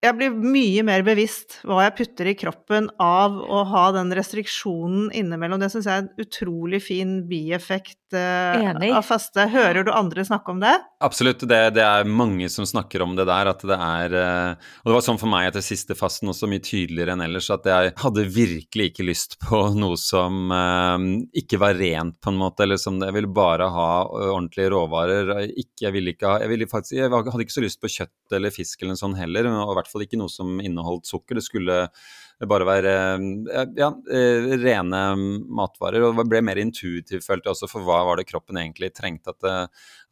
jeg 0.05 0.17
blir 0.17 0.35
mye 0.37 0.83
mer 0.85 1.03
bevisst 1.05 1.59
hva 1.65 1.85
jeg 1.85 1.95
putter 1.99 2.29
i 2.29 2.35
kroppen 2.37 2.89
av 3.01 3.35
å 3.41 3.63
ha 3.71 3.85
den 3.95 4.13
restriksjonen 4.15 5.09
innimellom. 5.15 5.61
Det 5.61 5.71
syns 5.73 5.89
jeg 5.89 5.95
er 5.95 6.05
en 6.05 6.25
utrolig 6.25 6.81
fin 6.85 7.17
bieffekt 7.29 8.04
uh, 8.13 8.97
av 8.97 9.05
faste. 9.05 9.47
Hører 9.49 9.85
du 9.87 9.91
andre 9.93 10.25
snakke 10.27 10.53
om 10.53 10.59
det? 10.61 10.73
Absolutt, 11.03 11.45
det, 11.49 11.59
det, 11.77 11.83
er 11.83 12.09
mange 12.09 12.49
som 12.51 12.67
snakker 12.67 13.01
om 13.05 13.15
det 13.17 13.25
der. 13.29 13.49
At 13.49 13.63
det 13.65 13.77
er 13.77 14.15
uh, 14.15 14.67
Og 14.83 14.91
det 14.91 14.95
var 14.97 15.05
sånn 15.07 15.21
for 15.21 15.31
meg 15.31 15.49
etter 15.49 15.65
siste 15.65 15.97
fasten 15.97 16.29
også, 16.31 16.49
mye 16.51 16.63
tydeligere 16.63 17.15
enn 17.15 17.25
ellers, 17.25 17.49
at 17.53 17.65
jeg 17.69 17.93
hadde 18.03 18.27
virkelig 18.35 18.89
ikke 18.91 19.07
lyst 19.07 19.39
på 19.41 19.61
noe 19.77 19.97
som 20.01 20.53
uh, 20.53 20.99
ikke 21.33 21.61
var 21.61 21.79
rent, 21.79 22.19
på 22.21 22.33
en 22.33 22.41
måte. 22.43 22.67
Eller 22.67 22.81
som 22.81 23.01
Jeg 23.01 23.15
ville 23.15 23.31
bare 23.31 23.71
ha 23.73 23.89
ordentlige 24.05 24.73
råvarer. 24.75 25.33
Ikke, 25.55 25.87
jeg 25.87 25.95
ville 25.95 26.13
ikke 26.15 26.29
ha 26.29 26.37
Jeg, 26.43 26.53
ville 26.53 26.69
faktisk, 26.69 26.99
jeg 26.99 27.11
hadde 27.11 27.47
ikke 27.47 27.57
så 27.57 27.65
lyst 27.65 27.81
på 27.81 27.91
kjøtt 27.97 28.37
eller 28.37 28.53
fisk 28.53 28.81
eller 28.81 28.95
noe 28.95 29.01
sånt 29.01 29.19
heller. 29.21 29.49
og 29.53 29.73
i 29.73 29.79
hvert 29.79 29.89
fall 29.91 30.05
ikke 30.05 30.19
noe 30.21 30.31
som 30.31 30.59
inneholdt 30.61 31.09
sukker. 31.09 31.39
Det 31.39 31.45
skulle 31.45 31.85
bare 32.43 32.67
være 32.67 32.95
eh, 33.15 33.69
ja, 33.79 33.91
eh, 34.11 34.49
rene 34.59 35.03
matvarer. 35.59 36.03
Og 36.09 36.25
ble 36.27 36.43
mer 36.45 36.59
intuitivt, 36.61 37.23
følte 37.25 37.49
jeg 37.49 37.55
også, 37.55 37.71
for 37.71 37.87
hva 37.87 38.01
var 38.07 38.19
det 38.19 38.27
kroppen 38.29 38.59
egentlig 38.59 38.91
trengte. 38.95 39.31
At 39.31 39.45
det, 39.45 39.55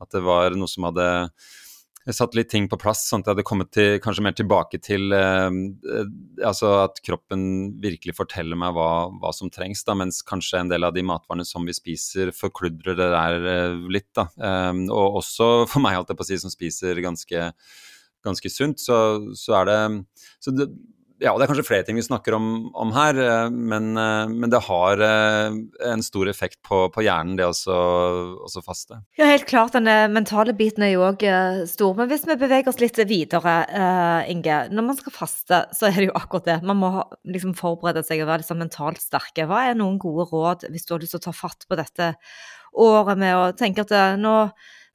at 0.03 0.15
det 0.15 0.23
var 0.25 0.55
noe 0.55 0.71
som 0.71 0.87
hadde 0.89 1.09
satt 2.11 2.35
litt 2.35 2.49
ting 2.51 2.65
på 2.67 2.75
plass, 2.75 3.05
sånn 3.07 3.21
at 3.21 3.29
jeg 3.29 3.35
hadde 3.37 3.45
kommet 3.47 3.69
til, 3.71 3.93
kanskje 4.03 4.25
mer 4.25 4.35
tilbake 4.35 4.79
til 4.83 5.13
eh, 5.15 5.53
altså 6.43 6.73
at 6.81 6.99
kroppen 7.05 7.45
virkelig 7.83 8.17
forteller 8.17 8.59
meg 8.59 8.73
hva, 8.75 8.89
hva, 9.21 9.31
som 9.35 9.51
trengs, 9.53 9.85
da, 9.87 9.95
mens 9.95 10.19
kanskje 10.27 10.59
en 10.59 10.71
del 10.73 10.83
av 10.83 10.91
de 10.97 11.05
matvarene 11.07 11.47
som 11.47 11.63
vi 11.63 11.75
spiser, 11.75 12.33
forkludrer 12.35 12.99
det 12.99 13.09
der 13.13 13.47
eh, 13.53 13.79
litt. 13.87 14.09
Da. 14.19 14.27
Eh, 14.35 14.83
og 14.91 15.21
også 15.23 15.49
for 15.71 15.83
meg, 15.83 15.95
holdt 15.99 16.11
jeg 16.11 16.19
på 16.19 16.27
å 16.27 16.31
si, 16.31 16.41
som 16.43 16.51
spiser 16.53 17.03
ganske 17.03 17.51
ganske 18.23 18.47
sunt, 18.51 18.79
så, 18.79 18.97
så 19.35 19.57
er 19.59 19.67
det, 19.67 19.79
så 20.39 20.53
det 20.55 20.69
ja, 21.23 21.31
det 21.37 21.45
er 21.45 21.49
kanskje 21.53 21.63
flere 21.65 21.85
ting 21.87 21.95
vi 21.95 22.03
snakker 22.03 22.35
om, 22.35 22.47
om 22.75 22.91
her, 22.95 23.15
eh, 23.15 23.53
men, 23.53 23.93
eh, 23.99 24.25
men, 24.27 24.49
det 24.51 24.59
har 24.65 24.99
eh, 24.99 25.55
en 25.87 26.03
stor 26.03 26.27
effekt 26.27 26.59
på, 26.67 26.81
på 26.91 27.03
hjernen, 27.05 27.37
det 27.39 27.47
å 27.47 28.63
faste. 28.65 28.99
Ja, 29.19 29.29
helt 29.29 29.47
klart. 29.47 29.77
Den 29.77 29.87
mentale 30.13 30.55
biten 30.57 30.83
er 30.83 30.93
jo 30.93 31.05
òg 31.07 31.23
stor. 31.69 31.95
Men 31.97 32.09
hvis 32.11 32.27
vi 32.27 32.37
beveger 32.39 32.69
oss 32.71 32.81
litt 32.81 32.99
videre, 33.07 33.55
Inge. 34.29 34.59
Når 34.73 34.85
man 34.85 34.99
skal 34.99 35.15
faste, 35.15 35.63
så 35.75 35.87
er 35.87 35.97
det 35.97 36.09
jo 36.09 36.17
akkurat 36.17 36.47
det. 36.47 36.59
Man 36.67 36.79
må 36.81 36.91
liksom 37.27 37.55
forberede 37.57 38.03
seg 38.05 38.23
og 38.23 38.29
være 38.29 38.43
liksom 38.43 38.61
mentalt 38.61 39.01
sterke. 39.03 39.47
Hva 39.49 39.65
er 39.69 39.79
noen 39.79 39.99
gode 40.01 40.27
råd 40.31 40.67
hvis 40.71 40.87
du 40.87 40.95
har 40.95 41.03
lyst 41.03 41.15
til 41.15 41.23
å 41.23 41.27
ta 41.29 41.35
fatt 41.35 41.67
på 41.69 41.79
dette 41.79 42.13
året 42.83 43.19
med 43.19 43.37
å 43.37 43.51
tenke 43.57 43.85
at 43.85 44.19
nå 44.19 44.37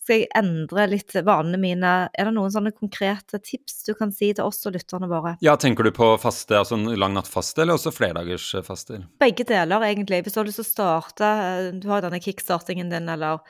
skal 0.08 0.22
jeg 0.22 0.30
endre 0.38 0.86
litt 0.88 1.12
vanene 1.20 1.58
mine? 1.60 1.92
Er 2.16 2.28
det 2.28 2.34
noen 2.36 2.52
sånne 2.52 2.72
konkrete 2.72 3.40
tips 3.44 3.82
du 3.84 3.92
kan 3.98 4.12
si 4.14 4.30
til 4.32 4.46
oss 4.48 4.64
og 4.64 4.72
lytterne 4.78 5.08
våre? 5.10 5.34
Ja, 5.44 5.58
tenker 5.60 5.84
du 5.84 5.92
på 5.94 6.14
faste, 6.22 6.56
altså 6.56 6.78
en 6.78 6.88
lang 6.96 7.12
natt-faste, 7.16 7.60
eller 7.62 7.76
også 7.76 7.92
flerdagersfaster? 7.92 9.04
Begge 9.20 9.44
deler, 9.48 9.84
egentlig. 9.84 10.22
Hvis 10.24 10.36
du 10.36 10.40
har 10.40 10.48
lyst 10.48 10.62
til 10.62 10.66
å 10.66 10.70
starte, 10.70 11.28
eh, 11.28 11.72
du 11.76 11.88
har 11.92 12.04
denne 12.04 12.22
kickstartingen 12.24 12.88
din, 12.92 13.10
eller 13.12 13.42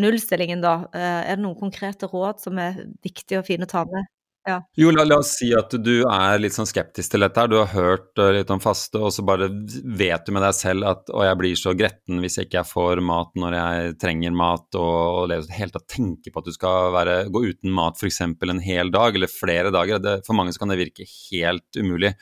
nullstillingen, 0.00 0.64
da. 0.64 0.74
Eh, 0.90 1.20
er 1.30 1.38
det 1.38 1.44
noen 1.44 1.58
konkrete 1.60 2.10
råd 2.10 2.42
som 2.42 2.58
er 2.58 2.82
viktige 3.06 3.38
og 3.38 3.46
fine 3.46 3.68
å 3.68 3.70
ta 3.70 3.86
med? 3.86 4.10
Ja. 4.48 4.56
Jo, 4.76 4.88
la, 4.94 5.04
la, 5.04 5.18
oss 5.20 5.34
si 5.36 5.50
at 5.56 5.74
du 5.84 6.06
er 6.08 6.40
litt 6.40 6.54
sånn 6.56 6.68
skeptisk 6.68 7.12
til 7.12 7.24
dette 7.24 7.42
her. 7.42 7.50
Du 7.50 7.58
har 7.60 7.68
hørt 7.74 8.20
uh, 8.20 8.30
litt 8.32 8.50
om 8.52 8.62
faste, 8.62 8.96
og 8.96 9.12
så 9.12 9.24
bare 9.26 9.50
vet 9.50 10.24
du 10.24 10.32
med 10.32 10.44
deg 10.46 10.56
selv 10.56 10.88
at 10.88 11.12
å, 11.12 11.20
jeg 11.26 11.38
blir 11.40 11.58
så 11.60 11.74
gretten 11.76 12.22
hvis 12.24 12.38
jeg 12.38 12.48
ikke 12.48 12.64
får 12.68 13.02
mat 13.04 13.36
når 13.40 13.58
jeg 13.58 13.98
trenger 14.00 14.36
mat, 14.36 14.66
og, 14.80 14.96
og 15.20 15.28
det 15.32 15.42
helt 15.58 15.76
tatt 15.76 15.88
tenke 15.92 16.32
på 16.32 16.40
at 16.40 16.48
du 16.48 16.56
skal 16.56 16.94
være, 16.96 17.18
gå 17.32 17.44
uten 17.50 17.74
mat 17.76 18.00
f.eks. 18.00 18.22
en 18.24 18.64
hel 18.64 18.92
dag 18.94 19.18
eller 19.18 19.32
flere 19.32 19.74
dager. 19.74 20.00
Det, 20.00 20.16
for 20.26 20.38
mange 20.38 20.56
så 20.56 20.64
kan 20.64 20.72
det 20.72 20.80
virke 20.80 21.08
helt 21.10 21.76
umulig. 21.76 22.14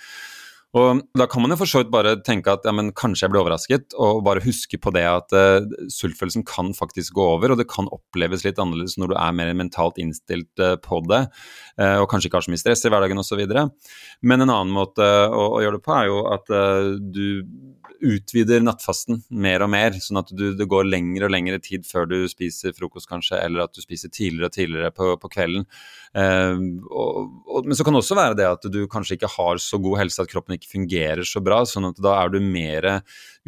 Og 0.77 1.01
Da 1.17 1.25
kan 1.27 1.41
man 1.41 1.53
jo 1.55 1.57
for 1.63 1.71
så 1.71 1.81
vidt 1.81 1.93
bare 1.93 2.19
tenke 2.21 2.53
at 2.53 2.67
ja, 2.69 2.73
men 2.77 2.91
kanskje 2.93 3.25
jeg 3.25 3.33
ble 3.33 3.41
overrasket, 3.41 3.95
og 3.97 4.21
bare 4.27 4.45
huske 4.45 4.77
på 4.77 4.93
det 4.93 5.05
at 5.09 5.33
uh, 5.33 5.65
sultfølelsen 5.89 6.45
kan 6.49 6.75
faktisk 6.77 7.17
gå 7.17 7.25
over, 7.37 7.55
og 7.55 7.61
det 7.61 7.71
kan 7.73 7.89
oppleves 7.89 8.45
litt 8.45 8.61
annerledes 8.61 8.99
når 9.01 9.15
du 9.15 9.17
er 9.17 9.39
mer 9.39 9.55
mentalt 9.57 9.97
innstilt 10.03 10.61
uh, 10.61 10.77
på 10.77 11.01
det, 11.09 11.25
uh, 11.81 11.97
og 12.03 12.09
kanskje 12.13 12.29
ikke 12.29 12.43
har 12.43 12.49
så 12.49 12.53
mye 12.53 12.61
stress 12.61 12.85
i 12.85 12.93
hverdagen 12.93 13.23
osv. 13.23 13.41
Men 14.21 14.45
en 14.45 14.53
annen 14.53 14.75
måte 14.75 15.05
å, 15.09 15.49
å, 15.57 15.65
gjøre 15.65 15.81
det 15.81 15.87
på 15.89 15.97
er 15.97 16.11
jo 16.11 16.21
at 16.35 16.53
du 17.17 17.25
utvider 17.99 18.61
nattfasten 18.63 19.25
mer 19.33 19.65
og 19.65 19.73
mer, 19.73 19.97
sånn 19.99 20.21
at 20.21 20.29
du, 20.31 20.53
det 20.55 20.69
går 20.71 20.87
lengre 20.87 21.27
og 21.27 21.33
lengre 21.33 21.59
tid 21.65 21.87
før 21.89 22.07
du 22.07 22.19
spiser 22.31 22.77
frokost, 22.77 23.09
kanskje, 23.11 23.41
eller 23.41 23.65
at 23.65 23.75
du 23.75 23.81
spiser 23.83 24.13
tidligere 24.13 24.53
og 24.53 24.55
tidligere 24.55 24.93
på, 24.95 25.09
på 25.19 25.31
kvelden. 25.33 25.65
Og, 26.15 27.17
og, 27.43 27.67
men 27.67 27.75
så 27.75 27.87
kan 27.87 27.97
det 27.97 28.03
også 28.05 28.19
være 28.19 28.39
det 28.39 28.47
at 28.47 28.69
du 28.71 28.79
kanskje 28.91 29.19
ikke 29.19 29.33
har 29.35 29.59
så 29.63 29.81
god 29.83 29.99
helse 30.05 30.23
at 30.23 30.31
kroppen 30.31 30.55
ikke 30.55 30.58
fungerer 30.67 31.27
så 31.29 31.43
bra, 31.45 31.61
sånn 31.69 31.91
at 31.91 32.01
da 32.03 32.17
er 32.23 32.33
du 32.33 32.39
mer 32.43 32.89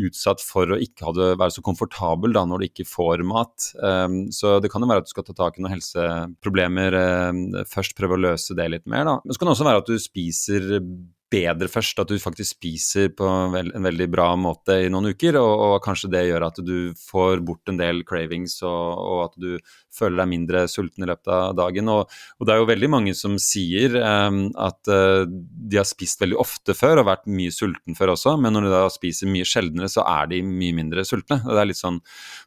utsatt 0.00 0.42
for 0.44 0.74
å 0.74 0.78
ikke 0.80 1.12
det, 1.16 1.30
være 1.40 1.54
så 1.56 1.64
komfortabel 1.64 2.34
da, 2.36 2.44
når 2.48 2.62
du 2.62 2.68
ikke 2.68 2.88
får 2.88 3.24
mat. 3.26 3.70
Um, 3.82 4.20
så 4.34 4.58
det 4.62 4.70
kan 4.72 4.84
jo 4.84 4.90
være 4.90 5.04
at 5.04 5.08
du 5.08 5.14
skal 5.14 5.26
ta 5.26 5.36
tak 5.36 5.58
i 5.58 5.64
noen 5.64 5.74
helseproblemer 5.74 6.98
um, 7.30 7.42
først, 7.68 7.96
prøve 7.98 8.16
å 8.16 8.24
løse 8.28 8.56
det 8.58 8.68
litt 8.72 8.86
mer. 8.90 9.08
Da. 9.08 9.16
Men 9.24 9.34
så 9.34 9.40
kan 9.42 9.50
det 9.50 9.56
også 9.56 9.68
være 9.70 9.84
at 9.84 9.90
du 9.90 9.98
spiser 10.00 10.68
bedre 11.30 11.68
først, 11.70 12.00
at 12.02 12.10
du 12.10 12.18
faktisk 12.20 12.56
spiser 12.56 13.10
på 13.14 13.26
en 13.26 13.84
veldig 13.84 14.06
bra 14.10 14.28
måte 14.38 14.80
i 14.84 14.88
noen 14.92 15.12
uker, 15.14 15.38
og, 15.38 15.52
og 15.66 15.74
kanskje 15.84 16.10
det 16.12 16.24
gjør 16.26 16.46
at 16.48 16.58
du 16.66 16.92
får 16.98 17.44
bort 17.46 17.70
en 17.70 17.78
del 17.78 18.02
cravings, 18.08 18.56
og, 18.66 18.98
og, 18.98 19.20
at 19.28 19.36
du 19.40 19.76
føler 19.94 20.22
deg 20.22 20.30
mindre 20.32 20.64
sulten 20.70 21.06
i 21.06 21.10
løpet 21.10 21.30
av 21.34 21.54
dagen. 21.58 21.90
Og, 21.92 22.10
og 22.38 22.48
det 22.48 22.54
er 22.54 22.60
jo 22.62 22.68
veldig 22.70 22.90
mange 22.96 23.14
som 23.18 23.38
sier 23.42 23.94
um, 24.00 24.42
at 24.58 24.90
uh, 24.90 25.22
de 25.26 25.80
har 25.80 25.88
spist 25.88 26.22
veldig 26.22 26.38
ofte 26.42 26.76
før 26.76 27.02
og 27.02 27.10
vært 27.10 27.30
mye 27.30 27.54
sulten 27.54 27.98
før 27.98 28.14
også, 28.16 28.36
men 28.40 28.56
når 28.56 28.66
de 28.66 28.74
da 28.74 28.84
spiser 28.92 29.30
mye 29.30 29.48
sjeldnere, 29.48 29.90
så 29.92 30.06
er 30.10 30.30
de 30.34 30.42
mye 30.46 30.76
mindre 30.76 31.06
sultne. 31.06 31.40
Det 31.46 31.58
er 31.62 31.70
litt 31.70 31.80
sånn 31.80 32.02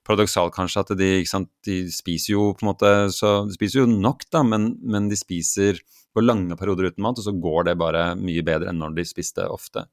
paradoksalt 0.07 0.55
kanskje 0.55 0.83
at 0.83 0.95
de, 0.99 1.11
sant, 1.29 1.51
de 1.67 1.83
spiser 1.93 2.35
jo 2.35 2.51
på 2.57 2.65
en 2.65 2.73
måte 2.73 2.91
så, 3.13 3.43
De 3.47 3.55
spiser 3.55 3.83
jo 3.83 3.89
nok, 3.89 4.27
da, 4.33 4.43
men, 4.47 4.73
men 4.83 5.07
de 5.11 5.19
spiser 5.19 5.79
går 6.15 6.27
lange 6.27 6.57
perioder 6.59 6.91
uten 6.91 7.05
mat, 7.05 7.19
og 7.19 7.25
så 7.25 7.35
går 7.35 7.69
det 7.69 7.79
bare 7.81 8.13
mye 8.19 8.45
bedre 8.45 8.71
enn 8.71 8.81
når 8.81 8.97
de 8.97 9.07
spiste 9.07 9.45
ofte. 9.49 9.87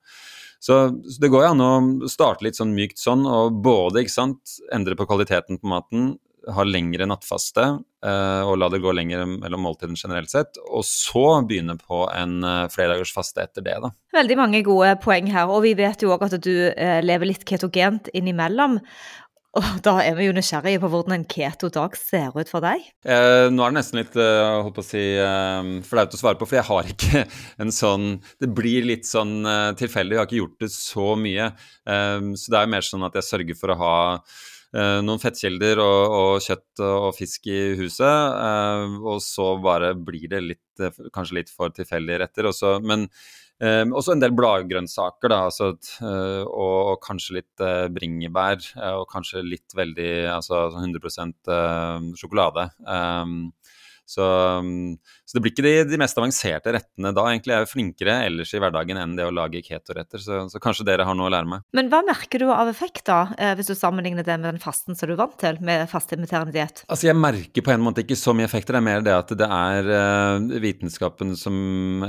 Så, 0.61 0.77
så 0.93 1.23
det 1.23 1.31
går 1.33 1.47
jo 1.47 1.53
an 1.55 1.65
å 1.65 2.09
starte 2.13 2.45
litt 2.45 2.59
sånn 2.59 2.75
mykt 2.77 3.01
sånn, 3.01 3.25
og 3.25 3.63
både 3.65 4.05
ikke 4.05 4.13
sant, 4.13 4.59
endre 4.75 4.99
på 4.99 5.09
kvaliteten 5.09 5.61
på 5.61 5.71
maten, 5.73 6.11
ha 6.49 6.65
lengre 6.65 7.05
nattfaste 7.09 7.63
eh, 8.07 8.43
og 8.49 8.57
la 8.61 8.71
det 8.73 8.81
gå 8.83 8.93
lenger 8.97 9.27
mellom 9.29 9.65
måltidene 9.67 9.99
generelt 9.99 10.33
sett, 10.33 10.57
og 10.65 10.85
så 10.89 11.41
begynne 11.47 11.77
på 11.81 12.05
en 12.15 12.41
eh, 12.47 12.67
flerdagers 12.73 13.13
faste 13.17 13.45
etter 13.45 13.65
det, 13.67 13.77
da. 13.83 13.93
Veldig 14.17 14.39
mange 14.41 14.63
gode 14.67 14.95
poeng 15.05 15.31
her, 15.33 15.51
og 15.53 15.65
vi 15.67 15.75
vet 15.79 16.05
jo 16.05 16.15
òg 16.15 16.25
at 16.29 16.39
du 16.41 16.55
eh, 16.71 17.01
lever 17.05 17.33
litt 17.33 17.45
ketogent 17.49 18.09
innimellom. 18.17 18.79
Og 19.59 19.81
da 19.83 19.97
er 20.05 20.15
vi 20.15 20.29
jo 20.29 20.35
nysgjerrige 20.35 20.79
på 20.79 20.89
hvordan 20.93 21.17
en 21.17 21.25
keto-dag 21.27 21.97
ser 21.99 22.37
ut 22.37 22.51
for 22.51 22.63
deg. 22.63 22.85
Eh, 23.03 23.49
nå 23.51 23.65
er 23.65 23.73
det 23.73 23.79
nesten 23.81 23.99
litt 23.99 24.15
eh, 24.15 24.51
holdt 24.63 24.77
på 24.77 24.85
å 24.85 24.87
si, 24.87 25.03
eh, 25.19 25.71
flaut 25.87 26.15
å 26.15 26.21
svare 26.21 26.39
på, 26.39 26.47
for 26.47 26.61
jeg 26.61 26.69
har 26.69 26.93
ikke 26.93 27.25
en 27.65 27.75
sånn 27.75 28.13
Det 28.39 28.51
blir 28.55 28.87
litt 28.87 29.11
sånn 29.11 29.41
eh, 29.43 29.73
tilfeldig. 29.81 30.15
Jeg 30.15 30.23
har 30.23 30.31
ikke 30.31 30.43
gjort 30.45 30.63
det 30.63 30.71
så 30.77 31.09
mye. 31.19 31.51
Uh, 31.91 32.31
så 32.39 32.55
det 32.55 32.61
er 32.61 32.71
mer 32.71 32.87
sånn 32.87 33.09
at 33.09 33.19
jeg 33.19 33.27
sørger 33.27 33.59
for 33.59 33.75
å 33.75 33.81
ha 33.81 33.99
noen 34.71 35.19
fettkilder 35.19 35.81
og, 35.83 36.13
og, 36.15 36.33
kjøtt 36.45 36.81
og 36.87 37.09
fisk 37.17 37.49
i 37.51 37.73
huset. 37.81 38.37
og 39.03 39.17
så 39.25 39.49
bare 39.59 39.89
blir 39.99 40.29
det 40.31 40.41
litt, 40.45 40.85
kanskje 41.11 41.41
litt 41.41 41.51
for 41.51 41.75
tilfeldige 41.75 42.21
retter. 42.23 42.47
Også, 42.53 42.77
men 42.79 43.09
Um, 43.61 43.91
også 43.93 44.15
en 44.15 44.23
del 44.23 44.33
bladgrønnsaker, 44.33 45.29
da, 45.29 45.43
altså, 45.51 45.75
uh, 46.01 46.47
og, 46.49 46.77
og, 46.95 46.95
kanskje 47.05 47.37
litt 47.41 47.65
uh, 47.65 47.91
bringebær. 47.93 48.63
Uh, 48.79 49.03
og 49.03 49.09
kanskje 49.13 49.45
litt 49.45 49.77
veldig 49.77 50.11
Altså 50.33 50.63
100 50.73 51.13
sånn 51.13 51.35
sjokolade. 52.17 52.71
Um, 52.89 53.51
Så, 54.11 54.27
um, 54.59 54.97
så 55.29 55.37
det 55.37 55.43
blir 55.45 55.53
ikke 55.55 55.65
de, 55.65 55.75
de, 55.87 55.99
mest 56.01 56.19
avanserte 56.19 56.73
rettene 56.75 57.13
da. 57.15 57.27
Egentlig 57.31 57.55
er 57.55 57.63
jeg 57.63 57.71
flinkere 57.71 58.17
ellers 58.27 58.51
i 58.57 58.61
hverdagen 58.63 58.99
enn 58.99 59.15
det 59.19 59.27
å 59.29 59.35
lage 59.35 59.63
ketoretter, 59.63 60.23
så, 60.23 60.43
så, 60.51 60.63
kanskje 60.63 60.87
dere 60.89 61.07
har 61.07 61.17
noe 61.19 61.29
å 61.29 61.33
lære 61.35 61.51
meg. 61.53 61.63
Men 61.77 61.91
hva 61.93 62.03
merker 62.07 62.43
du 62.43 62.49
av 62.51 62.71
effekt, 62.73 63.05
da, 63.07 63.21
eh, 63.39 63.55
hvis 63.59 63.71
du 63.71 63.77
sammenligner 63.79 64.27
det 64.27 64.39
med 64.41 64.49
den 64.49 64.63
fasten 64.63 64.99
som 64.99 65.11
du 65.11 65.15
er 65.15 65.23
vant 65.23 65.39
til, 65.41 65.61
med 65.67 65.87
fastimiterende 65.93 66.55
diett? 66.57 66.83
Altså, 66.89 67.11
jeg 67.11 67.21
merker 67.21 67.67
på 67.67 67.75
en 67.75 67.87
måte 67.87 68.03
ikke 68.03 68.19
så 68.19 68.35
mye 68.35 68.49
effekter, 68.51 68.75
det 68.75 68.83
er 68.83 68.89
mer 68.89 69.07
det 69.07 69.15
at 69.15 69.35
det 69.39 69.51
er 69.61 69.91
uh, 69.95 70.61
vitenskapen 70.63 71.37
som 71.39 71.57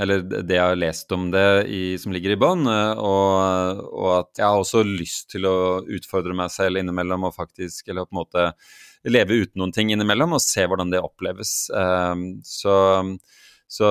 Eller 0.02 0.22
det 0.24 0.56
jeg 0.56 0.62
har 0.62 0.78
lest 0.78 1.12
om 1.14 1.30
det 1.32 1.46
i, 1.70 1.82
som 2.02 2.14
ligger 2.14 2.34
i 2.34 2.40
bånn, 2.40 2.66
uh, 2.66 2.98
og, 2.98 3.82
og, 3.92 4.08
at 4.18 4.42
jeg 4.42 4.48
har 4.48 4.58
også 4.58 4.82
lyst 4.86 5.30
til 5.36 5.46
å 5.46 5.56
utfordre 5.86 6.34
meg 6.36 6.50
selv 6.54 6.82
innimellom 6.82 7.28
og 7.30 7.36
faktisk, 7.36 7.86
eller 7.92 8.08
på 8.08 8.16
en 8.16 8.24
måte 8.24 8.48
leve 9.10 9.40
uten 9.42 9.58
noen 9.62 9.72
ting 9.74 9.90
innimellom 9.90 10.36
og 10.36 10.44
se 10.44 10.66
hvordan 10.68 10.92
det 10.92 11.02
oppleves. 11.02 11.66
Ehm, 11.74 12.26
så, 12.46 12.74
så 13.70 13.88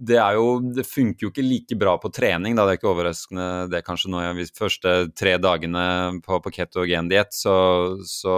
det 0.00 0.16
er 0.16 0.38
jo 0.38 0.60
Det 0.76 0.86
funker 0.88 1.26
jo 1.26 1.30
ikke 1.30 1.44
like 1.44 1.76
bra 1.78 1.96
på 2.00 2.10
trening, 2.12 2.56
da. 2.56 2.64
Det 2.64 2.74
er 2.74 2.80
ikke 2.80 2.92
overraskende 2.92 3.48
det 3.72 3.84
kanskje 3.86 4.12
nå 4.12 4.24
de 4.38 4.48
første 4.56 4.94
tre 5.16 5.36
dagene 5.40 5.84
på, 6.24 6.40
på 6.40 6.52
ketogendiett, 6.56 7.34
så, 7.36 7.54
så 8.08 8.36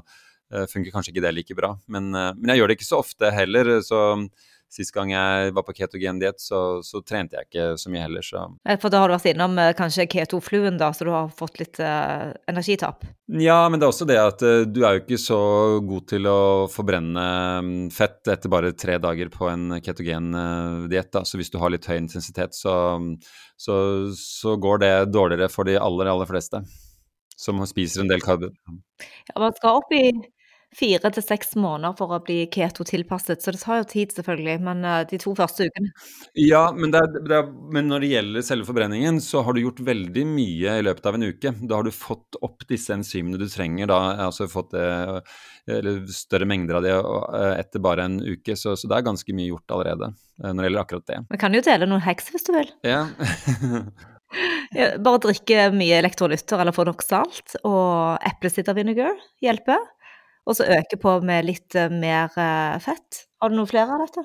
uh, 0.00 0.66
funker 0.70 0.90
kanskje 0.94 1.14
ikke 1.14 1.24
det 1.26 1.34
like 1.36 1.58
bra. 1.58 1.74
Men, 1.86 2.10
uh, 2.14 2.32
men, 2.34 2.50
jeg 2.50 2.62
gjør 2.62 2.72
det 2.72 2.78
ikke 2.80 2.90
så 2.90 3.02
ofte 3.04 3.30
heller. 3.34 3.76
så 3.86 4.00
Sist 4.74 4.90
gang 4.90 5.12
jeg 5.12 5.52
var 5.54 5.62
på 5.62 5.72
ketogendiett, 5.76 6.40
så, 6.42 6.80
så 6.82 6.98
trente 7.06 7.38
jeg 7.38 7.46
ikke 7.46 7.66
så 7.78 7.92
mye 7.92 8.02
heller, 8.02 8.24
så 8.26 8.42
For 8.82 8.90
da 8.90 9.04
har 9.04 9.10
du 9.10 9.14
vært 9.14 9.28
innom 9.30 9.54
eh, 9.62 9.70
kanskje 9.78 10.08
ketofluen, 10.10 10.80
da, 10.80 10.88
så 10.90 11.06
du 11.06 11.12
har 11.14 11.28
fått 11.30 11.60
litt 11.60 11.78
uh, 11.78 12.32
energitap? 12.50 13.06
Ja, 13.38 13.60
men 13.70 13.78
det 13.78 13.86
er 13.86 13.92
også 13.94 14.08
det 14.10 14.18
at 14.18 14.42
uh, 14.42 14.64
du 14.66 14.82
er 14.82 14.96
jo 14.96 15.04
ikke 15.04 15.20
så 15.22 15.38
god 15.86 16.08
til 16.10 16.26
å 16.26 16.38
forbrenne 16.72 17.26
um, 17.62 17.72
fett 17.94 18.34
etter 18.34 18.50
bare 18.50 18.74
tre 18.74 18.98
dager 18.98 19.30
på 19.30 19.46
en 19.52 19.78
ketogendiett, 19.78 21.12
da. 21.14 21.22
så 21.22 21.38
hvis 21.38 21.54
du 21.54 21.60
har 21.62 21.70
litt 21.70 21.86
høy 21.86 22.00
intensitet, 22.00 22.58
så, 22.58 22.74
så, 23.54 23.76
så 24.18 24.58
går 24.58 24.82
det 24.82 24.94
dårligere 25.14 25.52
for 25.54 25.70
de 25.70 25.78
aller, 25.78 26.10
aller 26.10 26.34
fleste 26.34 26.64
som 27.36 27.62
spiser 27.66 28.02
en 28.02 28.10
del 28.10 28.22
karbohydrater. 28.22 28.82
Ja, 29.30 29.38
man 29.42 29.54
skal 29.56 29.80
opp 29.80 29.94
i 29.94 30.08
fire 30.74 31.10
til 31.14 31.24
seks 31.24 31.54
måneder 31.60 31.94
for 31.98 32.14
å 32.14 32.20
bli 32.24 32.44
keto-tilpasset, 32.52 33.42
så 33.42 33.54
det 33.54 33.60
tar 33.62 33.80
jo 33.80 33.86
tid, 33.90 34.12
selvfølgelig. 34.16 34.56
Men 34.66 34.84
uh, 34.86 35.00
de 35.08 35.18
to 35.22 35.34
første 35.38 35.68
ukene 35.68 35.90
Ja, 36.40 36.66
men, 36.74 36.92
det 36.94 37.02
er, 37.02 37.18
det 37.28 37.38
er, 37.38 37.50
men, 37.74 37.88
når 37.90 38.04
det 38.04 38.12
gjelder 38.12 38.46
selve 38.46 38.68
forbrenningen, 38.68 39.20
så 39.24 39.44
har 39.46 39.54
du 39.54 39.62
gjort 39.64 39.82
veldig 39.86 40.26
mye 40.28 40.78
i 40.80 40.86
løpet 40.86 41.10
av 41.10 41.18
en 41.18 41.26
uke. 41.28 41.54
Da 41.62 41.78
har 41.78 41.86
du 41.86 41.94
fått 41.94 42.40
opp 42.44 42.66
disse 42.70 42.94
enzymene 42.96 43.40
du 43.40 43.46
trenger, 43.50 43.90
da, 43.90 44.00
altså 44.26 44.48
fått 44.50 44.72
det, 44.74 44.86
eller 45.70 46.02
større 46.12 46.48
mengder 46.48 46.80
av 46.80 46.86
det 46.86 46.96
uh, 46.96 47.52
etter 47.54 47.84
bare 47.84 48.08
en 48.08 48.18
uke. 48.22 48.56
Så, 48.58 48.74
så, 48.78 48.90
det 48.90 48.98
er 48.98 49.06
ganske 49.10 49.36
mye 49.36 49.52
gjort 49.52 49.76
allerede 49.76 50.14
når 50.42 50.58
det 50.58 50.66
gjelder 50.66 50.82
akkurat 50.82 51.06
det. 51.06 51.20
Vi 51.30 51.38
kan 51.38 51.54
jo 51.54 51.62
dele 51.62 51.86
noen 51.86 52.02
heks 52.02 52.34
hvis 52.34 52.48
du 52.48 52.56
vil. 52.56 52.74
Ja. 54.74 54.98
Bare 54.98 55.20
drikke 55.22 55.68
mye 55.70 56.00
elektrolytter 56.00 56.58
eller 56.58 56.74
få 56.74 56.82
nok 56.88 57.04
salt, 57.06 57.52
og 57.62 58.16
eplesidervinegar 58.26 59.12
hjelper 59.44 59.78
og 60.44 60.56
så 60.58 60.68
øke 60.76 60.98
på 61.00 61.18
med 61.24 61.46
litt 61.48 61.76
eh, 61.78 61.92
mer 61.92 62.32
eh, 62.40 62.78
fett. 62.84 63.24
Har 63.40 63.52
du 63.52 63.58
noen 63.58 63.70
flere 63.70 63.96
av 63.96 64.04
dette? 64.04 64.24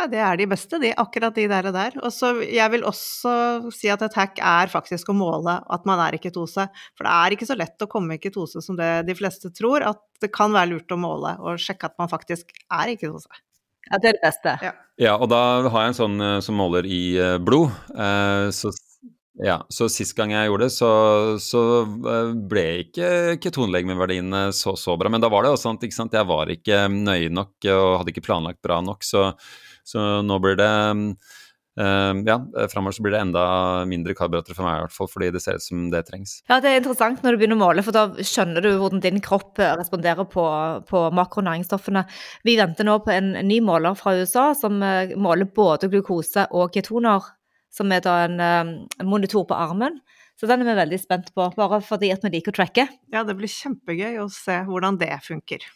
Ja, 0.00 0.06
det 0.08 0.20
er 0.24 0.38
de 0.40 0.46
beste, 0.48 0.78
de. 0.80 0.92
Akkurat 0.96 1.36
de 1.36 1.44
der 1.50 1.66
og 1.68 1.74
der. 1.76 1.96
Og 2.00 2.12
så 2.14 2.32
jeg 2.46 2.72
vil 2.72 2.86
også 2.88 3.32
si 3.74 3.90
at 3.92 4.00
et 4.06 4.16
hack 4.16 4.40
er 4.40 4.70
faktisk 4.72 5.10
å 5.12 5.16
måle 5.16 5.58
at 5.60 5.84
man 5.88 6.00
er 6.06 6.16
i 6.16 6.20
ketose. 6.22 6.64
For 6.96 7.06
det 7.06 7.12
er 7.12 7.36
ikke 7.36 7.48
så 7.50 7.58
lett 7.58 7.84
å 7.84 7.90
komme 7.90 8.16
i 8.16 8.22
ketose 8.22 8.62
som 8.64 8.78
det 8.78 8.88
de 9.10 9.16
fleste 9.18 9.52
tror. 9.52 9.84
At 9.84 10.00
det 10.24 10.32
kan 10.32 10.54
være 10.56 10.72
lurt 10.72 10.94
å 10.94 11.00
måle 11.00 11.34
og 11.42 11.60
sjekke 11.60 11.90
at 11.90 11.98
man 12.00 12.10
faktisk 12.12 12.54
er 12.72 12.94
i 12.94 12.96
ketose. 13.00 13.28
Ja, 13.90 13.98
det 13.98 14.12
er 14.12 14.16
det 14.16 14.24
beste. 14.24 14.56
Ja. 14.64 14.72
ja, 15.02 15.14
og 15.18 15.28
da 15.32 15.42
har 15.66 15.84
jeg 15.84 15.92
en 15.92 16.00
sånn 16.00 16.24
eh, 16.24 16.38
som 16.46 16.56
måler 16.56 16.88
i 16.88 17.02
blod. 17.44 17.74
Så 18.56 18.72
ja, 19.40 19.56
så 19.72 19.88
sist 19.88 20.12
gang 20.18 20.34
jeg 20.34 20.50
gjorde 20.50 20.66
det, 20.66 20.74
så, 20.74 20.90
så 21.40 21.64
eh, 21.86 22.32
ble 22.50 22.64
ikke 22.84 23.10
ketonlegemeverdiene 23.40 24.50
så, 24.56 24.74
så 24.76 24.96
bra. 25.00 25.12
Men 25.12 25.24
da 25.24 25.30
var 25.32 25.46
det 25.46 25.54
også 25.54 25.72
ikke 25.78 25.96
sant, 25.96 26.16
jeg 26.16 26.28
var 26.28 26.52
ikke 26.52 26.84
nøye 26.92 27.32
nok 27.32 27.70
og 27.72 28.00
hadde 28.00 28.12
ikke 28.12 28.26
planlagt 28.26 28.60
bra 28.64 28.82
nok. 28.84 29.06
Så, 29.06 29.30
så 29.86 30.20
nå 30.26 30.38
blir 30.44 30.60
det 30.60 30.68
uh, 31.80 32.12
ja, 32.26 32.36
framover 32.68 32.98
så 32.98 33.06
blir 33.06 33.16
det 33.16 33.22
enda 33.22 33.46
mindre 33.88 34.12
karbohydrater 34.18 34.58
for 34.58 34.68
meg 34.68 34.76
i 34.76 34.84
hvert 34.84 34.96
fall, 34.98 35.10
fordi 35.14 35.32
det 35.32 35.44
ser 35.46 35.56
ut 35.56 35.64
som 35.64 35.88
det 35.94 36.04
trengs. 36.10 36.36
Ja, 36.50 36.60
det 36.60 36.74
er 36.74 36.82
interessant 36.82 37.24
når 37.24 37.32
du 37.32 37.40
begynner 37.40 37.56
å 37.56 37.64
måle, 37.64 37.86
for 37.86 37.96
da 37.96 38.06
skjønner 38.20 38.66
du 38.66 38.74
hvordan 38.74 39.00
din 39.06 39.24
kropp 39.24 39.56
responderer 39.62 40.28
på, 40.28 40.46
på 40.90 41.04
makronæringsstoffene. 41.16 42.04
Vi 42.44 42.60
venter 42.60 42.88
nå 42.88 43.00
på 43.06 43.16
en 43.16 43.32
ny 43.48 43.62
måler 43.64 43.96
fra 43.96 44.18
USA 44.20 44.50
som 44.58 44.82
måler 45.16 45.48
både 45.48 45.88
glukose 45.88 46.50
og 46.52 46.74
ketoner 46.76 47.38
som 47.70 47.92
er 47.94 48.02
da 48.04 48.16
en, 48.26 48.40
en 48.40 48.72
eh, 48.98 49.06
monitor 49.06 49.46
på 49.48 49.56
armen. 49.56 50.00
Så 50.40 50.48
den 50.48 50.62
er 50.62 50.70
vi 50.70 50.78
veldig 50.78 50.98
spent 51.02 51.34
på, 51.36 51.50
bare 51.56 51.82
fordi 51.84 52.08
at 52.14 52.22
vi 52.24 52.32
liker 52.32 52.54
å 52.54 52.58
tracke. 52.62 52.86
Ja, 53.12 53.24
det 53.28 53.36
blir 53.36 53.50
kjempegøy 53.50 54.22
å 54.22 54.30
se 54.32 54.56
hvordan 54.66 54.96
det 55.00 55.12
funker. 55.26 55.66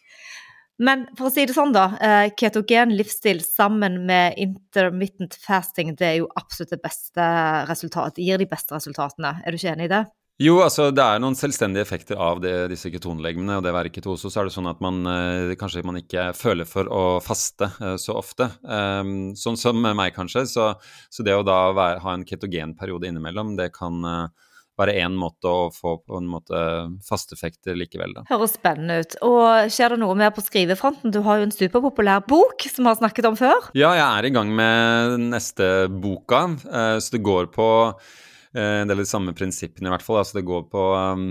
Men 0.83 1.05
for 1.15 1.29
å 1.29 1.33
si 1.35 1.45
det 1.47 1.55
sånn, 1.55 1.75
da. 1.75 1.85
Eh, 2.03 2.33
ketogen 2.39 2.95
livsstil 2.99 3.45
sammen 3.45 4.01
med 4.09 4.41
intermittent 4.43 5.37
fasting, 5.39 5.93
det 6.01 6.09
er 6.09 6.17
jo 6.23 6.31
absolutt 6.35 6.73
det 6.75 6.83
beste 6.83 7.29
resultatet. 7.69 8.25
Gir 8.25 8.41
de 8.41 8.49
beste 8.51 8.75
resultatene. 8.75 9.37
Er 9.45 9.55
du 9.55 9.61
ikke 9.61 9.75
enig 9.77 9.91
i 9.91 9.95
det? 9.95 10.03
Jo, 10.43 10.57
altså 10.65 10.89
det 10.91 11.03
er 11.03 11.21
noen 11.23 11.37
selvstendige 11.39 11.85
effekter 11.87 12.19
av 12.19 12.41
det, 12.43 12.67
disse 12.73 12.91
ketonlegemene. 12.91 13.61
Og 13.61 13.63
det 13.63 13.75
være 13.75 13.93
ketose, 13.95 14.27
så 14.33 14.41
er 14.41 14.49
det 14.49 14.55
sånn 14.57 14.67
at 14.67 14.81
man 14.83 15.05
eh, 15.07 15.53
kanskje 15.59 15.85
man 15.87 16.01
ikke 16.01 16.33
føler 16.35 16.67
for 16.67 16.91
å 16.91 17.03
faste 17.23 17.69
eh, 17.79 17.95
så 18.03 18.17
ofte. 18.19 18.49
Um, 18.67 19.37
sånn 19.39 19.59
som 19.61 19.79
meg, 19.79 20.11
kanskje. 20.17 20.43
Så, 20.51 20.73
så 21.07 21.27
det 21.27 21.37
å 21.39 21.47
da 21.47 21.69
være, 21.77 22.03
ha 22.03 22.17
en 22.17 22.27
ketogenperiode 22.27 23.13
innimellom, 23.13 23.55
det 23.61 23.69
kan 23.79 24.03
uh, 24.03 24.51
være 24.75 24.97
én 25.05 25.15
måte 25.15 25.47
å 25.47 25.71
få 25.71 26.01
på 26.03 26.19
en 26.19 26.27
måte 26.27 26.65
fasteffekter 27.07 27.79
likevel. 27.79 28.17
Da. 28.19 28.27
Høres 28.35 28.59
spennende 28.59 29.05
ut. 29.05 29.17
Og 29.31 29.71
skjer 29.71 29.95
det 29.95 30.03
noe 30.03 30.19
mer 30.19 30.35
på 30.35 30.43
skrivefronten? 30.43 31.15
Du 31.15 31.23
har 31.29 31.39
jo 31.39 31.47
en 31.47 31.55
superpopulær 31.55 32.27
bok 32.27 32.67
som 32.67 32.83
vi 32.83 32.91
har 32.91 32.99
snakket 32.99 33.31
om 33.31 33.39
før. 33.39 33.71
Ja, 33.79 33.95
jeg 33.95 34.09
er 34.11 34.27
i 34.27 34.35
gang 34.35 34.51
med 34.51 35.31
neste 35.31 35.87
boka, 35.95 36.49
så 36.67 37.15
det 37.15 37.23
går 37.23 37.53
på 37.55 37.71
Eh, 37.95 38.25
en 38.55 38.87
del 38.87 39.01
av 39.01 39.03
de 39.03 39.09
samme 39.09 39.35
prinsippene, 39.35 39.89
i 39.89 39.93
hvert 39.93 40.05
fall. 40.07 40.21
Altså 40.21 40.39
det 40.39 40.47
går 40.47 40.67
på, 40.71 40.83
um, 40.95 41.25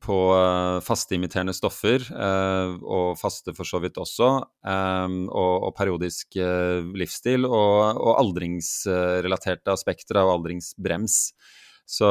på 0.00 0.18
uh, 0.32 0.80
fasteimiterende 0.84 1.54
stoffer, 1.56 2.04
uh, 2.16 2.78
og 2.80 3.18
faste 3.20 3.52
for 3.56 3.68
så 3.68 3.82
vidt 3.82 4.00
også, 4.00 4.30
um, 4.64 5.18
og, 5.28 5.68
og, 5.68 5.72
periodisk 5.76 6.38
livsstil, 6.96 7.44
og, 7.48 8.00
og 8.00 8.14
aldringsrelaterte 8.22 9.74
aspekter 9.74 10.22
av 10.22 10.32
aldringsbrems. 10.32 11.18
Så, 11.92 12.08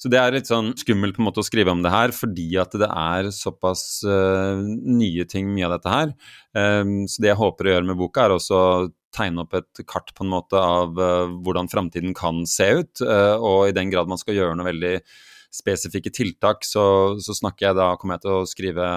så, 0.00 0.08
det 0.08 0.20
er 0.20 0.32
litt 0.32 0.48
sånn 0.48 0.70
skummelt 0.78 1.16
på 1.16 1.20
en 1.20 1.28
måte 1.28 1.42
å 1.42 1.46
skrive 1.46 1.74
om 1.74 1.82
det 1.84 1.92
her, 1.92 2.14
fordi 2.16 2.48
at 2.62 2.72
det 2.80 2.88
er 2.88 3.32
såpass 3.34 4.04
nye 4.06 5.26
ting, 5.28 5.50
mye 5.52 5.68
av 5.68 5.76
dette 5.76 5.92
her. 5.92 6.14
Um, 6.56 7.02
så 7.10 7.20
det 7.20 7.34
jeg 7.34 7.42
håper 7.42 7.68
å 7.68 7.76
gjøre 7.76 7.90
med 7.90 8.00
boka, 8.00 8.24
er 8.24 8.38
også 8.38 8.60
tegne 9.14 9.44
opp 9.44 9.54
et 9.58 9.82
kart 9.88 10.12
på 10.16 10.24
en 10.24 10.32
måte 10.32 10.60
av 10.60 10.98
uh, 10.98 11.30
hvordan 11.44 11.70
framtiden 11.72 12.14
kan 12.16 12.44
se 12.50 12.68
ut. 12.80 13.02
Uh, 13.02 13.36
og 13.36 13.60
i 13.68 13.76
den 13.76 13.92
grad 13.92 14.10
man 14.10 14.20
skal 14.20 14.36
gjøre 14.38 14.58
noe 14.58 14.68
veldig 14.68 14.94
spesifikke 15.56 16.12
tiltak, 16.12 16.66
så, 16.66 17.16
så 17.22 17.36
snakker 17.36 17.70
jeg 17.70 17.78
da, 17.78 17.92
kommer 17.96 18.18
jeg 18.18 18.26
til 18.26 18.34
å 18.34 18.48
skrive 18.48 18.88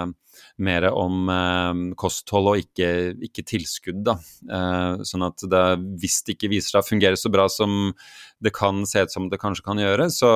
mer 0.62 0.88
om 0.90 1.30
eh, 1.32 1.82
kosthold 2.00 2.50
og 2.52 2.62
ikke, 2.62 2.90
ikke 3.28 3.44
tilskudd. 3.48 4.02
Da. 4.06 4.16
Eh, 4.50 5.04
sånn 5.08 5.26
at 5.26 5.44
det, 5.50 5.64
hvis 6.02 6.20
det 6.26 6.36
ikke 6.36 6.52
viser 6.52 6.74
seg 6.76 6.82
å 6.82 6.88
fungere 6.90 7.20
så 7.20 7.32
bra 7.32 7.48
som 7.52 7.92
det 8.40 8.54
kan 8.56 8.84
se 8.88 9.04
ut 9.04 9.12
som 9.12 9.28
det 9.28 9.40
kanskje 9.40 9.66
kan 9.66 9.80
gjøre, 9.80 10.08
så, 10.14 10.30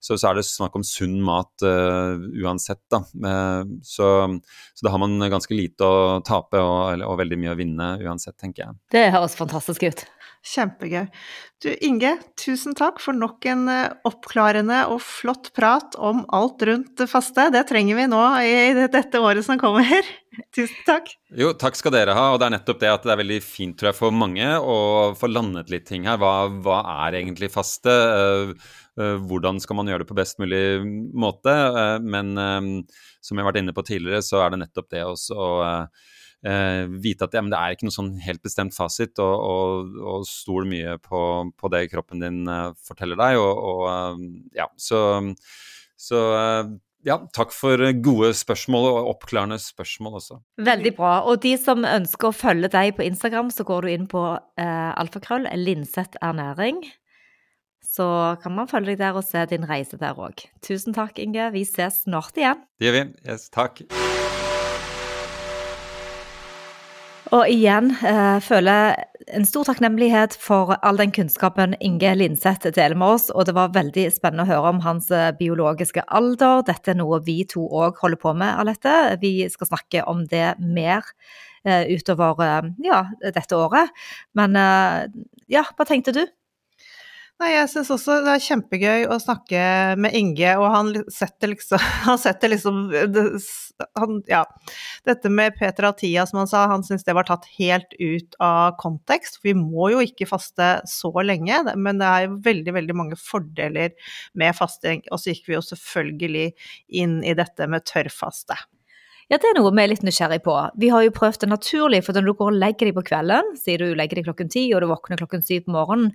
så, 0.00 0.16
så 0.16 0.30
er 0.30 0.38
det 0.38 0.46
snakk 0.48 0.76
om 0.76 0.84
sunn 0.84 1.16
mat 1.24 1.64
eh, 1.64 2.26
uansett. 2.44 2.82
Da. 2.92 3.02
Så, 3.86 4.10
så, 4.74 4.84
da 4.84 4.92
har 4.92 5.02
man 5.02 5.16
ganske 5.32 5.56
lite 5.56 5.86
å 5.86 6.20
tape 6.26 6.60
og, 6.60 7.06
og 7.06 7.16
veldig 7.22 7.40
mye 7.40 7.54
å 7.54 7.58
vinne 7.58 7.94
uansett, 8.04 8.36
tenker 8.40 8.66
jeg. 8.66 8.78
Det 8.92 9.08
høres 9.14 9.38
fantastisk 9.38 9.88
ut. 9.88 10.06
Kjempegøy. 10.46 11.06
Du 11.64 11.70
Inge, 11.82 12.12
tusen 12.38 12.76
takk 12.76 13.00
for 13.02 13.16
nok 13.16 13.46
en 13.50 13.64
eh, 13.72 13.94
oppklarende 14.06 14.82
og 14.92 15.00
flott 15.02 15.50
prat 15.56 15.96
om 15.98 16.22
alt 16.36 16.62
rundt 16.68 16.92
det 17.00 17.08
faste. 17.10 17.48
Det 17.54 17.64
trenger 17.70 17.98
vi 17.98 18.06
nå 18.12 18.22
i 18.44 18.86
dette 18.92 19.22
året 19.22 19.45
som 19.46 19.60
kommer. 19.60 20.08
Tusen 20.56 20.82
takk. 20.86 21.12
Jo, 21.38 21.52
takk 21.58 21.78
skal 21.78 21.94
dere 21.94 22.16
ha. 22.16 22.26
Og 22.32 22.40
det 22.40 22.48
er 22.48 22.56
nettopp 22.56 22.82
det 22.82 22.90
at 22.92 23.06
det 23.06 23.14
er 23.14 23.22
veldig 23.22 23.38
fint 23.44 23.78
tror 23.78 23.92
jeg, 23.92 23.98
for 24.00 24.14
mange 24.14 24.50
å 24.58 24.78
få 25.18 25.30
landet 25.30 25.72
litt 25.72 25.86
ting 25.88 26.08
her. 26.08 26.18
Hva, 26.22 26.34
hva 26.64 26.80
er 27.06 27.20
egentlig 27.22 27.52
faste? 27.54 27.92
Eh, 27.92 28.52
eh, 29.00 29.16
hvordan 29.30 29.62
skal 29.62 29.80
man 29.80 29.92
gjøre 29.92 30.04
det 30.04 30.10
på 30.10 30.18
best 30.18 30.42
mulig 30.42 30.64
måte? 31.16 31.54
Men 32.04 32.34
som 32.36 33.34
jeg 33.34 33.42
har 33.42 33.50
vært 33.50 33.62
inne 33.62 33.76
på 33.76 33.86
tidligere, 33.86 34.22
så 34.24 34.44
er 34.44 34.52
det 34.52 34.62
nettopp 34.66 34.92
det 34.92 35.06
også 35.06 35.40
å 35.40 35.50
eh, 36.46 36.84
vite 37.02 37.26
at 37.26 37.36
ja, 37.36 37.42
det 37.42 37.58
er 37.58 37.74
ikke 37.74 37.88
noe 37.88 37.96
sånn 37.96 38.14
helt 38.24 38.42
bestemt 38.44 38.76
fasit, 38.76 39.18
og, 39.22 39.34
og, 39.34 39.96
og 40.14 40.26
stol 40.28 40.68
mye 40.68 40.96
på, 41.02 41.20
på, 41.56 41.72
det 41.72 41.86
kroppen 41.92 42.22
din 42.22 42.42
eh, 42.50 42.72
forteller 42.86 43.18
deg. 43.20 43.40
Og, 43.42 43.62
og 43.72 43.86
eh, 43.92 44.26
ja, 44.62 44.68
så, 44.80 45.00
så 46.00 46.22
eh, 46.38 46.74
ja, 47.06 47.20
takk 47.36 47.54
for 47.54 47.80
gode 48.02 48.32
spørsmål 48.36 48.88
og 48.90 49.10
oppklarende 49.14 49.58
spørsmål 49.62 50.18
også. 50.20 50.40
Veldig 50.66 50.92
bra. 50.98 51.14
Og 51.30 51.40
de 51.44 51.54
som 51.60 51.86
ønsker 51.86 52.30
å 52.30 52.36
følge 52.36 52.70
deg 52.72 52.96
på 52.98 53.06
Instagram, 53.06 53.52
så 53.54 53.66
går 53.68 53.86
du 53.86 53.92
inn 53.94 54.08
på 54.10 54.26
eh, 54.34 54.92
alfakrøll 54.98 55.48
Linseth 55.62 56.18
ernæring. 56.24 56.82
Så 57.86 58.08
kan 58.42 58.52
man 58.58 58.68
følge 58.68 58.92
deg 58.92 59.04
der 59.04 59.16
og 59.16 59.24
se 59.24 59.46
din 59.48 59.64
reise 59.68 59.96
der 60.00 60.18
òg. 60.18 60.44
Tusen 60.66 60.96
takk, 60.96 61.22
Inge. 61.22 61.48
Vi 61.54 61.64
ses 61.68 62.02
snart 62.04 62.36
igjen. 62.36 62.66
Det 62.76 62.90
gjør 62.90 62.98
vi. 62.98 63.08
Yes, 63.30 63.48
takk. 63.54 63.86
Og 67.34 67.48
igjen 67.50 67.90
eh, 68.06 68.38
føler 68.44 68.94
en 69.34 69.46
stor 69.48 69.66
takknemlighet 69.66 70.36
for 70.38 70.76
all 70.86 71.00
den 71.00 71.10
kunnskapen 71.14 71.74
Inge 71.82 72.12
Linseth 72.14 72.70
deler 72.70 72.94
med 72.98 73.16
oss. 73.16 73.26
Og 73.34 73.48
det 73.48 73.56
var 73.56 73.74
veldig 73.74 74.06
spennende 74.14 74.46
å 74.46 74.50
høre 74.52 74.70
om 74.76 74.82
hans 74.84 75.10
eh, 75.10 75.32
biologiske 75.34 76.04
alder. 76.06 76.62
Dette 76.68 76.94
er 76.94 77.00
noe 77.00 77.18
vi 77.26 77.40
to 77.50 77.64
òg 77.66 77.98
holder 78.02 78.22
på 78.22 78.34
med, 78.38 78.54
Alette. 78.62 78.94
Vi 79.22 79.34
skal 79.50 79.72
snakke 79.72 80.04
om 80.06 80.22
det 80.30 80.52
mer 80.62 81.02
eh, 81.66 81.90
utover 81.90 82.46
eh, 82.46 82.70
ja, 82.86 83.02
dette 83.26 83.58
året. 83.58 83.90
Men 84.38 84.54
eh, 84.60 85.06
ja, 85.50 85.66
hva 85.74 85.88
tenkte 85.88 86.14
du? 86.14 86.22
Nei, 87.36 87.50
jeg 87.52 87.68
syns 87.68 87.90
også 87.92 88.14
det 88.24 88.32
er 88.32 88.40
kjempegøy 88.40 89.02
å 89.12 89.18
snakke 89.20 89.60
med 90.00 90.14
Inge, 90.16 90.54
og 90.56 90.70
han 90.72 90.92
setter 91.12 91.50
liksom 91.52 91.82
Han 92.06 92.20
setter 92.20 92.48
liksom 92.48 92.78
han, 92.94 94.14
Ja. 94.30 94.40
Dette 95.04 95.28
med 95.28 95.52
Peter 95.58 95.84
Atia, 95.90 96.24
som 96.26 96.40
han 96.40 96.48
sa, 96.48 96.62
han 96.70 96.84
syns 96.86 97.04
det 97.04 97.12
var 97.16 97.28
tatt 97.28 97.44
helt 97.58 97.92
ut 98.00 98.38
av 98.40 98.78
kontekst. 98.80 99.42
Vi 99.44 99.52
må 99.58 99.90
jo 99.92 100.00
ikke 100.00 100.28
faste 100.30 100.70
så 100.88 101.12
lenge, 101.20 101.60
men 101.76 102.00
det 102.00 102.08
er 102.08 102.24
jo 102.24 102.38
veldig, 102.46 102.76
veldig 102.78 102.96
mange 102.96 103.20
fordeler 103.20 103.92
med 104.32 104.56
fasting. 104.56 105.04
Og 105.12 105.20
så 105.20 105.34
gikk 105.34 105.50
vi 105.50 105.58
jo 105.58 105.64
selvfølgelig 105.66 106.46
inn 107.02 107.20
i 107.20 107.36
dette 107.36 107.68
med 107.68 107.84
tørrfaste. 107.84 108.56
Ja, 109.26 109.40
det 109.42 109.48
er 109.48 109.56
noe 109.58 109.72
vi 109.74 109.82
er 109.82 109.88
litt 109.90 110.04
nysgjerrig 110.06 110.38
på. 110.44 110.52
Vi 110.78 110.86
har 110.92 111.02
jo 111.02 111.12
prøvd 111.14 111.40
det 111.42 111.48
naturlig, 111.50 111.98
for 112.06 112.14
når 112.14 112.28
du 112.28 112.34
går 112.38 112.52
og 112.52 112.58
legger 112.62 112.86
deg 112.86 112.94
på 112.94 113.02
kvelden, 113.08 113.48
sier 113.58 113.82
du 113.82 113.96
legger 113.98 114.20
deg 114.20 114.28
klokken 114.28 114.52
ti 114.54 114.62
og 114.70 114.84
du 114.84 114.86
våkner 114.92 115.18
klokken 115.18 115.42
syv 115.42 115.64
på 115.64 115.74
morgenen, 115.74 116.12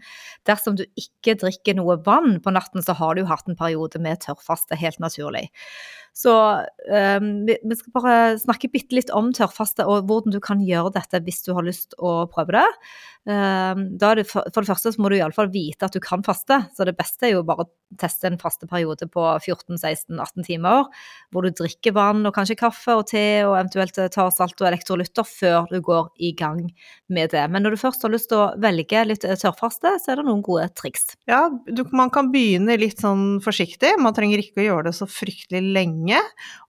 dersom 0.47 0.77
du 0.79 0.85
ikke 0.95 1.35
drikker 1.41 1.75
noe 1.75 1.97
vann 2.05 2.37
på 2.39 2.53
natten, 2.55 2.79
så 2.79 2.95
har 2.95 3.17
du 3.17 3.25
jo 3.25 3.27
hatt 3.27 3.51
en 3.51 3.59
periode 3.59 3.99
med 3.99 4.23
tørrfaste, 4.23 4.79
helt 4.79 5.03
naturlig. 5.03 5.49
Så 6.11 6.31
um, 6.35 7.29
vi, 7.47 7.75
skal 7.77 7.93
bare 7.95 8.15
snakke 8.41 8.69
bitte 8.73 8.97
litt 8.97 9.11
om 9.15 9.29
tørrfaste 9.35 9.85
og 9.87 10.09
hvordan 10.09 10.35
du 10.35 10.41
kan 10.43 10.59
gjøre 10.65 10.91
dette 10.97 11.21
hvis 11.23 11.39
du 11.45 11.53
har 11.55 11.65
lyst 11.65 11.95
å 11.97 12.25
prøve 12.31 12.57
det. 12.59 12.67
Um, 13.21 13.83
det 14.01 14.25
for, 14.25 14.47
for, 14.49 14.63
det 14.63 14.71
første 14.71 14.91
så 14.95 15.01
må 15.01 15.11
du 15.11 15.19
iallfall 15.19 15.51
vite 15.53 15.85
at 15.85 15.93
du 15.93 16.01
kan 16.01 16.23
faste, 16.25 16.57
så 16.73 16.87
det 16.87 16.95
beste 16.97 17.27
er 17.27 17.35
jo 17.35 17.43
bare 17.45 17.67
å 17.67 17.69
teste 18.01 18.25
en 18.25 18.39
fasteperiode 18.41 19.05
på 19.13 19.23
14-16-18 19.43 20.47
timer, 20.47 20.87
hvor 21.29 21.45
du 21.45 21.53
drikker 21.53 21.93
vann 21.93 22.25
og 22.25 22.33
kanskje 22.33 22.57
kaffe 22.57 22.95
og 22.97 23.05
te 23.11 23.43
og 23.45 23.59
eventuelt 23.59 23.99
tar 24.15 24.31
salt 24.33 24.57
og 24.63 24.69
elektrolytter 24.71 25.27
før 25.27 25.69
du 25.69 25.77
går 25.85 26.09
i 26.17 26.31
gang 26.37 26.63
med 27.13 27.35
det. 27.35 27.43
Men 27.53 27.61
når 27.61 27.75
du 27.75 27.81
først 27.83 28.07
har 28.07 28.13
lyst 28.13 28.31
til 28.31 28.41
å 28.41 28.49
velge 28.63 29.05
litt 29.05 29.27
tørrfaste, 29.27 29.93
så 30.01 30.13
er 30.15 30.21
det 30.21 30.25
noen 30.25 30.41
gode 30.45 30.71
triks. 30.79 31.13
Ja, 31.29 31.43
du, 31.67 31.83
man 31.93 32.09
kan 32.13 32.33
begynne 32.33 32.79
litt 32.81 33.05
sånn 33.05 33.37
forsiktig, 33.43 33.93
man 34.01 34.17
trenger 34.17 34.41
ikke 34.41 34.63
å 34.63 34.67
gjøre 34.69 34.89
det 34.89 34.97
så 34.97 35.05
fryktelig 35.09 35.61
lenge 35.77 36.00
lenge. 36.01 36.19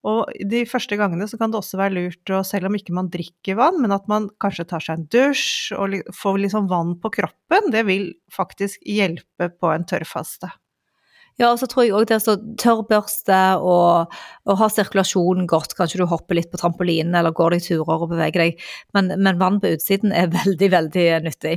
Og 0.05 0.31
de 0.49 0.65
første 0.67 0.97
gangene 0.97 1.29
så 1.29 1.39
kan 1.39 1.53
det 1.53 1.61
også 1.61 1.79
være 1.81 1.97
lurt, 1.97 2.31
og 2.31 2.47
selv 2.47 2.67
om 2.69 2.75
ikke 2.77 2.95
man 2.95 3.11
drikker 3.11 3.57
vann, 3.57 3.81
men 3.83 3.93
at 3.93 4.09
man 4.09 4.31
kanskje 4.41 4.69
tar 4.69 4.81
seg 4.81 4.99
en 4.99 5.07
dusj 5.13 5.75
og 5.77 6.01
får 6.15 6.39
liksom 6.47 6.69
vann 6.71 6.97
på 7.01 7.13
kroppen, 7.13 7.71
det 7.73 7.87
vil 7.87 8.13
faktisk 8.33 8.83
hjelpe 8.85 9.51
på 9.59 9.73
en 9.73 9.87
tørrfaste. 9.87 10.51
Ja, 11.41 11.49
og 11.49 11.63
så 11.63 11.67
tror 11.67 11.87
jeg 11.87 11.95
òg 11.97 12.11
det 12.11 12.19
så 12.21 12.35
tørrbørste 12.61 13.37
og, 13.65 14.13
og 14.45 14.59
ha 14.61 14.67
sirkulasjonen 14.69 15.47
godt. 15.49 15.73
Kanskje 15.79 16.03
du 16.03 16.05
hopper 16.11 16.37
litt 16.37 16.51
på 16.53 16.61
trampolinen 16.61 17.17
eller 17.17 17.33
går 17.33 17.57
deg 17.57 17.65
turer 17.65 18.05
og 18.05 18.11
beveger 18.11 18.45
deg, 18.45 18.61
men, 18.93 19.09
men 19.17 19.41
vann 19.41 19.57
på 19.63 19.73
utsiden 19.73 20.13
er 20.13 20.29
veldig, 20.43 20.69
veldig 20.77 21.07
nyttig. 21.25 21.57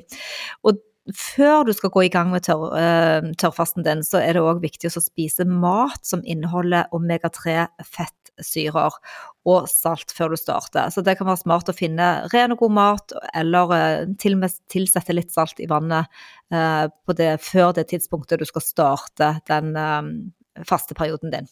Og 0.63 0.80
før 1.14 1.66
du 1.68 1.74
skal 1.76 1.91
gå 1.93 2.06
i 2.06 2.12
gang 2.14 2.32
med 2.34 2.45
tørr, 2.47 2.72
uh, 2.74 3.32
tørrfasten 3.38 3.86
din, 3.86 4.03
så 4.06 4.22
er 4.24 4.36
det 4.36 4.43
òg 4.45 4.64
viktig 4.64 4.89
å 4.89 5.03
spise 5.03 5.45
mat 5.45 6.01
som 6.08 6.24
inneholder 6.26 6.89
omega-3 6.95 7.68
fettsyrer 7.86 8.97
og 9.45 9.68
salt 9.70 10.16
før 10.18 10.34
du 10.34 10.39
starter. 10.41 10.89
Så 10.89 11.03
det 11.06 11.18
kan 11.20 11.30
være 11.30 11.43
smart 11.43 11.70
å 11.70 11.78
finne 11.78 12.10
ren 12.34 12.56
og 12.56 12.64
god 12.64 12.78
mat, 12.80 13.18
eller 13.38 13.76
uh, 13.76 14.16
til 14.22 14.38
og 14.38 14.45
med 14.45 14.58
tilsette 14.74 15.14
litt 15.14 15.36
salt 15.36 15.62
i 15.62 15.70
vannet 15.70 16.10
uh, 16.56 16.88
det, 17.14 17.36
før 17.45 17.76
det 17.78 17.89
tidspunktet 17.93 18.41
du 18.41 18.49
skal 18.49 18.66
starte 18.66 19.36
den 19.51 19.76
faste 20.66 20.95
perioden 20.97 21.34
din. 21.34 21.47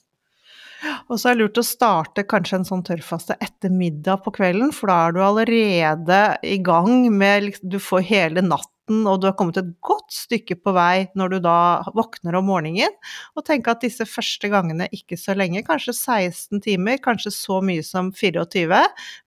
Og 1.09 1.19
så 1.19 1.29
er 1.29 1.37
det 1.37 1.43
lurt 1.43 1.61
å 1.61 1.65
starte 1.65 2.27
kanskje 2.29 2.61
en 2.61 2.67
sånn 2.67 2.85
tørrfaste 2.87 3.37
etter 3.43 3.73
middag 3.73 4.23
på 4.25 4.33
kvelden, 4.35 4.71
for 4.75 4.91
da 4.91 4.99
er 5.07 5.15
du 5.15 5.23
allerede 5.25 6.21
i 6.45 6.59
gang 6.63 7.09
med 7.13 7.49
liksom, 7.49 7.69
Du 7.73 7.79
får 7.81 8.07
hele 8.07 8.45
natten 8.45 8.71
og 9.07 9.21
du 9.21 9.29
har 9.29 9.35
kommet 9.39 9.57
et 9.61 9.69
godt 9.85 10.11
stykke 10.11 10.57
på 10.59 10.73
vei 10.75 11.07
når 11.15 11.29
du 11.31 11.37
da 11.45 11.57
våkner 11.95 12.35
om 12.35 12.49
morgenen. 12.51 12.91
Og 13.37 13.45
tenke 13.47 13.71
at 13.71 13.83
disse 13.83 14.03
første 14.09 14.49
gangene 14.51 14.89
ikke 14.91 15.15
så 15.19 15.35
lenge, 15.39 15.63
kanskje 15.63 15.95
16 15.95 16.63
timer, 16.65 16.99
kanskje 17.03 17.31
så 17.31 17.61
mye 17.63 17.83
som 17.87 18.11
24, 18.11 18.81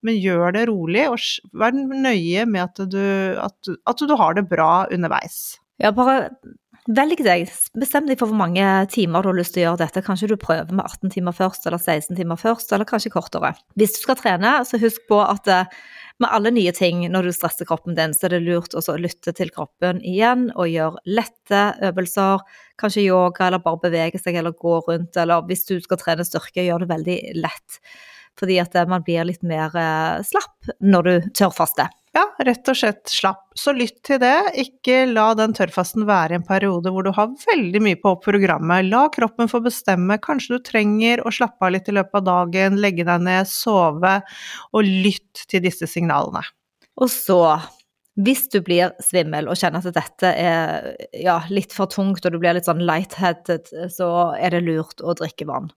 men 0.04 0.20
gjør 0.20 0.58
det 0.58 0.66
rolig 0.68 1.06
og 1.08 1.56
vær 1.56 1.72
nøye 1.72 2.44
med 2.44 2.66
at 2.66 2.84
du, 2.92 3.04
at, 3.40 3.76
at 3.88 4.04
du 4.04 4.16
har 4.20 4.36
det 4.36 4.44
bra 4.50 4.84
underveis. 4.92 5.56
Ja, 5.80 5.90
bare 5.92 6.30
Velg 6.86 7.18
deg. 7.26 7.48
Bestem 7.74 8.06
deg 8.06 8.20
for 8.20 8.30
hvor 8.30 8.38
mange 8.38 8.62
timer 8.92 9.24
du 9.24 9.32
har 9.32 9.38
lyst 9.40 9.56
til 9.56 9.64
å 9.64 9.66
gjøre 9.66 9.80
dette. 9.80 10.04
Kanskje 10.06 10.28
du 10.30 10.36
prøver 10.38 10.70
med 10.70 10.84
18 10.86 11.10
timer 11.16 11.34
først, 11.34 11.66
eller 11.66 11.82
16 11.82 12.14
timer 12.14 12.38
først, 12.38 12.70
eller 12.70 12.86
kanskje 12.86 13.10
kortere. 13.10 13.56
Hvis 13.74 13.96
du 13.96 14.04
skal 14.04 14.18
trene, 14.20 14.52
så 14.68 14.78
husk 14.78 15.02
på 15.10 15.18
at 15.18 15.50
eh, 15.50 15.72
med 16.22 16.30
alle 16.30 16.52
nye 16.54 16.70
ting, 16.76 17.02
når 17.10 17.26
du 17.26 17.32
stresser 17.34 17.66
kroppen 17.66 17.98
din, 17.98 18.14
så 18.14 18.28
er 18.28 18.36
det 18.36 18.44
lurt 18.46 18.76
å 18.78 18.84
lytte 19.02 19.34
til 19.34 19.50
kroppen 19.50 19.98
igjen 20.06 20.46
og 20.54 20.70
gjøre 20.70 21.02
lette 21.18 21.64
øvelser. 21.90 22.46
Kanskje 22.78 23.08
yoga, 23.08 23.48
eller 23.48 23.64
bare 23.66 23.82
bevege 23.88 24.22
seg, 24.22 24.38
eller 24.38 24.54
gå 24.54 24.78
rundt, 24.86 25.18
eller 25.18 25.42
hvis 25.50 25.66
du 25.66 25.80
skal 25.82 25.98
trene 26.00 26.28
styrke, 26.28 26.62
gjør 26.62 26.86
det 26.86 26.92
veldig 26.94 27.18
lett. 27.42 27.80
Fordi 28.38 28.60
at 28.62 28.78
eh, 28.78 28.86
man 28.86 29.02
blir 29.02 29.26
litt 29.26 29.42
mer 29.42 29.74
eh, 29.74 30.22
slapp 30.30 30.70
når 30.78 31.10
du 31.10 31.30
tørrfaster. 31.34 31.90
Ja, 32.16 32.22
rett 32.48 32.64
og 32.70 32.76
slett 32.78 33.10
slapp. 33.12 33.42
Så 33.58 33.74
lytt 33.76 33.98
til 34.06 34.20
det. 34.22 34.36
Ikke 34.56 35.02
la 35.10 35.26
den 35.36 35.52
tørrfasten 35.56 36.06
være 36.08 36.38
en 36.38 36.46
periode 36.46 36.88
hvor 36.92 37.04
du 37.04 37.10
har 37.12 37.34
veldig 37.42 37.82
mye 37.84 37.98
på 38.00 38.14
programmet. 38.24 38.88
La 38.88 39.02
kroppen 39.12 39.50
få 39.52 39.60
bestemme. 39.66 40.16
Kanskje 40.24 40.56
du 40.56 40.64
trenger 40.64 41.20
å 41.20 41.32
slappe 41.34 41.68
av 41.68 41.74
litt 41.74 41.90
i 41.92 41.96
løpet 41.98 42.22
av 42.22 42.24
dagen, 42.30 42.78
legge 42.80 43.04
deg 43.04 43.26
ned, 43.26 43.50
sove, 43.50 44.14
og 44.72 44.88
lytt 44.88 45.44
til 45.50 45.64
disse 45.66 45.88
signalene. 45.92 46.40
Og 46.96 47.12
så 47.12 47.42
hvis 48.16 48.46
du 48.48 48.62
blir 48.64 48.94
svimmel 49.04 49.50
og 49.52 49.58
kjenner 49.60 49.84
at 49.84 49.96
dette 49.98 50.30
er 50.40 50.86
ja, 51.12 51.36
litt 51.52 51.74
for 51.76 51.90
tungt, 51.92 52.24
og 52.24 52.32
du 52.32 52.40
blir 52.40 52.56
litt 52.56 52.68
sånn 52.68 52.80
lightheaded, 52.88 53.68
så 53.92 54.08
er 54.40 54.56
det 54.56 54.64
lurt 54.64 55.04
å 55.04 55.12
drikke 55.20 55.48
vann. 55.50 55.68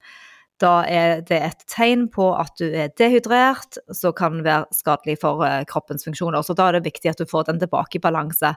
Da 0.60 0.72
er 0.92 1.22
det 1.24 1.38
et 1.40 1.62
tegn 1.72 2.08
på 2.12 2.26
at 2.36 2.52
du 2.60 2.66
er 2.68 2.92
dehydrert, 3.00 3.80
som 3.96 4.12
kan 4.16 4.42
være 4.44 4.68
skadelig 4.76 5.20
for 5.22 5.44
eh, 5.48 5.64
kroppens 5.70 6.04
funksjoner. 6.08 6.44
Så 6.44 6.56
da 6.58 6.68
er 6.68 6.78
det 6.78 6.90
viktig 6.90 7.14
at 7.14 7.22
du 7.22 7.30
får 7.30 7.48
den 7.48 7.62
tilbake 7.62 8.00
i 8.00 8.04
balanse. 8.04 8.52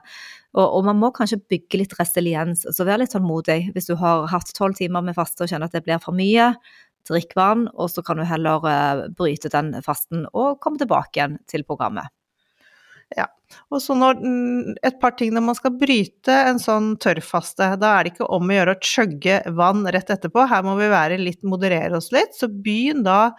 Og, 0.53 0.65
og 0.65 0.87
man 0.89 0.99
må 0.99 1.13
kanskje 1.15 1.39
bygge 1.51 1.79
litt 1.79 1.95
resiliens, 1.99 2.65
så 2.67 2.87
vær 2.87 2.99
litt 2.99 3.15
tålmodig. 3.15 3.71
Hvis 3.75 3.87
du 3.87 3.95
har 4.01 4.27
hatt 4.31 4.51
tolv 4.57 4.75
timer 4.79 5.05
med 5.05 5.15
faste 5.15 5.45
og 5.45 5.53
kjenner 5.53 5.71
at 5.71 5.77
det 5.77 5.85
blir 5.87 6.01
for 6.03 6.15
mye, 6.17 6.51
drikk 7.07 7.35
vann, 7.39 7.67
og 7.73 7.91
så 7.91 8.03
kan 8.05 8.19
du 8.19 8.27
heller 8.27 8.63
uh, 8.63 9.05
bryte 9.15 9.51
den 9.51 9.73
fasten 9.83 10.27
og 10.31 10.59
komme 10.63 10.79
tilbake 10.79 11.19
igjen 11.19 11.39
til 11.51 11.65
programmet. 11.67 12.11
Ja. 13.17 13.27
Og 13.73 13.81
så 13.81 13.95
når, 13.97 14.19
mm, 14.21 14.77
et 14.85 14.99
par 15.01 15.15
ting 15.17 15.33
når 15.33 15.43
man 15.45 15.57
skal 15.57 15.73
bryte 15.77 16.33
en 16.49 16.59
sånn 16.61 16.93
tørrfaste, 17.01 17.67
da 17.81 17.91
er 17.93 18.05
det 18.05 18.13
ikke 18.13 18.29
om 18.33 18.49
å 18.49 18.55
gjøre 18.57 18.75
å 18.75 18.85
chugge 18.85 19.39
vann 19.57 19.83
rett 19.93 20.09
etterpå, 20.13 20.45
her 20.49 20.65
må 20.65 20.75
vi 20.79 20.89
være 20.91 21.19
litt, 21.21 21.41
moderere 21.47 21.97
oss 21.99 22.11
litt. 22.15 22.35
Så 22.37 22.49
begynn 22.49 23.03
da 23.05 23.33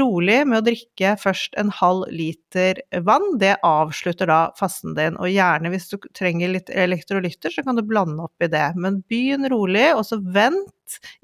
rolig 0.00 0.40
med 0.48 0.60
å 0.60 0.66
drikke 0.68 1.14
først 1.20 1.56
en 1.60 1.72
halv 1.80 2.08
liter 2.12 2.82
vann, 3.06 3.38
det 3.40 3.54
avslutter 3.64 4.30
da 4.30 4.40
fasten 4.58 4.96
din. 4.98 5.18
Og 5.20 5.32
gjerne 5.32 5.72
hvis 5.72 5.90
du 5.92 5.98
trenger 6.16 6.54
litt 6.54 6.72
elektrolytter, 6.72 7.54
så 7.54 7.64
kan 7.66 7.78
du 7.78 7.84
blande 7.86 8.24
opp 8.26 8.44
i 8.44 8.50
det. 8.52 8.70
Men 8.76 9.02
begynn 9.10 9.48
rolig, 9.52 9.90
og 9.94 10.04
så 10.08 10.20
vent, 10.20 10.70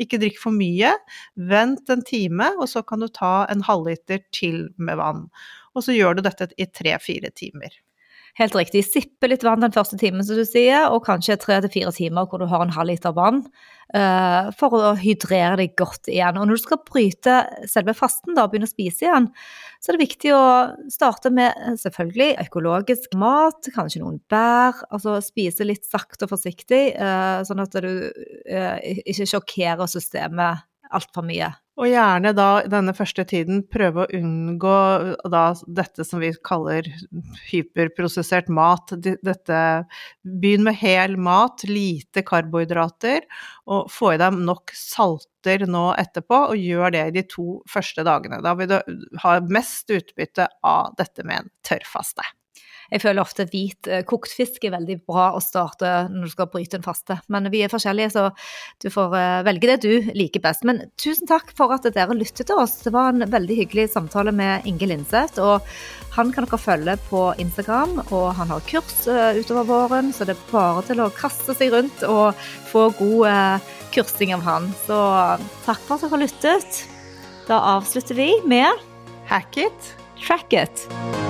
ikke 0.00 0.20
drikk 0.22 0.40
for 0.40 0.56
mye. 0.56 0.94
Vent 1.50 1.92
en 1.92 2.04
time, 2.06 2.54
og 2.56 2.68
så 2.72 2.84
kan 2.86 3.04
du 3.04 3.10
ta 3.12 3.44
en 3.52 3.64
halvliter 3.66 4.24
til 4.36 4.68
med 4.80 5.00
vann. 5.00 5.26
Og 5.76 5.84
så 5.86 5.94
gjør 5.94 6.18
du 6.18 6.26
dette 6.26 6.50
i 6.58 6.66
tre-fire 6.66 7.30
timer. 7.36 7.74
Helt 8.38 8.54
riktig. 8.54 8.84
Sippe 8.86 9.28
litt 9.28 9.42
vann 9.44 9.62
den 9.62 9.74
første 9.74 9.98
timen, 10.00 10.22
som 10.24 10.38
du 10.38 10.46
sier, 10.46 10.86
og 10.92 11.02
kanskje 11.06 11.38
tre 11.40 11.58
til 11.64 11.72
fire 11.74 11.92
timer 11.94 12.28
hvor 12.30 12.40
du 12.40 12.46
har 12.50 12.62
en 12.62 12.72
halv 12.74 12.92
liter 12.92 13.14
vann. 13.16 13.42
Uh, 13.90 14.52
for 14.54 14.70
å 14.78 14.92
hydrere 14.94 15.56
deg 15.58 15.72
godt 15.78 16.06
igjen. 16.12 16.36
Og 16.38 16.46
når 16.46 16.60
du 16.60 16.62
skal 16.62 16.78
bryte 16.86 17.40
selve 17.66 17.94
fasten 17.98 18.36
da, 18.36 18.44
og 18.44 18.52
begynne 18.52 18.68
å 18.68 18.70
spise 18.70 19.08
igjen, 19.08 19.26
så 19.82 19.90
er 19.90 19.98
det 19.98 20.04
viktig 20.04 20.30
å 20.36 20.44
starte 20.92 21.32
med 21.34 21.50
eh, 21.56 21.74
selvfølgelig 21.80 22.28
økologisk 22.44 23.16
mat, 23.18 23.66
kanskje 23.74 24.04
noen 24.04 24.20
bær. 24.30 24.78
Altså 24.94 25.16
spise 25.24 25.66
litt 25.66 25.88
sakte 25.88 26.28
og 26.28 26.36
forsiktig, 26.36 26.84
uh, 27.02 27.42
sånn 27.48 27.64
at 27.64 27.74
du 27.82 27.90
uh, 27.90 28.76
ikke 29.02 29.26
sjokkerer 29.32 29.90
systemet 29.90 30.62
altfor 30.94 31.26
mye. 31.26 31.50
Og 31.80 31.88
gjerne 31.88 32.34
da 32.36 32.48
denne 32.68 32.92
første 32.92 33.24
tiden 33.24 33.62
prøve 33.72 34.02
å 34.04 34.18
unngå 34.18 34.72
da 35.32 35.44
dette 35.64 36.04
som 36.04 36.20
vi 36.20 36.28
kaller 36.44 36.84
hyperprosessert 37.48 38.50
mat. 38.52 38.92
Dette 39.00 39.60
Begynn 40.20 40.66
med 40.66 40.76
hel 40.82 41.16
mat, 41.16 41.64
lite 41.64 42.20
karbohydrater, 42.26 43.24
og 43.72 43.88
få 43.92 44.12
i 44.14 44.20
deg 44.20 44.36
nok 44.44 44.74
salter 44.76 45.64
nå 45.64 45.86
etterpå, 46.00 46.42
og 46.52 46.60
gjør 46.60 46.92
det 46.98 47.06
de 47.16 47.24
to 47.32 47.46
første 47.70 48.04
dagene. 48.04 48.42
Da 48.44 48.52
vil 48.58 48.68
du 48.74 48.76
ha 49.24 49.38
mest 49.48 49.88
utbytte 49.94 50.50
av 50.60 50.92
dette 51.00 51.24
med 51.24 51.46
en 51.46 51.50
tørrfaste. 51.64 52.28
Jeg 52.90 53.02
føler 53.04 53.22
ofte 53.22 53.46
hvit 53.50 53.88
eh, 53.90 54.02
kokt 54.08 54.32
fisk 54.34 54.64
er 54.66 54.74
veldig 54.74 54.98
bra 55.08 55.30
å 55.36 55.42
starte 55.42 56.08
når 56.10 56.26
du 56.26 56.32
skal 56.32 56.50
bryte 56.50 56.78
en 56.80 56.86
faste. 56.86 57.16
Men 57.30 57.48
vi 57.52 57.62
er 57.64 57.72
forskjellige, 57.72 58.12
så 58.14 58.26
du 58.82 58.90
får 58.92 59.16
eh, 59.18 59.42
velge 59.46 59.70
det 59.70 59.78
du 59.84 60.10
liker 60.16 60.42
best. 60.44 60.66
Men 60.68 60.82
tusen 61.00 61.30
takk 61.30 61.54
for 61.56 61.72
at 61.74 61.86
dere 61.86 62.16
lyttet 62.18 62.48
til 62.50 62.60
oss. 62.60 62.80
Det 62.84 62.94
var 62.94 63.12
en 63.12 63.26
veldig 63.30 63.58
hyggelig 63.62 63.90
samtale 63.94 64.34
med 64.34 64.66
Inge 64.70 64.90
Lindseth. 64.90 65.38
Og 65.42 65.64
han 66.16 66.34
kan 66.34 66.46
dere 66.48 66.60
følge 66.60 66.96
på 67.06 67.24
Instagram, 67.42 68.00
og 68.10 68.30
han 68.40 68.50
har 68.54 68.66
kurs 68.68 69.06
eh, 69.10 69.38
utover 69.38 69.68
våren, 69.70 70.10
så 70.14 70.26
det 70.26 70.36
er 70.36 70.46
bare 70.50 70.84
til 70.88 71.04
å 71.04 71.10
kaste 71.14 71.54
seg 71.56 71.74
rundt 71.74 72.04
og 72.08 72.34
få 72.70 72.88
god 72.98 73.68
kursing 73.94 74.34
av 74.34 74.42
han. 74.46 74.70
Så 74.86 74.98
takk 75.66 75.82
for 75.86 75.96
at 75.96 76.06
dere 76.06 76.14
har 76.16 76.24
lyttet. 76.26 76.84
Da 77.50 77.62
avslutter 77.76 78.18
vi 78.18 78.32
med 78.46 78.86
Hack 79.30 79.56
it. 79.56 79.94
Track 80.20 80.52
it. 80.52 81.29